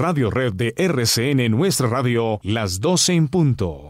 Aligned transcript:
Radio 0.00 0.30
Red 0.30 0.52
de 0.52 0.74
RCN 0.76 1.50
Nuestra 1.50 1.88
Radio, 1.88 2.38
las 2.44 2.80
12 2.80 3.14
en 3.14 3.26
punto. 3.26 3.88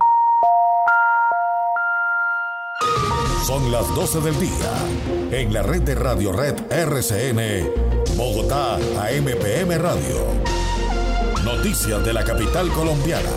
Son 3.46 3.71
las 3.71 3.95
12 3.95 4.23
del 4.23 4.41
día. 4.41 5.39
En 5.39 5.52
la 5.52 5.63
red 5.63 5.83
de 5.83 5.94
Radio 5.94 6.33
Red 6.33 6.73
RCN, 6.73 8.16
Bogotá, 8.16 8.77
AMPM 8.77 9.77
Radio. 9.77 10.25
Noticias 11.45 12.02
de 12.02 12.14
la 12.14 12.25
capital 12.25 12.70
colombiana. 12.70 13.29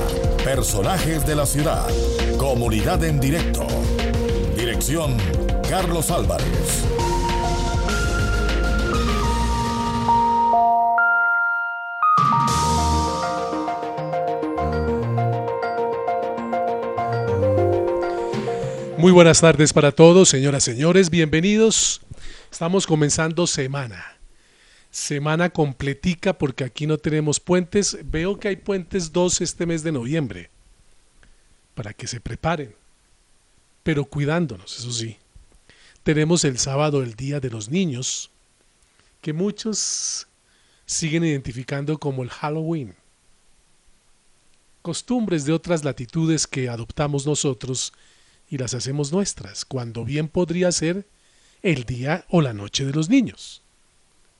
Personajes 0.45 1.27
de 1.27 1.35
la 1.35 1.45
ciudad. 1.45 1.89
Comunidad 2.37 3.03
en 3.03 3.19
directo. 3.19 3.67
Dirección, 4.55 5.17
Carlos 5.69 6.09
Álvarez. 6.09 6.80
Muy 19.01 19.11
buenas 19.11 19.41
tardes 19.41 19.73
para 19.73 19.91
todos, 19.91 20.29
señoras 20.29 20.63
señores, 20.63 21.09
bienvenidos. 21.09 22.01
Estamos 22.51 22.85
comenzando 22.85 23.47
semana. 23.47 24.15
Semana 24.91 25.49
completica 25.49 26.37
porque 26.37 26.63
aquí 26.63 26.85
no 26.85 26.99
tenemos 26.99 27.39
puentes. 27.39 27.97
Veo 28.03 28.39
que 28.39 28.49
hay 28.49 28.57
puentes 28.57 29.11
dos 29.11 29.41
este 29.41 29.65
mes 29.65 29.81
de 29.81 29.91
noviembre. 29.91 30.51
Para 31.73 31.93
que 31.93 32.05
se 32.05 32.19
preparen. 32.19 32.75
Pero 33.81 34.05
cuidándonos, 34.05 34.77
eso 34.77 34.91
sí. 34.91 35.17
Tenemos 36.03 36.45
el 36.45 36.59
sábado 36.59 37.01
el 37.01 37.15
Día 37.15 37.39
de 37.39 37.49
los 37.49 37.69
Niños, 37.69 38.29
que 39.19 39.33
muchos 39.33 40.27
siguen 40.85 41.25
identificando 41.25 41.97
como 41.97 42.21
el 42.21 42.29
Halloween. 42.29 42.93
Costumbres 44.83 45.45
de 45.45 45.53
otras 45.53 45.83
latitudes 45.83 46.45
que 46.45 46.69
adoptamos 46.69 47.25
nosotros 47.25 47.93
y 48.51 48.57
las 48.57 48.73
hacemos 48.73 49.13
nuestras, 49.13 49.63
cuando 49.63 50.03
bien 50.03 50.27
podría 50.27 50.73
ser 50.73 51.07
el 51.63 51.85
día 51.85 52.25
o 52.29 52.41
la 52.41 52.51
noche 52.51 52.85
de 52.85 52.91
los 52.91 53.09
niños. 53.09 53.61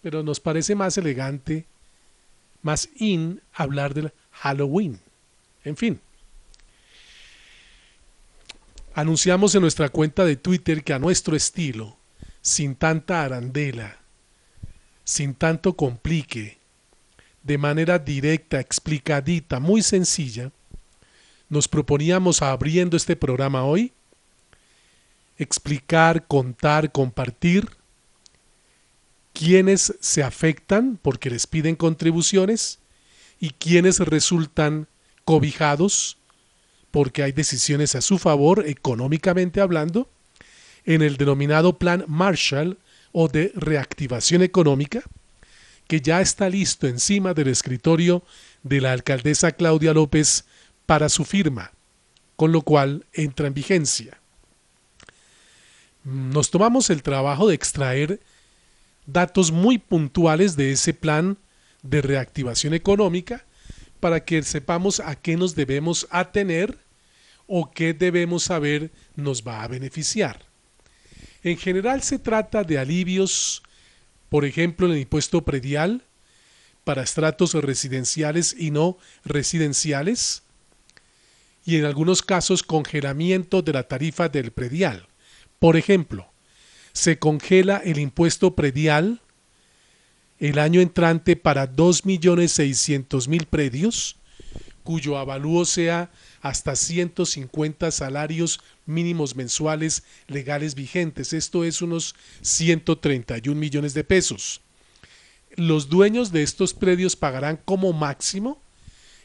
Pero 0.03 0.21
nos 0.21 0.41
parece 0.41 0.75
más 0.75 0.97
elegante, 0.97 1.65
más 2.61 2.89
in 2.97 3.41
hablar 3.53 3.93
del 3.93 4.11
Halloween. 4.31 4.99
En 5.63 5.77
fin. 5.77 6.01
Anunciamos 8.93 9.55
en 9.55 9.61
nuestra 9.61 9.87
cuenta 9.87 10.25
de 10.25 10.35
Twitter 10.35 10.83
que 10.83 10.91
a 10.91 10.99
nuestro 10.99 11.37
estilo, 11.37 11.95
sin 12.41 12.75
tanta 12.75 13.23
arandela, 13.23 13.97
sin 15.05 15.33
tanto 15.35 15.77
complique, 15.77 16.57
de 17.43 17.57
manera 17.57 17.97
directa, 17.97 18.59
explicadita, 18.59 19.61
muy 19.61 19.81
sencilla, 19.81 20.51
nos 21.47 21.69
proponíamos 21.69 22.41
abriendo 22.41 22.97
este 22.97 23.15
programa 23.15 23.63
hoy 23.63 23.93
explicar, 25.41 26.27
contar, 26.27 26.91
compartir 26.91 27.67
quiénes 29.33 29.95
se 29.99 30.21
afectan 30.21 30.99
porque 31.01 31.31
les 31.31 31.47
piden 31.47 31.75
contribuciones 31.75 32.79
y 33.39 33.49
quiénes 33.49 33.99
resultan 33.99 34.87
cobijados 35.25 36.17
porque 36.91 37.23
hay 37.23 37.31
decisiones 37.31 37.95
a 37.95 38.01
su 38.01 38.19
favor, 38.19 38.67
económicamente 38.67 39.61
hablando, 39.61 40.09
en 40.85 41.01
el 41.01 41.17
denominado 41.17 41.79
Plan 41.79 42.05
Marshall 42.07 42.77
o 43.11 43.27
de 43.27 43.51
reactivación 43.55 44.43
económica, 44.43 45.01
que 45.87 46.01
ya 46.01 46.21
está 46.21 46.49
listo 46.49 46.87
encima 46.87 47.33
del 47.33 47.47
escritorio 47.47 48.23
de 48.61 48.81
la 48.81 48.91
alcaldesa 48.91 49.53
Claudia 49.53 49.93
López 49.93 50.45
para 50.85 51.09
su 51.09 51.25
firma, 51.25 51.71
con 52.35 52.51
lo 52.51 52.61
cual 52.61 53.05
entra 53.13 53.47
en 53.47 53.53
vigencia 53.53 54.20
nos 56.03 56.51
tomamos 56.51 56.89
el 56.89 57.03
trabajo 57.03 57.47
de 57.47 57.55
extraer 57.55 58.19
datos 59.05 59.51
muy 59.51 59.77
puntuales 59.77 60.55
de 60.55 60.71
ese 60.71 60.93
plan 60.93 61.37
de 61.83 62.01
reactivación 62.01 62.73
económica 62.73 63.45
para 63.99 64.23
que 64.23 64.41
sepamos 64.43 64.99
a 64.99 65.15
qué 65.15 65.37
nos 65.37 65.55
debemos 65.55 66.07
atener 66.09 66.77
o 67.47 67.71
qué 67.71 67.93
debemos 67.93 68.43
saber 68.43 68.91
nos 69.15 69.45
va 69.45 69.63
a 69.63 69.67
beneficiar. 69.67 70.45
En 71.43 71.57
general 71.57 72.01
se 72.01 72.19
trata 72.19 72.63
de 72.63 72.77
alivios, 72.77 73.61
por 74.29 74.45
ejemplo, 74.45 74.87
en 74.87 74.93
el 74.93 74.99
impuesto 74.99 75.43
predial 75.43 76.03
para 76.83 77.03
estratos 77.03 77.53
residenciales 77.53 78.55
y 78.57 78.71
no 78.71 78.97
residenciales, 79.25 80.43
y 81.63 81.77
en 81.77 81.85
algunos 81.85 82.23
casos 82.23 82.63
congelamiento 82.63 83.61
de 83.61 83.73
la 83.73 83.83
tarifa 83.83 84.29
del 84.29 84.51
predial. 84.51 85.07
Por 85.61 85.77
ejemplo, 85.77 86.27
se 86.91 87.19
congela 87.19 87.77
el 87.85 87.99
impuesto 87.99 88.55
predial 88.55 89.21
el 90.39 90.57
año 90.57 90.81
entrante 90.81 91.35
para 91.35 91.71
2.600.000 91.71 93.45
predios, 93.45 94.15
cuyo 94.83 95.19
avalúo 95.19 95.65
sea 95.65 96.09
hasta 96.41 96.75
150 96.75 97.91
salarios 97.91 98.59
mínimos 98.87 99.35
mensuales 99.35 100.01
legales 100.25 100.73
vigentes. 100.73 101.31
Esto 101.31 101.63
es 101.63 101.83
unos 101.83 102.15
131 102.41 103.55
millones 103.55 103.93
de 103.93 104.03
pesos. 104.03 104.61
Los 105.57 105.89
dueños 105.89 106.31
de 106.31 106.41
estos 106.41 106.73
predios 106.73 107.15
pagarán 107.15 107.59
como 107.63 107.93
máximo 107.93 108.59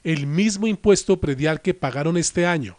el 0.04 0.26
mismo 0.26 0.66
impuesto 0.66 1.18
predial 1.18 1.62
que 1.62 1.72
pagaron 1.72 2.18
este 2.18 2.44
año 2.44 2.76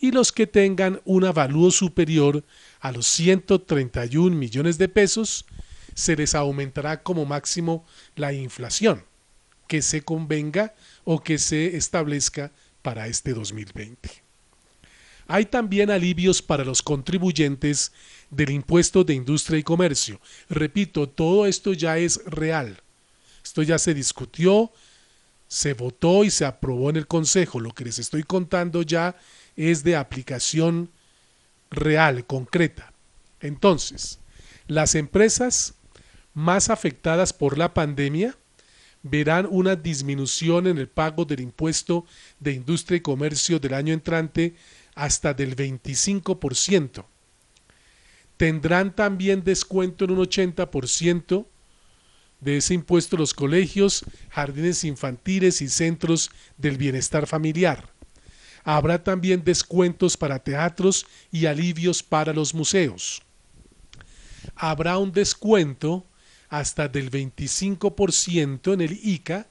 y 0.00 0.10
los 0.12 0.32
que 0.32 0.46
tengan 0.46 1.00
un 1.04 1.24
avalúo 1.24 1.70
superior 1.70 2.42
a 2.80 2.92
los 2.92 3.06
131 3.06 4.34
millones 4.34 4.78
de 4.78 4.88
pesos, 4.88 5.44
se 5.94 6.16
les 6.16 6.34
aumentará 6.34 7.02
como 7.02 7.26
máximo 7.26 7.84
la 8.16 8.32
inflación 8.32 9.04
que 9.68 9.82
se 9.82 10.02
convenga 10.02 10.74
o 11.04 11.22
que 11.22 11.38
se 11.38 11.76
establezca 11.76 12.50
para 12.82 13.06
este 13.06 13.34
2020. 13.34 14.10
Hay 15.28 15.44
también 15.44 15.90
alivios 15.90 16.42
para 16.42 16.64
los 16.64 16.82
contribuyentes 16.82 17.92
del 18.30 18.50
impuesto 18.50 19.04
de 19.04 19.14
industria 19.14 19.60
y 19.60 19.62
comercio. 19.62 20.20
Repito, 20.48 21.08
todo 21.08 21.46
esto 21.46 21.72
ya 21.72 21.98
es 21.98 22.20
real. 22.24 22.80
Esto 23.44 23.62
ya 23.62 23.78
se 23.78 23.94
discutió, 23.94 24.72
se 25.46 25.74
votó 25.74 26.24
y 26.24 26.30
se 26.30 26.44
aprobó 26.44 26.90
en 26.90 26.96
el 26.96 27.06
Consejo. 27.06 27.60
Lo 27.60 27.72
que 27.72 27.84
les 27.84 28.00
estoy 28.00 28.24
contando 28.24 28.82
ya 28.82 29.16
es 29.56 29.84
de 29.84 29.94
aplicación 29.94 30.90
real, 31.70 32.26
concreta. 32.26 32.92
Entonces, 33.40 34.18
las 34.66 34.94
empresas 34.94 35.74
más 36.34 36.70
afectadas 36.70 37.32
por 37.32 37.58
la 37.58 37.74
pandemia 37.74 38.36
verán 39.02 39.48
una 39.50 39.76
disminución 39.76 40.66
en 40.66 40.78
el 40.78 40.88
pago 40.88 41.24
del 41.24 41.40
impuesto 41.40 42.04
de 42.38 42.52
industria 42.52 42.98
y 42.98 43.00
comercio 43.00 43.58
del 43.58 43.74
año 43.74 43.94
entrante 43.94 44.54
hasta 44.94 45.32
del 45.32 45.56
25%. 45.56 47.04
Tendrán 48.36 48.94
también 48.94 49.44
descuento 49.44 50.04
en 50.04 50.12
un 50.12 50.18
80% 50.18 51.46
de 52.40 52.56
ese 52.56 52.74
impuesto 52.74 53.16
los 53.16 53.34
colegios, 53.34 54.04
jardines 54.30 54.84
infantiles 54.84 55.60
y 55.60 55.68
centros 55.68 56.30
del 56.56 56.78
bienestar 56.78 57.26
familiar. 57.26 57.90
Habrá 58.64 59.02
también 59.02 59.42
descuentos 59.44 60.16
para 60.16 60.38
teatros 60.38 61.06
y 61.32 61.46
alivios 61.46 62.02
para 62.02 62.32
los 62.32 62.54
museos. 62.54 63.22
Habrá 64.54 64.98
un 64.98 65.12
descuento 65.12 66.06
hasta 66.48 66.88
del 66.88 67.10
25% 67.10 68.74
en 68.74 68.80
el 68.80 68.98
ICA 69.02 69.46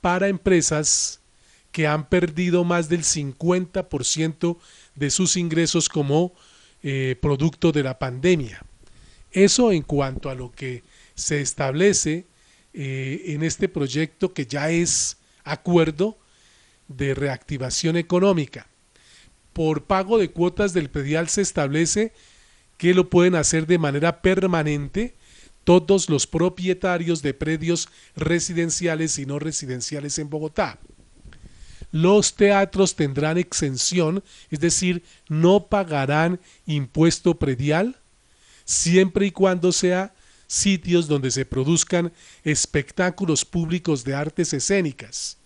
para 0.00 0.28
empresas 0.28 1.20
que 1.72 1.86
han 1.86 2.08
perdido 2.08 2.64
más 2.64 2.88
del 2.88 3.02
50% 3.02 4.58
de 4.94 5.10
sus 5.10 5.36
ingresos 5.36 5.88
como 5.88 6.34
eh, 6.82 7.16
producto 7.20 7.72
de 7.72 7.82
la 7.82 7.98
pandemia. 7.98 8.62
Eso 9.32 9.72
en 9.72 9.82
cuanto 9.82 10.30
a 10.30 10.34
lo 10.34 10.52
que 10.52 10.84
se 11.14 11.40
establece 11.40 12.26
eh, 12.72 13.22
en 13.26 13.42
este 13.42 13.68
proyecto 13.68 14.32
que 14.32 14.46
ya 14.46 14.70
es 14.70 15.16
acuerdo 15.42 16.18
de 16.88 17.14
reactivación 17.14 17.96
económica. 17.96 18.66
Por 19.52 19.84
pago 19.84 20.18
de 20.18 20.30
cuotas 20.30 20.72
del 20.72 20.90
predial 20.90 21.28
se 21.28 21.42
establece 21.42 22.12
que 22.76 22.94
lo 22.94 23.08
pueden 23.08 23.34
hacer 23.34 23.66
de 23.66 23.78
manera 23.78 24.20
permanente 24.20 25.14
todos 25.64 26.10
los 26.10 26.26
propietarios 26.26 27.22
de 27.22 27.34
predios 27.34 27.88
residenciales 28.16 29.18
y 29.18 29.26
no 29.26 29.38
residenciales 29.38 30.18
en 30.18 30.28
Bogotá. 30.28 30.78
Los 31.90 32.34
teatros 32.34 32.96
tendrán 32.96 33.38
exención, 33.38 34.24
es 34.50 34.60
decir, 34.60 35.04
no 35.28 35.66
pagarán 35.66 36.40
impuesto 36.66 37.38
predial 37.38 37.96
siempre 38.64 39.26
y 39.26 39.30
cuando 39.30 39.72
sea 39.72 40.12
sitios 40.46 41.06
donde 41.06 41.30
se 41.30 41.44
produzcan 41.44 42.12
espectáculos 42.42 43.44
públicos 43.44 44.04
de 44.04 44.14
artes 44.14 44.52
escénicas. 44.52 45.36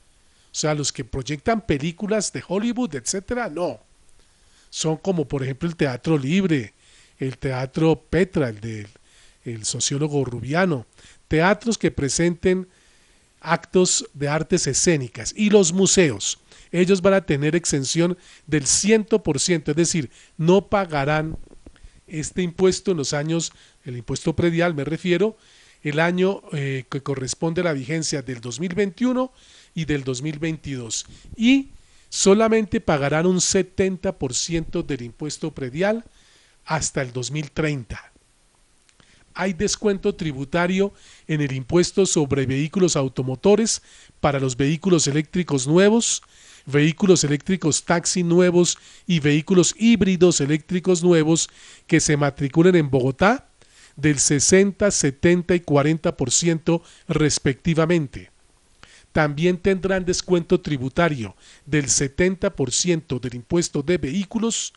O 0.51 0.55
sea, 0.59 0.75
los 0.75 0.93
que 0.93 1.05
proyectan 1.05 1.61
películas 1.61 2.33
de 2.33 2.43
Hollywood, 2.47 2.95
etcétera, 2.95 3.49
no. 3.49 3.81
Son 4.71 4.97
como 4.97 5.27
por 5.27 5.43
ejemplo 5.43 5.69
el 5.69 5.77
Teatro 5.77 6.19
Libre, 6.19 6.75
el 7.19 7.39
Teatro 7.39 8.01
Petra, 8.09 8.49
el 8.49 8.61
del 8.61 8.89
el 9.45 9.65
sociólogo 9.65 10.25
rubiano, 10.25 10.87
teatros 11.27 11.79
que 11.79 11.91
presenten 11.91 12.69
actos 13.41 14.09
de 14.15 14.29
artes 14.29 14.67
escénicas 14.67 15.33
y 15.37 15.51
los 15.51 15.73
museos. 15.73 16.39
Ellos 16.71 17.01
van 17.01 17.15
a 17.15 17.25
tener 17.25 17.57
exención 17.57 18.19
del 18.47 18.65
100%, 18.65 19.71
es 19.71 19.77
decir, 19.77 20.11
no 20.37 20.69
pagarán 20.69 21.39
este 22.07 22.43
impuesto 22.43 22.91
en 22.91 22.99
los 22.99 23.13
años, 23.13 23.53
el 23.85 23.97
impuesto 23.97 24.35
predial 24.35 24.75
me 24.75 24.85
refiero, 24.85 25.37
el 25.83 26.01
año 26.01 26.43
eh, 26.53 26.85
que 26.91 27.03
corresponde 27.03 27.61
a 27.61 27.65
la 27.65 27.73
vigencia 27.73 28.23
del 28.23 28.41
2021 28.41 29.33
y 29.79 29.85
del 29.85 30.03
2022. 30.03 31.07
Y 31.37 31.69
solamente 32.09 32.81
pagarán 32.81 33.27
un 33.27 33.37
70% 33.37 34.85
del 34.85 35.03
impuesto 35.03 35.55
predial 35.55 36.05
hasta 36.65 37.01
el 37.01 37.13
2030. 37.13 38.13
Hay 39.35 39.53
descuento 39.53 40.17
tributario 40.17 40.93
en 41.29 41.43
el 41.43 41.53
impuesto 41.53 42.07
sobre 42.07 42.45
vehículos 42.45 42.97
automotores 42.97 43.83
para 44.19 44.41
los 44.41 44.57
vehículos 44.57 45.07
eléctricos 45.07 45.69
nuevos, 45.69 46.23
vehículos 46.67 47.23
eléctricos 47.23 47.85
taxi 47.85 48.25
nuevos 48.25 48.79
y 49.07 49.21
vehículos 49.21 49.77
híbridos 49.79 50.41
eléctricos 50.41 51.05
nuevos 51.05 51.49
que 51.87 52.01
se 52.01 52.17
matriculen 52.17 52.75
en 52.75 52.91
Bogotá 52.91 53.49
del 53.95 54.19
60, 54.19 54.91
70 54.91 55.55
y 55.55 55.61
40% 55.61 56.83
respectivamente. 57.07 58.38
También 59.19 59.59
tendrán 59.59 60.05
descuento 60.05 60.61
tributario 60.61 61.35
del 61.67 61.87
70% 61.87 63.19
del 63.19 63.35
impuesto 63.35 63.83
de 63.83 63.99
vehículos 63.99 64.73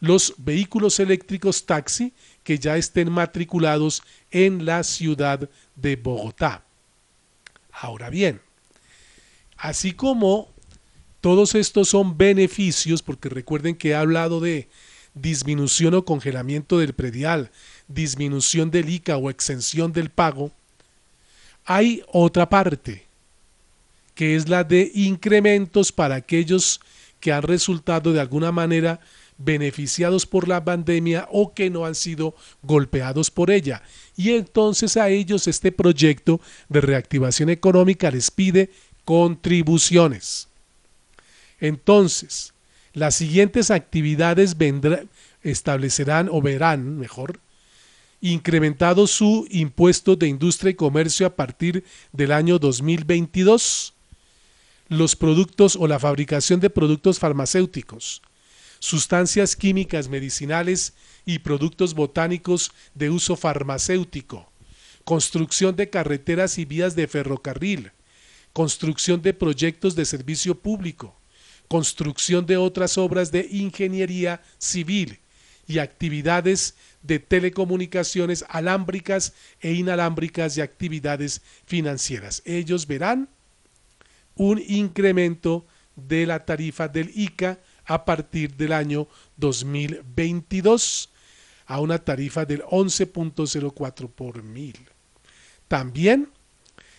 los 0.00 0.32
vehículos 0.38 1.00
eléctricos 1.00 1.66
taxi 1.66 2.14
que 2.44 2.58
ya 2.58 2.78
estén 2.78 3.12
matriculados 3.12 4.02
en 4.30 4.64
la 4.64 4.84
ciudad 4.84 5.50
de 5.76 5.96
Bogotá. 5.96 6.64
Ahora 7.72 8.08
bien, 8.08 8.40
así 9.58 9.92
como 9.92 10.48
todos 11.20 11.54
estos 11.54 11.90
son 11.90 12.16
beneficios, 12.16 13.02
porque 13.02 13.28
recuerden 13.28 13.76
que 13.76 13.90
he 13.90 13.94
hablado 13.94 14.40
de 14.40 14.66
disminución 15.12 15.92
o 15.92 16.06
congelamiento 16.06 16.78
del 16.78 16.94
predial, 16.94 17.50
disminución 17.86 18.70
del 18.70 18.88
ICA 18.88 19.18
o 19.18 19.28
exención 19.28 19.92
del 19.92 20.08
pago, 20.08 20.52
hay 21.66 22.02
otra 22.10 22.48
parte, 22.48 23.03
que 24.14 24.36
es 24.36 24.48
la 24.48 24.64
de 24.64 24.90
incrementos 24.94 25.92
para 25.92 26.14
aquellos 26.14 26.80
que 27.20 27.32
han 27.32 27.42
resultado 27.42 28.12
de 28.12 28.20
alguna 28.20 28.52
manera 28.52 29.00
beneficiados 29.38 30.26
por 30.26 30.46
la 30.46 30.64
pandemia 30.64 31.28
o 31.30 31.54
que 31.54 31.70
no 31.70 31.84
han 31.86 31.94
sido 31.94 32.34
golpeados 32.62 33.30
por 33.30 33.50
ella. 33.50 33.82
Y 34.16 34.30
entonces 34.30 34.96
a 34.96 35.08
ellos 35.08 35.48
este 35.48 35.72
proyecto 35.72 36.40
de 36.68 36.80
reactivación 36.80 37.50
económica 37.50 38.10
les 38.10 38.30
pide 38.30 38.70
contribuciones. 39.04 40.48
Entonces, 41.60 42.52
las 42.92 43.16
siguientes 43.16 43.70
actividades 43.70 44.56
establecerán 45.42 46.28
o 46.30 46.40
verán, 46.40 46.98
mejor, 46.98 47.40
incrementado 48.20 49.06
su 49.06 49.46
impuesto 49.50 50.16
de 50.16 50.28
industria 50.28 50.70
y 50.70 50.74
comercio 50.74 51.26
a 51.26 51.34
partir 51.36 51.84
del 52.12 52.32
año 52.32 52.58
2022, 52.58 53.92
los 54.98 55.16
productos 55.16 55.76
o 55.76 55.86
la 55.86 55.98
fabricación 55.98 56.60
de 56.60 56.70
productos 56.70 57.18
farmacéuticos, 57.18 58.22
sustancias 58.78 59.56
químicas 59.56 60.08
medicinales 60.08 60.94
y 61.24 61.40
productos 61.40 61.94
botánicos 61.94 62.72
de 62.94 63.10
uso 63.10 63.36
farmacéutico, 63.36 64.50
construcción 65.04 65.76
de 65.76 65.90
carreteras 65.90 66.58
y 66.58 66.64
vías 66.64 66.96
de 66.96 67.06
ferrocarril, 67.06 67.92
construcción 68.52 69.22
de 69.22 69.34
proyectos 69.34 69.94
de 69.96 70.04
servicio 70.04 70.58
público, 70.58 71.16
construcción 71.68 72.46
de 72.46 72.56
otras 72.56 72.98
obras 72.98 73.32
de 73.32 73.48
ingeniería 73.50 74.42
civil 74.58 75.18
y 75.66 75.78
actividades 75.78 76.74
de 77.02 77.18
telecomunicaciones 77.18 78.44
alámbricas 78.48 79.32
e 79.60 79.72
inalámbricas 79.72 80.56
y 80.56 80.60
actividades 80.60 81.40
financieras. 81.66 82.42
Ellos 82.44 82.86
verán 82.86 83.28
un 84.36 84.62
incremento 84.66 85.66
de 85.96 86.26
la 86.26 86.44
tarifa 86.44 86.88
del 86.88 87.10
ICA 87.14 87.58
a 87.86 88.04
partir 88.04 88.54
del 88.56 88.72
año 88.72 89.08
2022 89.36 91.10
a 91.66 91.80
una 91.80 91.98
tarifa 91.98 92.44
del 92.44 92.62
11.04 92.62 94.10
por 94.10 94.42
mil. 94.42 94.76
También 95.68 96.28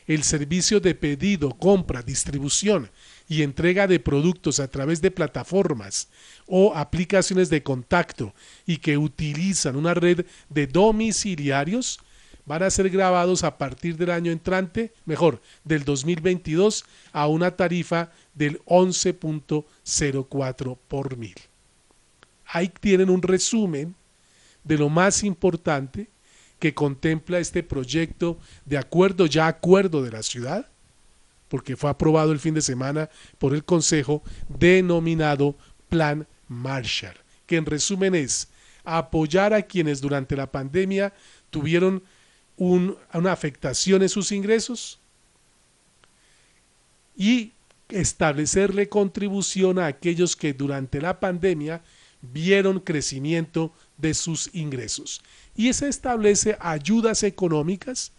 el 0.07 0.23
servicio 0.23 0.79
de 0.79 0.95
pedido, 0.95 1.49
compra, 1.51 2.01
distribución 2.01 2.89
y 3.27 3.41
entrega 3.41 3.87
de 3.87 3.99
productos 3.99 4.59
a 4.59 4.67
través 4.67 5.01
de 5.01 5.11
plataformas 5.11 6.09
o 6.45 6.75
aplicaciones 6.75 7.49
de 7.49 7.63
contacto 7.63 8.33
y 8.67 8.77
que 8.77 8.97
utilizan 8.97 9.75
una 9.75 9.93
red 9.93 10.25
de 10.49 10.67
domiciliarios 10.67 11.99
van 12.45 12.63
a 12.63 12.69
ser 12.69 12.89
grabados 12.89 13.43
a 13.43 13.57
partir 13.57 13.97
del 13.97 14.11
año 14.11 14.31
entrante, 14.31 14.93
mejor, 15.05 15.41
del 15.63 15.83
2022 15.83 16.85
a 17.11 17.27
una 17.27 17.51
tarifa 17.51 18.11
del 18.33 18.63
11.04 18.65 20.77
por 20.87 21.17
mil. 21.17 21.35
Ahí 22.45 22.71
tienen 22.79 23.09
un 23.09 23.21
resumen 23.21 23.95
de 24.63 24.77
lo 24.77 24.89
más 24.89 25.23
importante 25.23 26.07
que 26.59 26.73
contempla 26.73 27.39
este 27.39 27.63
proyecto 27.63 28.39
de 28.65 28.77
acuerdo, 28.77 29.25
ya 29.25 29.47
acuerdo 29.47 30.03
de 30.03 30.11
la 30.11 30.23
ciudad, 30.23 30.67
porque 31.49 31.75
fue 31.75 31.89
aprobado 31.89 32.31
el 32.31 32.39
fin 32.39 32.53
de 32.53 32.61
semana 32.61 33.09
por 33.37 33.53
el 33.53 33.63
Consejo, 33.63 34.23
denominado 34.47 35.55
Plan 35.89 36.27
Marshall, 36.47 37.15
que 37.45 37.57
en 37.57 37.65
resumen 37.65 38.15
es 38.15 38.47
apoyar 38.83 39.53
a 39.53 39.63
quienes 39.63 40.01
durante 40.01 40.35
la 40.35 40.51
pandemia 40.51 41.13
tuvieron 41.49 42.03
una 42.57 43.31
afectación 43.31 44.01
en 44.01 44.09
sus 44.09 44.31
ingresos 44.31 44.99
y 47.15 47.51
establecerle 47.89 48.89
contribución 48.89 49.79
a 49.79 49.87
aquellos 49.87 50.35
que 50.35 50.53
durante 50.53 51.01
la 51.01 51.19
pandemia 51.19 51.81
vieron 52.21 52.79
crecimiento 52.79 53.73
de 53.97 54.13
sus 54.13 54.49
ingresos. 54.53 55.21
Y 55.55 55.71
se 55.73 55.87
establece 55.87 56.57
ayudas 56.59 57.23
económicas 57.23 58.11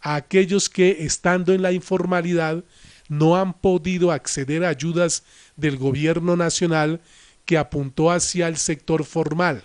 a 0.00 0.16
aquellos 0.16 0.68
que 0.68 1.04
estando 1.04 1.52
en 1.52 1.62
la 1.62 1.72
informalidad 1.72 2.64
no 3.08 3.36
han 3.36 3.54
podido 3.54 4.10
acceder 4.10 4.64
a 4.64 4.68
ayudas 4.68 5.22
del 5.56 5.76
gobierno 5.76 6.36
nacional 6.36 7.00
que 7.44 7.58
apuntó 7.58 8.10
hacia 8.10 8.48
el 8.48 8.56
sector 8.56 9.04
formal. 9.04 9.62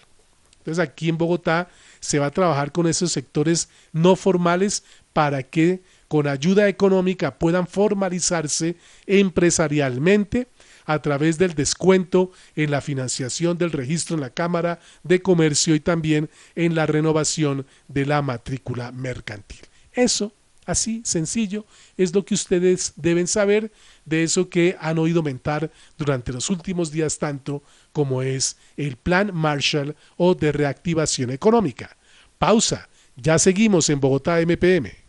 Entonces 0.59 0.79
aquí 0.79 1.09
en 1.09 1.17
Bogotá 1.17 1.69
se 1.99 2.19
va 2.19 2.27
a 2.27 2.31
trabajar 2.31 2.71
con 2.71 2.87
esos 2.87 3.11
sectores 3.11 3.69
no 3.91 4.15
formales 4.15 4.83
para 5.13 5.43
que 5.43 5.81
con 6.07 6.27
ayuda 6.27 6.67
económica 6.67 7.37
puedan 7.37 7.67
formalizarse 7.67 8.75
empresarialmente 9.05 10.47
a 10.85 11.01
través 11.03 11.37
del 11.37 11.53
descuento 11.53 12.31
en 12.55 12.71
la 12.71 12.81
financiación 12.81 13.59
del 13.59 13.71
registro 13.71 14.15
en 14.15 14.21
la 14.21 14.31
Cámara 14.31 14.79
de 15.03 15.21
Comercio 15.21 15.75
y 15.75 15.79
también 15.79 16.29
en 16.55 16.73
la 16.73 16.87
renovación 16.87 17.67
de 17.87 18.07
la 18.07 18.23
matrícula 18.23 18.91
mercantil. 18.91 19.59
Eso, 19.93 20.33
así 20.69 21.01
sencillo, 21.03 21.65
es 21.97 22.13
lo 22.13 22.23
que 22.23 22.33
ustedes 22.33 22.93
deben 22.95 23.27
saber 23.27 23.71
de 24.05 24.23
eso 24.23 24.49
que 24.49 24.75
han 24.79 24.97
oído 24.99 25.23
mentar 25.23 25.71
durante 25.97 26.31
los 26.31 26.49
últimos 26.49 26.91
días 26.91 27.17
tanto 27.17 27.63
como 27.91 28.21
es 28.21 28.57
el 28.77 28.95
Plan 28.95 29.31
Marshall 29.33 29.95
o 30.17 30.35
de 30.35 30.51
reactivación 30.51 31.31
económica. 31.31 31.97
Pausa, 32.37 32.89
ya 33.15 33.37
seguimos 33.39 33.89
en 33.89 33.99
Bogotá 33.99 34.39
MPM. 34.39 35.08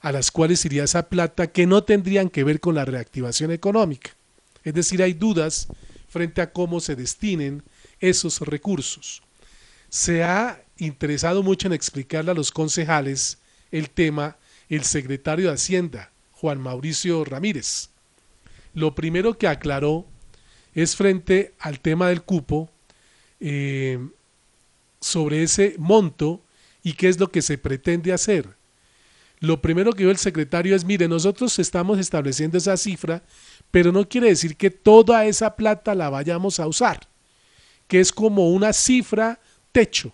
a 0.00 0.12
las 0.12 0.30
cuales 0.30 0.64
iría 0.64 0.84
esa 0.84 1.08
plata 1.08 1.46
que 1.48 1.66
no 1.66 1.82
tendrían 1.82 2.28
que 2.28 2.44
ver 2.44 2.60
con 2.60 2.74
la 2.74 2.84
reactivación 2.84 3.50
económica. 3.50 4.10
Es 4.62 4.74
decir, 4.74 5.02
hay 5.02 5.14
dudas 5.14 5.66
frente 6.14 6.40
a 6.40 6.52
cómo 6.52 6.78
se 6.78 6.94
destinen 6.94 7.64
esos 7.98 8.38
recursos. 8.40 9.20
Se 9.88 10.22
ha 10.22 10.62
interesado 10.78 11.42
mucho 11.42 11.66
en 11.66 11.72
explicarle 11.72 12.30
a 12.30 12.34
los 12.34 12.52
concejales 12.52 13.38
el 13.72 13.90
tema 13.90 14.36
el 14.68 14.84
secretario 14.84 15.48
de 15.48 15.54
Hacienda, 15.54 16.12
Juan 16.30 16.60
Mauricio 16.60 17.24
Ramírez. 17.24 17.90
Lo 18.74 18.94
primero 18.94 19.36
que 19.36 19.48
aclaró 19.48 20.06
es 20.72 20.94
frente 20.94 21.52
al 21.58 21.80
tema 21.80 22.08
del 22.08 22.22
cupo, 22.22 22.70
eh, 23.40 23.98
sobre 25.00 25.42
ese 25.42 25.74
monto 25.78 26.42
y 26.84 26.92
qué 26.92 27.08
es 27.08 27.18
lo 27.18 27.32
que 27.32 27.42
se 27.42 27.58
pretende 27.58 28.12
hacer. 28.12 28.48
Lo 29.40 29.60
primero 29.60 29.92
que 29.92 29.98
dijo 29.98 30.12
el 30.12 30.16
secretario 30.16 30.76
es, 30.76 30.84
mire, 30.84 31.08
nosotros 31.08 31.58
estamos 31.58 31.98
estableciendo 31.98 32.56
esa 32.56 32.76
cifra 32.76 33.24
pero 33.74 33.90
no 33.90 34.08
quiere 34.08 34.28
decir 34.28 34.56
que 34.56 34.70
toda 34.70 35.24
esa 35.24 35.56
plata 35.56 35.96
la 35.96 36.08
vayamos 36.08 36.60
a 36.60 36.68
usar, 36.68 37.08
que 37.88 37.98
es 37.98 38.12
como 38.12 38.50
una 38.50 38.72
cifra 38.72 39.40
techo, 39.72 40.12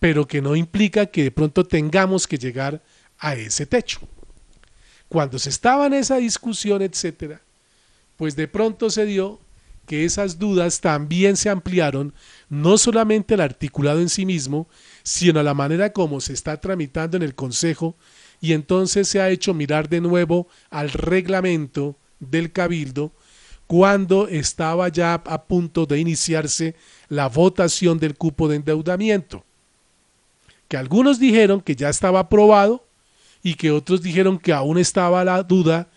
pero 0.00 0.26
que 0.26 0.42
no 0.42 0.56
implica 0.56 1.06
que 1.06 1.22
de 1.22 1.30
pronto 1.30 1.62
tengamos 1.64 2.26
que 2.26 2.36
llegar 2.36 2.82
a 3.20 3.36
ese 3.36 3.66
techo. 3.66 4.00
Cuando 5.08 5.38
se 5.38 5.50
estaba 5.50 5.86
en 5.86 5.94
esa 5.94 6.16
discusión, 6.16 6.82
etcétera, 6.82 7.40
pues 8.16 8.34
de 8.34 8.48
pronto 8.48 8.90
se 8.90 9.06
dio 9.06 9.38
que 9.86 10.04
esas 10.04 10.40
dudas 10.40 10.80
también 10.80 11.36
se 11.36 11.50
ampliaron 11.50 12.12
no 12.48 12.78
solamente 12.78 13.34
al 13.34 13.42
articulado 13.42 14.00
en 14.00 14.08
sí 14.08 14.26
mismo, 14.26 14.66
sino 15.04 15.38
a 15.38 15.44
la 15.44 15.54
manera 15.54 15.92
como 15.92 16.20
se 16.20 16.32
está 16.32 16.60
tramitando 16.60 17.16
en 17.16 17.22
el 17.22 17.36
Consejo 17.36 17.94
y 18.40 18.54
entonces 18.54 19.06
se 19.06 19.20
ha 19.20 19.30
hecho 19.30 19.54
mirar 19.54 19.88
de 19.88 20.00
nuevo 20.00 20.48
al 20.68 20.90
reglamento 20.90 21.94
del 22.20 22.52
Cabildo 22.52 23.12
cuando 23.66 24.28
estaba 24.28 24.88
ya 24.88 25.14
a 25.14 25.42
punto 25.42 25.84
de 25.84 26.00
iniciarse 26.00 26.74
la 27.08 27.28
votación 27.28 27.98
del 27.98 28.16
cupo 28.16 28.48
de 28.48 28.56
endeudamiento, 28.56 29.44
que 30.68 30.78
algunos 30.78 31.18
dijeron 31.18 31.60
que 31.60 31.76
ya 31.76 31.90
estaba 31.90 32.20
aprobado 32.20 32.84
y 33.42 33.54
que 33.54 33.70
otros 33.70 34.02
dijeron 34.02 34.38
que 34.38 34.52
aún 34.52 34.78
estaba 34.78 35.22
la 35.24 35.42
duda 35.42 35.88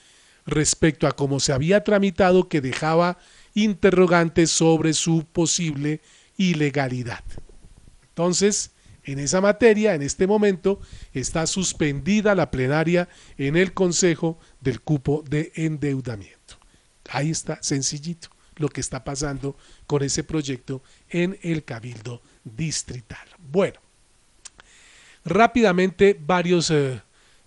respecto 0.45 1.07
a 1.07 1.13
cómo 1.13 1.39
se 1.39 1.53
había 1.53 1.83
tramitado 1.83 2.49
que 2.49 2.61
dejaba 2.61 3.17
interrogantes 3.53 4.51
sobre 4.51 4.93
su 4.93 5.25
posible 5.31 6.01
ilegalidad. 6.37 7.23
Entonces, 8.09 8.71
en 9.03 9.19
esa 9.19 9.41
materia, 9.41 9.95
en 9.95 10.01
este 10.01 10.27
momento, 10.27 10.79
está 11.13 11.47
suspendida 11.47 12.35
la 12.35 12.51
plenaria 12.51 13.09
en 13.37 13.55
el 13.55 13.73
Consejo 13.73 14.39
del 14.59 14.81
cupo 14.81 15.23
de 15.27 15.51
endeudamiento. 15.55 16.57
Ahí 17.09 17.31
está, 17.31 17.61
sencillito, 17.61 18.29
lo 18.55 18.69
que 18.69 18.81
está 18.81 19.03
pasando 19.03 19.57
con 19.87 20.03
ese 20.03 20.23
proyecto 20.23 20.83
en 21.09 21.37
el 21.41 21.63
Cabildo 21.63 22.21
Distrital. 22.43 23.27
Bueno, 23.39 23.79
rápidamente 25.25 26.17
varios 26.19 26.69
eh, 26.71 27.01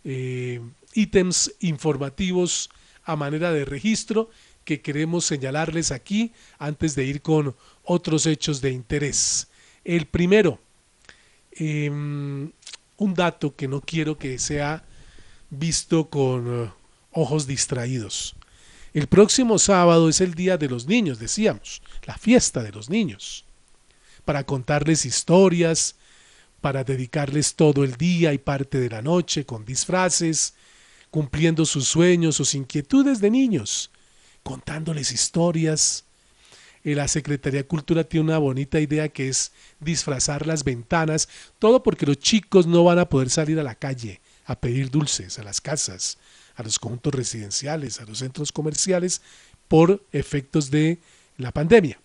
eh, 0.05 0.61
ítems 0.93 1.55
informativos 1.61 2.71
a 3.05 3.17
manera 3.17 3.53
de 3.53 3.65
registro 3.65 4.31
que 4.65 4.81
queremos 4.81 5.25
señalarles 5.25 5.93
aquí 5.93 6.33
antes 6.59 6.95
de 6.95 7.05
ir 7.05 7.23
con 7.23 7.55
otros 7.83 8.27
hechos 8.27 8.61
de 8.61 8.71
interés. 8.71 9.49
El 9.85 10.07
primero, 10.07 10.59
em, 11.57 12.51
un 12.97 13.15
dato 13.15 13.55
que 13.55 13.69
no 13.69 13.81
quiero 13.81 14.19
que 14.19 14.39
sea 14.39 14.85
visto 15.51 16.09
con 16.09 16.65
eh, 16.65 16.71
ojos 17.13 17.47
distraídos. 17.47 18.37
El 18.93 19.09
próximo 19.09 19.59
sábado 19.59 20.09
es 20.09 20.21
el 20.21 20.35
Día 20.35 20.57
de 20.57 20.69
los 20.69 20.87
Niños, 20.87 21.19
decíamos, 21.19 21.83
la 22.05 22.17
fiesta 22.17 22.63
de 22.63 22.71
los 22.71 22.89
niños, 22.89 23.45
para 24.25 24.45
contarles 24.45 25.05
historias, 25.05 25.97
para 26.61 26.85
dedicarles 26.85 27.57
todo 27.57 27.85
el 27.85 27.97
día 27.97 28.33
y 28.33 28.39
parte 28.39 28.79
de 28.79 28.89
la 28.89 29.03
noche 29.03 29.45
con 29.45 29.65
disfraces, 29.65 30.55
cumpliendo 31.11 31.67
sus 31.67 31.87
sueños, 31.87 32.37
sus 32.37 32.55
inquietudes 32.55 33.21
de 33.21 33.31
niños, 33.31 33.91
contándoles 34.43 35.13
historias. 35.13 36.05
La 36.85 37.09
Secretaría 37.09 37.61
de 37.61 37.67
Cultura 37.67 38.05
tiene 38.05 38.25
una 38.25 38.39
bonita 38.39 38.79
idea 38.79 39.09
que 39.09 39.29
es 39.29 39.53
disfrazar 39.81 40.47
las 40.47 40.65
ventanas, 40.65 41.31
todo 41.59 41.83
porque 41.83 42.05
los 42.05 42.19
chicos 42.19 42.67
no 42.67 42.85
van 42.85 42.99
a 42.99 43.09
poder 43.09 43.31
salir 43.31 43.59
a 43.59 43.63
la 43.63 43.75
calle 43.75 44.21
a 44.47 44.61
pedir 44.61 44.91
dulces 44.91 45.39
a 45.39 45.43
las 45.43 45.61
casas, 45.61 46.19
a 46.57 46.63
los 46.63 46.79
conjuntos 46.79 47.15
residenciales, 47.15 48.01
a 48.01 48.05
los 48.05 48.19
centros 48.19 48.53
comerciales, 48.53 49.23
por 49.69 50.03
efectos 50.13 50.71
de 50.71 50.99
la 51.39 51.51
pandemia. 51.53 51.99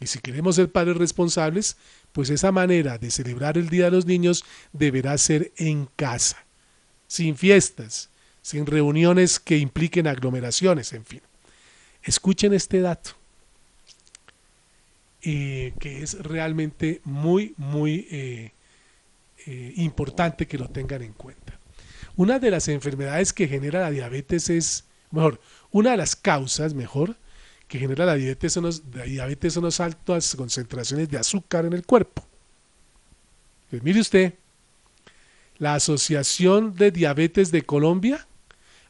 Y 0.00 0.06
si 0.06 0.18
queremos 0.18 0.56
ser 0.56 0.70
padres 0.70 0.96
responsables, 0.96 1.76
pues 2.12 2.30
esa 2.30 2.52
manera 2.52 2.98
de 2.98 3.10
celebrar 3.10 3.56
el 3.56 3.68
Día 3.68 3.86
de 3.86 3.92
los 3.92 4.06
Niños 4.06 4.44
deberá 4.72 5.16
ser 5.16 5.52
en 5.56 5.88
casa, 5.96 6.44
sin 7.06 7.36
fiestas, 7.36 8.10
sin 8.42 8.66
reuniones 8.66 9.38
que 9.38 9.58
impliquen 9.58 10.06
aglomeraciones, 10.06 10.92
en 10.92 11.04
fin. 11.04 11.22
Escuchen 12.02 12.52
este 12.52 12.80
dato, 12.80 13.12
eh, 15.24 15.72
que 15.78 16.02
es 16.02 16.22
realmente 16.22 17.00
muy, 17.04 17.54
muy 17.56 18.06
eh, 18.10 18.52
eh, 19.46 19.72
importante 19.76 20.46
que 20.46 20.58
lo 20.58 20.68
tengan 20.68 21.02
en 21.02 21.14
cuenta. 21.14 21.58
Una 22.16 22.38
de 22.38 22.50
las 22.50 22.68
enfermedades 22.68 23.32
que 23.32 23.48
genera 23.48 23.80
la 23.80 23.90
diabetes 23.90 24.50
es, 24.50 24.84
mejor, 25.10 25.40
una 25.70 25.92
de 25.92 25.96
las 25.96 26.14
causas, 26.14 26.74
mejor, 26.74 27.16
que 27.68 27.78
genera 27.78 28.04
la 28.04 28.16
diabetes 28.16 28.52
son, 28.52 28.64
los, 28.64 28.82
la 28.94 29.04
diabetes 29.04 29.54
son 29.54 29.64
las 29.64 29.80
altas 29.80 30.36
concentraciones 30.36 31.08
de 31.08 31.16
azúcar 31.16 31.64
en 31.64 31.72
el 31.72 31.86
cuerpo. 31.86 32.22
Pues 33.70 33.82
mire 33.82 34.00
usted, 34.00 34.34
la 35.58 35.74
Asociación 35.74 36.74
de 36.74 36.90
Diabetes 36.90 37.50
de 37.50 37.62
Colombia 37.62 38.26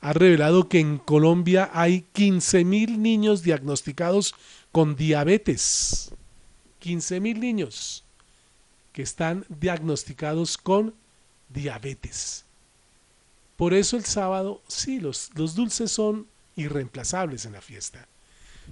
ha 0.00 0.12
revelado 0.12 0.69
que 0.69 0.81
en 0.81 0.99
Colombia 0.99 1.71
hay 1.73 2.05
15.000 2.14 2.99
niños 2.99 3.43
diagnosticados 3.43 4.35
con 4.73 4.97
diabetes. 4.97 6.11
15.000 6.85 7.38
niños 7.38 8.05
que 8.93 9.03
están 9.03 9.47
diagnosticados 9.49 10.59
con 10.59 10.95
diabetes. 11.49 12.45
Por 13.57 13.73
eso 13.73 13.97
el 13.97 14.05
sábado, 14.05 14.61
sí, 14.69 15.00
los, 15.00 15.31
los 15.35 15.55
dulces 15.55 15.91
son 15.91 16.26
irreemplazables 16.57 17.47
en 17.47 17.53
la 17.53 17.62
fiesta. 17.62 18.07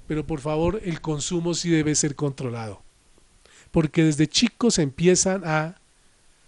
Pero 0.06 0.26
por 0.26 0.40
favor, 0.40 0.80
el 0.84 1.00
consumo 1.00 1.54
sí 1.54 1.70
debe 1.70 1.94
ser 1.94 2.14
controlado. 2.14 2.82
Porque 3.70 4.04
desde 4.04 4.28
chicos 4.28 4.78
empiezan 4.78 5.42
a 5.44 5.76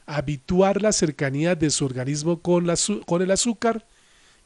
habituar 0.07 0.83
la 0.83 0.93
cercanía 0.93 1.55
de 1.55 1.71
su 1.71 1.87
organismo 1.87 2.41
con, 2.41 2.67
la, 2.67 2.77
con 3.07 3.23
el 3.23 3.31
azúcar 3.31 3.87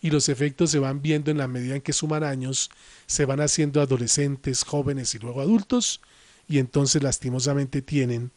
y 0.00 0.10
los 0.10 0.28
efectos 0.28 0.70
se 0.70 0.78
van 0.78 1.02
viendo 1.02 1.32
en 1.32 1.38
la 1.38 1.48
medida 1.48 1.75
en 1.75 1.82
que 1.82 1.92
suman 1.92 2.22
años, 2.22 2.70
se 3.06 3.25
van 3.25 3.40
haciendo 3.40 3.80
adolescentes, 3.80 4.62
jóvenes 4.62 5.14
y 5.16 5.18
luego 5.18 5.40
adultos, 5.40 6.00
y 6.48 6.58
entonces 6.58 7.02
lastimosamente 7.02 7.82
tienen 7.82 8.32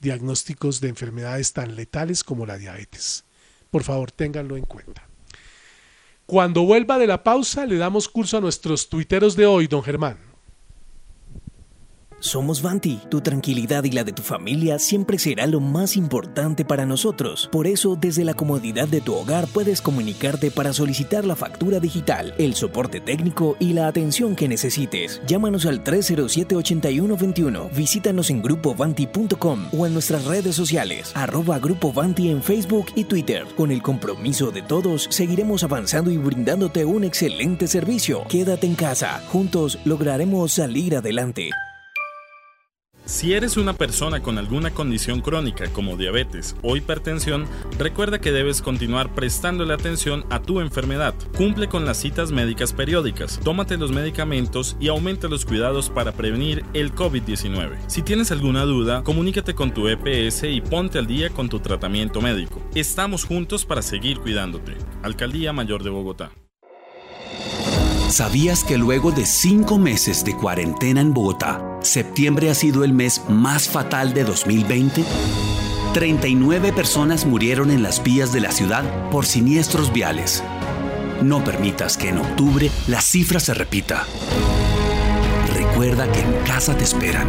diagnósticos 0.00 0.80
de 0.80 0.88
enfermedades 0.88 1.52
tan 1.52 1.74
letales 1.74 2.22
como 2.22 2.46
la 2.46 2.58
diabetes. 2.58 3.24
Por 3.70 3.82
favor, 3.82 4.12
ténganlo 4.12 4.56
en 4.56 4.64
cuenta. 4.64 5.08
Cuando 6.26 6.62
vuelva 6.62 6.98
de 6.98 7.06
la 7.06 7.22
pausa, 7.22 7.66
le 7.66 7.76
damos 7.76 8.08
curso 8.08 8.36
a 8.36 8.40
nuestros 8.40 8.88
tuiteros 8.88 9.36
de 9.36 9.46
hoy, 9.46 9.68
don 9.68 9.82
Germán. 9.82 10.18
Somos 12.26 12.60
Vanti, 12.60 12.98
tu 13.08 13.20
tranquilidad 13.20 13.84
y 13.84 13.92
la 13.92 14.02
de 14.02 14.10
tu 14.10 14.20
familia 14.20 14.80
siempre 14.80 15.16
será 15.16 15.46
lo 15.46 15.60
más 15.60 15.96
importante 15.96 16.64
para 16.64 16.84
nosotros. 16.84 17.48
Por 17.52 17.68
eso, 17.68 17.94
desde 17.94 18.24
la 18.24 18.34
comodidad 18.34 18.88
de 18.88 19.00
tu 19.00 19.14
hogar 19.14 19.46
puedes 19.46 19.80
comunicarte 19.80 20.50
para 20.50 20.72
solicitar 20.72 21.24
la 21.24 21.36
factura 21.36 21.78
digital, 21.78 22.34
el 22.36 22.56
soporte 22.56 22.98
técnico 22.98 23.56
y 23.60 23.74
la 23.74 23.86
atención 23.86 24.34
que 24.34 24.48
necesites. 24.48 25.22
Llámanos 25.28 25.66
al 25.66 25.84
307-8121, 25.84 27.70
visítanos 27.70 28.28
en 28.30 28.42
grupovanti.com 28.42 29.68
o 29.72 29.86
en 29.86 29.92
nuestras 29.92 30.24
redes 30.24 30.56
sociales, 30.56 31.12
arroba 31.14 31.60
Grupo 31.60 31.92
Vanti 31.92 32.28
en 32.30 32.42
Facebook 32.42 32.86
y 32.96 33.04
Twitter. 33.04 33.44
Con 33.56 33.70
el 33.70 33.82
compromiso 33.82 34.50
de 34.50 34.62
todos, 34.62 35.06
seguiremos 35.10 35.62
avanzando 35.62 36.10
y 36.10 36.16
brindándote 36.16 36.84
un 36.86 37.04
excelente 37.04 37.68
servicio. 37.68 38.24
Quédate 38.28 38.66
en 38.66 38.74
casa, 38.74 39.22
juntos 39.28 39.78
lograremos 39.84 40.50
salir 40.50 40.96
adelante. 40.96 41.50
Si 43.06 43.34
eres 43.34 43.56
una 43.56 43.72
persona 43.72 44.20
con 44.20 44.36
alguna 44.36 44.72
condición 44.72 45.20
crónica 45.20 45.68
como 45.72 45.96
diabetes 45.96 46.56
o 46.62 46.76
hipertensión, 46.76 47.46
recuerda 47.78 48.20
que 48.20 48.32
debes 48.32 48.62
continuar 48.62 49.14
prestándole 49.14 49.72
atención 49.72 50.24
a 50.28 50.42
tu 50.42 50.60
enfermedad. 50.60 51.14
Cumple 51.36 51.68
con 51.68 51.84
las 51.84 51.98
citas 51.98 52.32
médicas 52.32 52.72
periódicas, 52.72 53.38
tómate 53.44 53.76
los 53.76 53.92
medicamentos 53.92 54.76
y 54.80 54.88
aumenta 54.88 55.28
los 55.28 55.44
cuidados 55.44 55.88
para 55.88 56.10
prevenir 56.10 56.64
el 56.74 56.92
COVID-19. 56.92 57.76
Si 57.86 58.02
tienes 58.02 58.32
alguna 58.32 58.64
duda, 58.64 59.04
comunícate 59.04 59.54
con 59.54 59.72
tu 59.72 59.86
EPS 59.86 60.42
y 60.42 60.60
ponte 60.60 60.98
al 60.98 61.06
día 61.06 61.30
con 61.30 61.48
tu 61.48 61.60
tratamiento 61.60 62.20
médico. 62.20 62.60
Estamos 62.74 63.24
juntos 63.24 63.64
para 63.64 63.82
seguir 63.82 64.18
cuidándote. 64.18 64.72
Alcaldía 65.04 65.52
Mayor 65.52 65.84
de 65.84 65.90
Bogotá. 65.90 66.32
¿Sabías 68.08 68.62
que 68.62 68.78
luego 68.78 69.10
de 69.10 69.26
cinco 69.26 69.78
meses 69.78 70.24
de 70.24 70.36
cuarentena 70.36 71.00
en 71.00 71.12
Bogotá, 71.12 71.60
septiembre 71.82 72.50
ha 72.50 72.54
sido 72.54 72.84
el 72.84 72.92
mes 72.92 73.22
más 73.28 73.68
fatal 73.68 74.14
de 74.14 74.22
2020? 74.22 75.04
39 75.92 76.72
personas 76.72 77.26
murieron 77.26 77.70
en 77.72 77.82
las 77.82 78.02
vías 78.04 78.32
de 78.32 78.40
la 78.40 78.52
ciudad 78.52 79.10
por 79.10 79.26
siniestros 79.26 79.92
viales. 79.92 80.44
No 81.20 81.42
permitas 81.42 81.96
que 81.96 82.10
en 82.10 82.18
octubre 82.18 82.70
la 82.86 83.00
cifra 83.00 83.40
se 83.40 83.54
repita. 83.54 84.04
Recuerda 85.54 86.10
que 86.10 86.20
en 86.20 86.32
casa 86.46 86.76
te 86.76 86.84
esperan. 86.84 87.28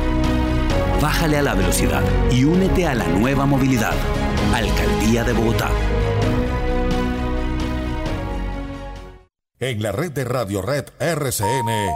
Bájale 1.02 1.38
a 1.38 1.42
la 1.42 1.56
velocidad 1.56 2.04
y 2.32 2.44
únete 2.44 2.86
a 2.86 2.94
la 2.94 3.08
nueva 3.08 3.48
movilidad. 3.48 3.96
Alcaldía 4.54 5.24
de 5.24 5.34
Bogotá. 5.34 5.72
En 9.60 9.82
la 9.82 9.92
red 9.92 10.12
de 10.12 10.24
Radio 10.24 10.62
Red 10.62 10.86
RCN, 11.00 11.90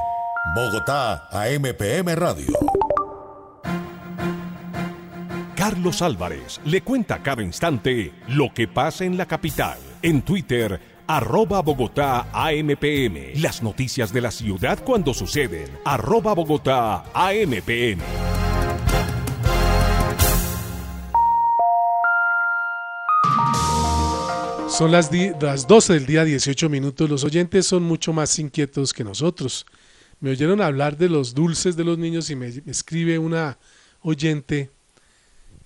Bogotá, 0.56 1.28
AMPM 1.30 2.16
Radio. 2.16 2.58
Carlos 5.56 6.02
Álvarez 6.02 6.60
le 6.66 6.82
cuenta 6.82 7.22
cada 7.22 7.44
instante 7.44 8.14
lo 8.30 8.52
que 8.52 8.68
pasa 8.68 9.06
en 9.06 9.16
la 9.16 9.28
capital. 9.28 9.78
En 10.02 10.24
Twitter, 10.24 10.82
arroba 11.06 11.62
Bogotá 11.62 12.30
AMPM. 12.34 13.40
Las 13.40 13.62
noticias 13.62 14.12
de 14.12 14.22
la 14.22 14.32
ciudad 14.32 14.80
cuando 14.84 15.14
suceden. 15.14 15.68
Arroba 15.86 16.34
Bogotá 16.34 17.04
AMPM. 17.14 18.31
Son 24.82 24.92
las, 24.92 25.12
las 25.40 25.68
12 25.68 25.94
del 25.94 26.06
día 26.08 26.26
18 26.26 26.68
minutos. 26.68 27.08
Los 27.08 27.24
oyentes 27.24 27.68
son 27.68 27.84
mucho 27.84 28.14
más 28.14 28.40
inquietos 28.40 28.94
que 28.94 29.04
nosotros. 29.04 29.68
Me 30.20 30.32
oyeron 30.32 30.60
hablar 30.60 30.98
de 30.98 31.08
los 31.08 31.36
dulces 31.36 31.76
de 31.76 31.84
los 31.84 32.00
niños 32.00 32.32
y 32.32 32.36
me, 32.36 32.48
escribe 32.48 33.20
una 33.20 33.60
oyente 34.02 34.72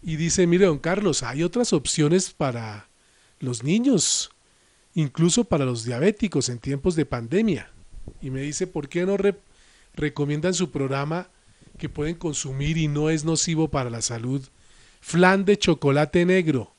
y 0.03 0.17
dice, 0.17 0.45
mire, 0.47 0.65
don 0.65 0.79
Carlos, 0.79 1.23
hay 1.23 1.43
otras 1.43 1.71
opciones 1.71 2.31
para 2.31 2.89
los 3.39 3.63
niños, 3.63 4.31
incluso 4.95 5.45
para 5.45 5.63
los 5.63 5.85
diabéticos 5.85 6.49
en 6.49 6.59
tiempos 6.59 6.97
de 6.97 7.05
pandemia. 7.05 7.71
Y 8.21 8.31
me 8.31 8.41
dice, 8.41 8.67
¿por 8.67 8.89
qué 8.89 9.05
no 9.05 9.15
re 9.15 9.35
recomiendan 9.93 10.53
su 10.53 10.71
programa 10.71 11.29
que 11.77 11.87
pueden 11.87 12.15
consumir 12.15 12.75
y 12.75 12.89
no 12.89 13.09
es 13.09 13.23
nocivo 13.23 13.69
para 13.69 13.89
la 13.89 14.01
salud? 14.01 14.45
Flan 14.99 15.45
de 15.45 15.57
chocolate 15.57 16.25
negro. 16.25 16.74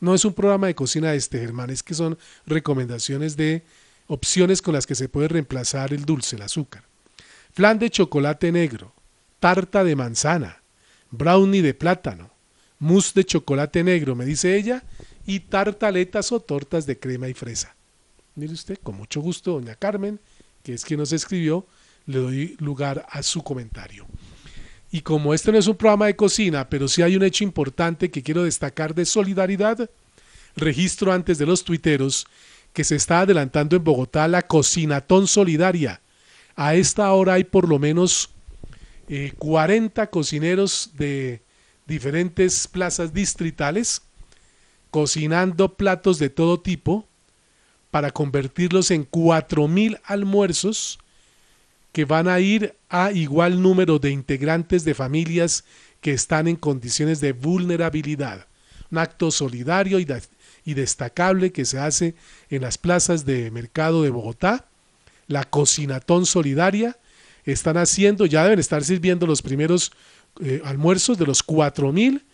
No 0.00 0.14
es 0.14 0.24
un 0.24 0.34
programa 0.34 0.66
de 0.66 0.74
cocina 0.74 1.14
este, 1.14 1.38
Germán, 1.38 1.70
es 1.70 1.82
que 1.82 1.94
son 1.94 2.18
recomendaciones 2.46 3.36
de 3.36 3.64
opciones 4.06 4.62
con 4.62 4.74
las 4.74 4.86
que 4.86 4.94
se 4.94 5.08
puede 5.08 5.28
reemplazar 5.28 5.92
el 5.92 6.04
dulce, 6.04 6.36
el 6.36 6.42
azúcar. 6.42 6.84
Flan 7.52 7.78
de 7.78 7.90
chocolate 7.90 8.52
negro, 8.52 8.92
tarta 9.40 9.84
de 9.84 9.96
manzana, 9.96 10.62
brownie 11.10 11.62
de 11.62 11.74
plátano, 11.74 12.30
mousse 12.78 13.14
de 13.14 13.24
chocolate 13.24 13.82
negro, 13.82 14.14
me 14.14 14.26
dice 14.26 14.56
ella, 14.56 14.82
y 15.26 15.40
tartaletas 15.40 16.30
o 16.32 16.40
tortas 16.40 16.86
de 16.86 16.98
crema 16.98 17.28
y 17.28 17.34
fresa. 17.34 17.74
Mire 18.34 18.52
usted, 18.52 18.78
con 18.82 18.96
mucho 18.96 19.20
gusto, 19.20 19.52
doña 19.52 19.74
Carmen, 19.74 20.20
que 20.62 20.74
es 20.74 20.84
quien 20.84 21.00
nos 21.00 21.12
escribió, 21.12 21.66
le 22.04 22.18
doy 22.18 22.56
lugar 22.60 23.06
a 23.08 23.22
su 23.22 23.42
comentario. 23.42 24.06
Y 24.96 25.02
como 25.02 25.34
este 25.34 25.52
no 25.52 25.58
es 25.58 25.66
un 25.66 25.76
programa 25.76 26.06
de 26.06 26.16
cocina, 26.16 26.70
pero 26.70 26.88
sí 26.88 27.02
hay 27.02 27.16
un 27.16 27.22
hecho 27.22 27.44
importante 27.44 28.10
que 28.10 28.22
quiero 28.22 28.44
destacar 28.44 28.94
de 28.94 29.04
solidaridad, 29.04 29.90
registro 30.56 31.12
antes 31.12 31.36
de 31.36 31.44
los 31.44 31.64
tuiteros 31.64 32.26
que 32.72 32.82
se 32.82 32.96
está 32.96 33.20
adelantando 33.20 33.76
en 33.76 33.84
Bogotá 33.84 34.26
la 34.26 34.40
Cocinatón 34.40 35.26
Solidaria. 35.26 36.00
A 36.54 36.76
esta 36.76 37.12
hora 37.12 37.34
hay 37.34 37.44
por 37.44 37.68
lo 37.68 37.78
menos 37.78 38.30
40 39.36 40.02
eh, 40.02 40.08
cocineros 40.08 40.92
de 40.94 41.42
diferentes 41.86 42.66
plazas 42.66 43.12
distritales 43.12 44.00
cocinando 44.90 45.74
platos 45.74 46.18
de 46.18 46.30
todo 46.30 46.58
tipo 46.58 47.06
para 47.90 48.12
convertirlos 48.12 48.90
en 48.90 49.06
4.000 49.06 50.00
almuerzos 50.04 51.00
que 51.96 52.04
van 52.04 52.28
a 52.28 52.40
ir 52.40 52.76
a 52.90 53.10
igual 53.10 53.62
número 53.62 53.98
de 53.98 54.10
integrantes 54.10 54.84
de 54.84 54.92
familias 54.92 55.64
que 56.02 56.12
están 56.12 56.46
en 56.46 56.56
condiciones 56.56 57.22
de 57.22 57.32
vulnerabilidad. 57.32 58.48
Un 58.90 58.98
acto 58.98 59.30
solidario 59.30 59.98
y, 59.98 60.74
destacable 60.74 61.52
que 61.52 61.64
se 61.64 61.78
hace 61.78 62.14
en 62.50 62.60
las 62.60 62.76
plazas 62.76 63.24
de 63.24 63.50
mercado 63.50 64.02
de 64.02 64.10
Bogotá, 64.10 64.66
la 65.26 65.44
cocinatón 65.44 66.26
solidaria, 66.26 66.98
están 67.46 67.78
haciendo, 67.78 68.26
ya 68.26 68.42
deben 68.42 68.58
estar 68.58 68.84
sirviendo 68.84 69.26
los 69.26 69.40
primeros 69.40 69.90
eh, 70.44 70.60
almuerzos 70.66 71.16
de 71.16 71.24
los 71.24 71.42
cuatro 71.42 71.94
mil 71.94 72.26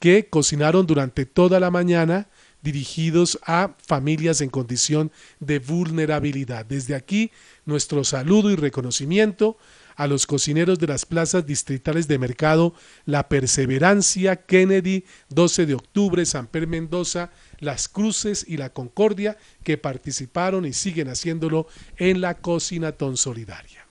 que 0.00 0.26
cocinaron 0.26 0.88
durante 0.88 1.24
toda 1.24 1.60
la 1.60 1.70
mañana 1.70 2.26
dirigidos 2.64 3.38
a 3.46 3.76
familias 3.86 4.40
en 4.40 4.48
condición 4.48 5.12
de 5.38 5.58
vulnerabilidad. 5.60 6.64
Desde 6.64 6.96
aquí, 6.96 7.30
nuestro 7.66 8.02
saludo 8.02 8.50
y 8.50 8.56
reconocimiento 8.56 9.56
a 9.96 10.06
los 10.06 10.26
cocineros 10.26 10.78
de 10.78 10.88
las 10.88 11.06
plazas 11.06 11.46
distritales 11.46 12.08
de 12.08 12.18
mercado 12.18 12.74
La 13.04 13.28
Perseverancia, 13.28 14.36
Kennedy, 14.36 15.04
12 15.28 15.66
de 15.66 15.74
octubre, 15.74 16.26
San 16.26 16.46
Pedro 16.46 16.68
Mendoza, 16.68 17.30
Las 17.60 17.86
Cruces 17.86 18.44
y 18.48 18.56
La 18.56 18.70
Concordia, 18.70 19.36
que 19.62 19.78
participaron 19.78 20.64
y 20.64 20.72
siguen 20.72 21.08
haciéndolo 21.08 21.68
en 21.98 22.22
la 22.22 22.38
Cocinatón 22.38 23.16
Solidaria. 23.16 23.86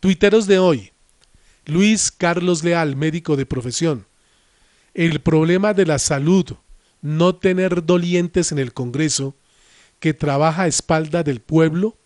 Tuiteros 0.00 0.46
de 0.46 0.58
hoy. 0.58 0.90
Luis 1.66 2.10
Carlos 2.10 2.64
Leal, 2.64 2.96
médico 2.96 3.36
de 3.36 3.44
profesión. 3.44 4.06
El 4.94 5.20
problema 5.20 5.74
de 5.74 5.84
la 5.84 5.98
salud, 5.98 6.56
no 7.02 7.36
tener 7.36 7.84
dolientes 7.84 8.52
en 8.52 8.58
el 8.58 8.72
Congreso, 8.72 9.34
que 10.00 10.14
trabaja 10.14 10.62
a 10.62 10.66
espalda 10.66 11.22
del 11.22 11.40
pueblo 11.40 11.96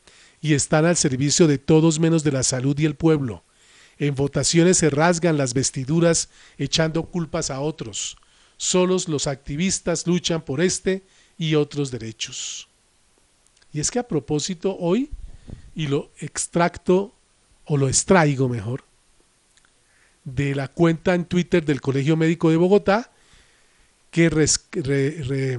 y 0.41 0.55
están 0.55 0.85
al 0.85 0.97
servicio 0.97 1.47
de 1.47 1.59
todos 1.59 2.01
menos 2.01 2.25
de 2.25 2.33
la 2.33 2.43
salud 2.43 2.79
y 2.79 2.85
el 2.85 2.97
pueblo. 2.97 3.45
En 3.99 4.15
votaciones 4.15 4.79
se 4.79 4.91
rasgan 4.91 5.37
las 5.37 5.55
vestiduras 5.55 6.29
echando 6.59 7.05
culpas 7.05 7.51
a 7.51 7.61
otros. 7.61 8.17
Solos 8.57 9.09
los 9.09 9.27
activistas 9.27 10.07
luchan 10.07 10.43
por 10.43 10.61
este 10.61 11.03
y 11.39 11.55
otros 11.55 11.91
derechos. 11.91 12.69
Y 13.73 13.81
es 13.81 13.91
que 13.91 13.99
a 13.99 14.09
propósito 14.09 14.77
hoy, 14.79 15.11
y 15.75 15.87
lo 15.87 16.11
extracto 16.19 17.15
o 17.65 17.77
lo 17.77 17.89
extraigo 17.89 18.49
mejor, 18.49 18.85
de 20.25 20.55
la 20.55 20.69
cuenta 20.69 21.15
en 21.15 21.25
Twitter 21.25 21.65
del 21.65 21.81
Colegio 21.81 22.17
Médico 22.17 22.51
de 22.51 22.57
Bogotá, 22.57 23.12
que 24.13 25.59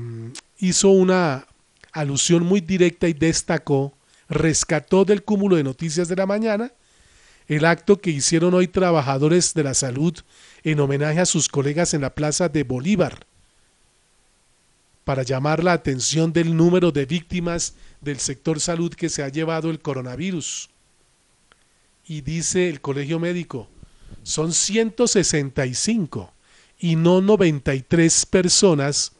hizo 0.60 0.90
una 0.90 1.48
alusión 1.92 2.44
muy 2.44 2.62
directa 2.62 3.08
y 3.10 3.14
destacó, 3.14 3.94
rescató 4.30 5.04
del 5.04 5.24
cúmulo 5.24 5.58
de 5.58 5.64
noticias 5.64 6.08
de 6.08 6.16
la 6.16 6.26
mañana 6.26 6.72
el 7.48 7.66
acto 7.66 8.00
que 8.00 8.12
hicieron 8.12 8.54
hoy 8.54 8.68
trabajadores 8.68 9.54
de 9.54 9.64
la 9.64 9.74
salud 9.74 10.18
en 10.64 10.80
homenaje 10.80 11.20
a 11.20 11.26
sus 11.26 11.50
colegas 11.50 11.94
en 11.94 12.02
la 12.02 12.12
Plaza 12.12 12.48
de 12.48 12.64
Bolívar 12.64 13.26
para 15.04 15.24
llamar 15.24 15.64
la 15.64 15.74
atención 15.74 16.32
del 16.32 16.56
número 16.56 16.92
de 16.92 17.06
víctimas 17.06 17.74
del 18.02 18.20
sector 18.20 18.62
salud 18.62 18.94
que 18.94 19.10
se 19.10 19.24
ha 19.24 19.30
llevado 19.30 19.70
el 19.70 19.80
coronavirus. 19.80 20.70
Y 22.08 22.22
dice 22.22 22.70
el 22.70 22.80
colegio 22.80 23.20
médico, 23.20 23.68
son 24.24 24.54
165 24.54 26.33
y 26.84 26.98
no 26.98 27.22
93 27.22 28.26
personas 28.26 29.14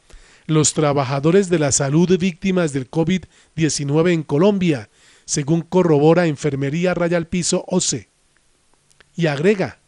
los 0.44 0.74
trabajadores 0.74 1.48
de 1.48 1.58
la 1.58 1.72
salud 1.72 2.18
víctimas 2.18 2.74
del 2.74 2.90
COVID-19 2.90 4.12
en 4.12 4.22
Colombia, 4.22 4.90
según 5.24 5.62
corrobora 5.62 6.26
Enfermería 6.26 6.92
Raya 6.92 7.16
al 7.16 7.26
Piso 7.26 7.64
OCE. 7.66 8.10
Y 9.16 9.28
agrega, 9.28 9.78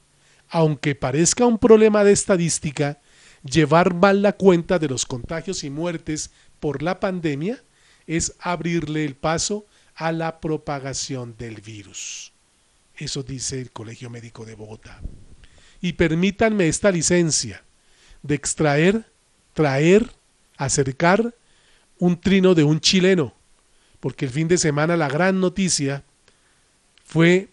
aunque 0.48 0.94
parezca 0.94 1.44
un 1.44 1.58
problema 1.58 2.02
de 2.02 2.12
estadística, 2.12 2.98
llevar 3.44 3.92
mal 3.92 4.22
la 4.22 4.32
cuenta 4.32 4.78
de 4.78 4.88
los 4.88 5.04
contagios 5.04 5.62
y 5.62 5.68
muertes 5.68 6.30
por 6.60 6.82
la 6.82 6.98
pandemia 6.98 7.62
es 8.06 8.32
abrirle 8.40 9.04
el 9.04 9.16
paso 9.16 9.66
a 9.96 10.12
la 10.12 10.40
propagación 10.40 11.34
del 11.36 11.60
virus. 11.60 12.32
Eso 12.96 13.22
dice 13.22 13.60
el 13.60 13.70
Colegio 13.70 14.08
Médico 14.08 14.46
de 14.46 14.54
Bogotá. 14.54 15.02
Y 15.82 15.92
permítanme 15.92 16.68
esta 16.68 16.90
licencia 16.90 17.65
de 18.26 18.34
extraer, 18.34 19.04
traer, 19.54 20.10
acercar 20.56 21.34
un 21.98 22.20
trino 22.20 22.54
de 22.54 22.64
un 22.64 22.80
chileno, 22.80 23.34
porque 24.00 24.26
el 24.26 24.30
fin 24.30 24.48
de 24.48 24.58
semana 24.58 24.96
la 24.96 25.08
gran 25.08 25.40
noticia 25.40 26.04
fue 27.04 27.48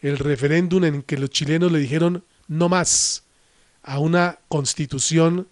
el 0.00 0.18
referéndum 0.18 0.84
en 0.84 1.02
que 1.02 1.18
los 1.18 1.30
chilenos 1.30 1.70
le 1.72 1.78
dijeron 1.78 2.24
no 2.48 2.68
más 2.68 3.24
a 3.82 3.98
una 3.98 4.38
constitución 4.48 5.48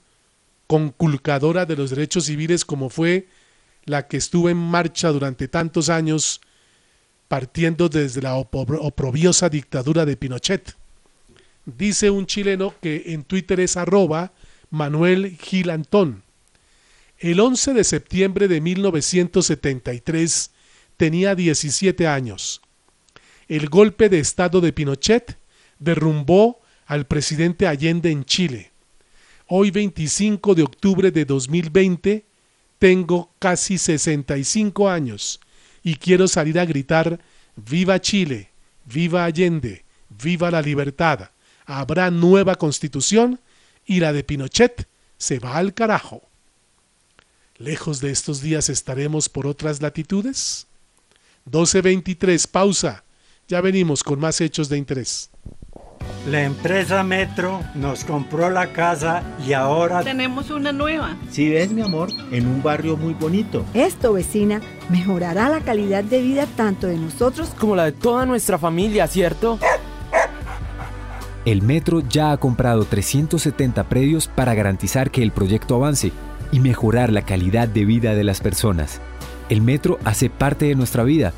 conculcadora 0.67 1.67
de 1.67 1.77
los 1.77 1.91
derechos 1.91 2.25
civiles 2.25 2.65
como 2.65 2.89
fue 2.89 3.29
la 3.85 4.07
que 4.09 4.17
estuvo 4.17 4.49
en 4.49 4.57
marcha 4.57 5.11
durante 5.11 5.47
tantos 5.49 5.89
años 5.89 6.41
partiendo 7.29 7.89
desde 7.89 8.23
la 8.23 8.35
oprobiosa 8.37 9.49
dictadura 9.49 10.05
de 10.05 10.17
Pinochet. 10.17 10.77
Dice 11.67 12.11
un 12.11 12.27
chileno 12.27 12.75
que 12.81 13.05
en 13.07 13.25
Twitter 13.25 13.61
es 13.61 13.77
arroba 13.77 14.33
Manuel 14.75 15.39
Gilantón. 15.41 16.25
El 17.19 17.39
11 17.39 17.75
de 17.75 17.85
septiembre 17.85 18.49
de 18.49 18.61
1973 18.61 20.51
tenía 20.97 21.37
17 21.37 22.09
años. 22.09 22.61
El 23.47 23.69
golpe 23.69 24.09
de 24.09 24.19
Estado 24.19 24.61
de 24.61 24.73
Pinochet 24.73 25.39
derrumbó 25.79 26.61
al 26.87 27.07
presidente 27.07 27.69
Allende 27.69 28.11
en 28.11 28.25
Chile. 28.25 28.73
Hoy 29.47 29.71
25 29.71 30.57
de 30.57 30.65
octubre 30.65 31.13
de 31.13 31.25
2020 31.25 32.25
tengo 32.81 33.31
casi 33.39 33.79
65 33.79 34.91
años 34.91 35.39
y 35.85 35.95
quiero 35.95 36.27
salir 36.27 36.59
a 36.59 36.65
gritar 36.65 37.21
Viva 37.55 38.01
Chile, 38.01 38.51
viva 38.85 39.25
Allende, 39.25 39.85
viva 40.09 40.51
la 40.51 40.61
libertad. 40.61 41.31
Habrá 41.65 42.11
nueva 42.11 42.57
constitución 42.57 43.39
y 43.87 44.01
la 44.01 44.13
de 44.13 44.25
Pinochet 44.25 44.89
se 45.19 45.39
va 45.39 45.57
al 45.57 45.75
carajo. 45.75 46.23
Lejos 47.59 48.01
de 48.01 48.11
estos 48.11 48.41
días 48.41 48.69
estaremos 48.69 49.29
por 49.29 49.47
otras 49.47 49.81
latitudes. 49.81 50.67
12.23, 51.51 52.49
pausa. 52.49 53.05
Ya 53.47 53.61
venimos 53.61 54.03
con 54.03 54.19
más 54.19 54.41
hechos 54.41 54.69
de 54.69 54.79
interés. 54.79 55.31
La 56.27 56.43
empresa 56.43 57.03
Metro 57.03 57.63
nos 57.75 58.05
compró 58.05 58.49
la 58.49 58.73
casa 58.73 59.23
y 59.47 59.53
ahora 59.53 60.03
tenemos 60.03 60.51
una 60.51 60.73
nueva. 60.73 61.17
Si 61.31 61.51
ves, 61.51 61.71
mi 61.71 61.83
amor, 61.83 62.09
en 62.33 62.47
un 62.47 62.63
barrio 62.63 62.97
muy 62.97 63.13
bonito. 63.13 63.65
Esto, 63.75 64.15
vecina, 64.15 64.63
mejorará 64.89 65.51
la 65.51 65.61
calidad 65.61 66.03
de 66.03 66.23
vida 66.23 66.47
tanto 66.57 66.87
de 66.87 66.97
nosotros 66.97 67.51
como 67.59 67.77
la 67.77 67.85
de 67.85 67.93
toda 67.93 68.25
nuestra 68.25 68.59
familia, 68.59 69.07
¿cierto? 69.07 69.59
El 71.45 71.61
Metro 71.61 72.01
ya 72.01 72.33
ha 72.33 72.39
comprado 72.39 72.85
370 72.85 73.85
predios 73.85 74.29
para 74.29 74.55
garantizar 74.55 75.11
que 75.11 75.23
el 75.23 75.31
proyecto 75.31 75.75
avance 75.75 76.11
y 76.53 76.61
mejorar 76.61 77.13
la 77.13 77.23
calidad 77.23 77.69
de 77.69 77.85
vida 77.85 78.15
de 78.15 78.25
las 78.25 78.41
personas. 78.41 79.03
El 79.51 79.61
Metro 79.61 79.99
hace 80.05 80.31
parte 80.31 80.65
de 80.67 80.75
nuestra 80.75 81.03
vida. 81.03 81.35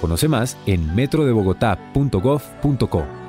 Conoce 0.00 0.28
más 0.28 0.56
en 0.64 0.94
metrodebogotá.gov.co. 0.94 3.19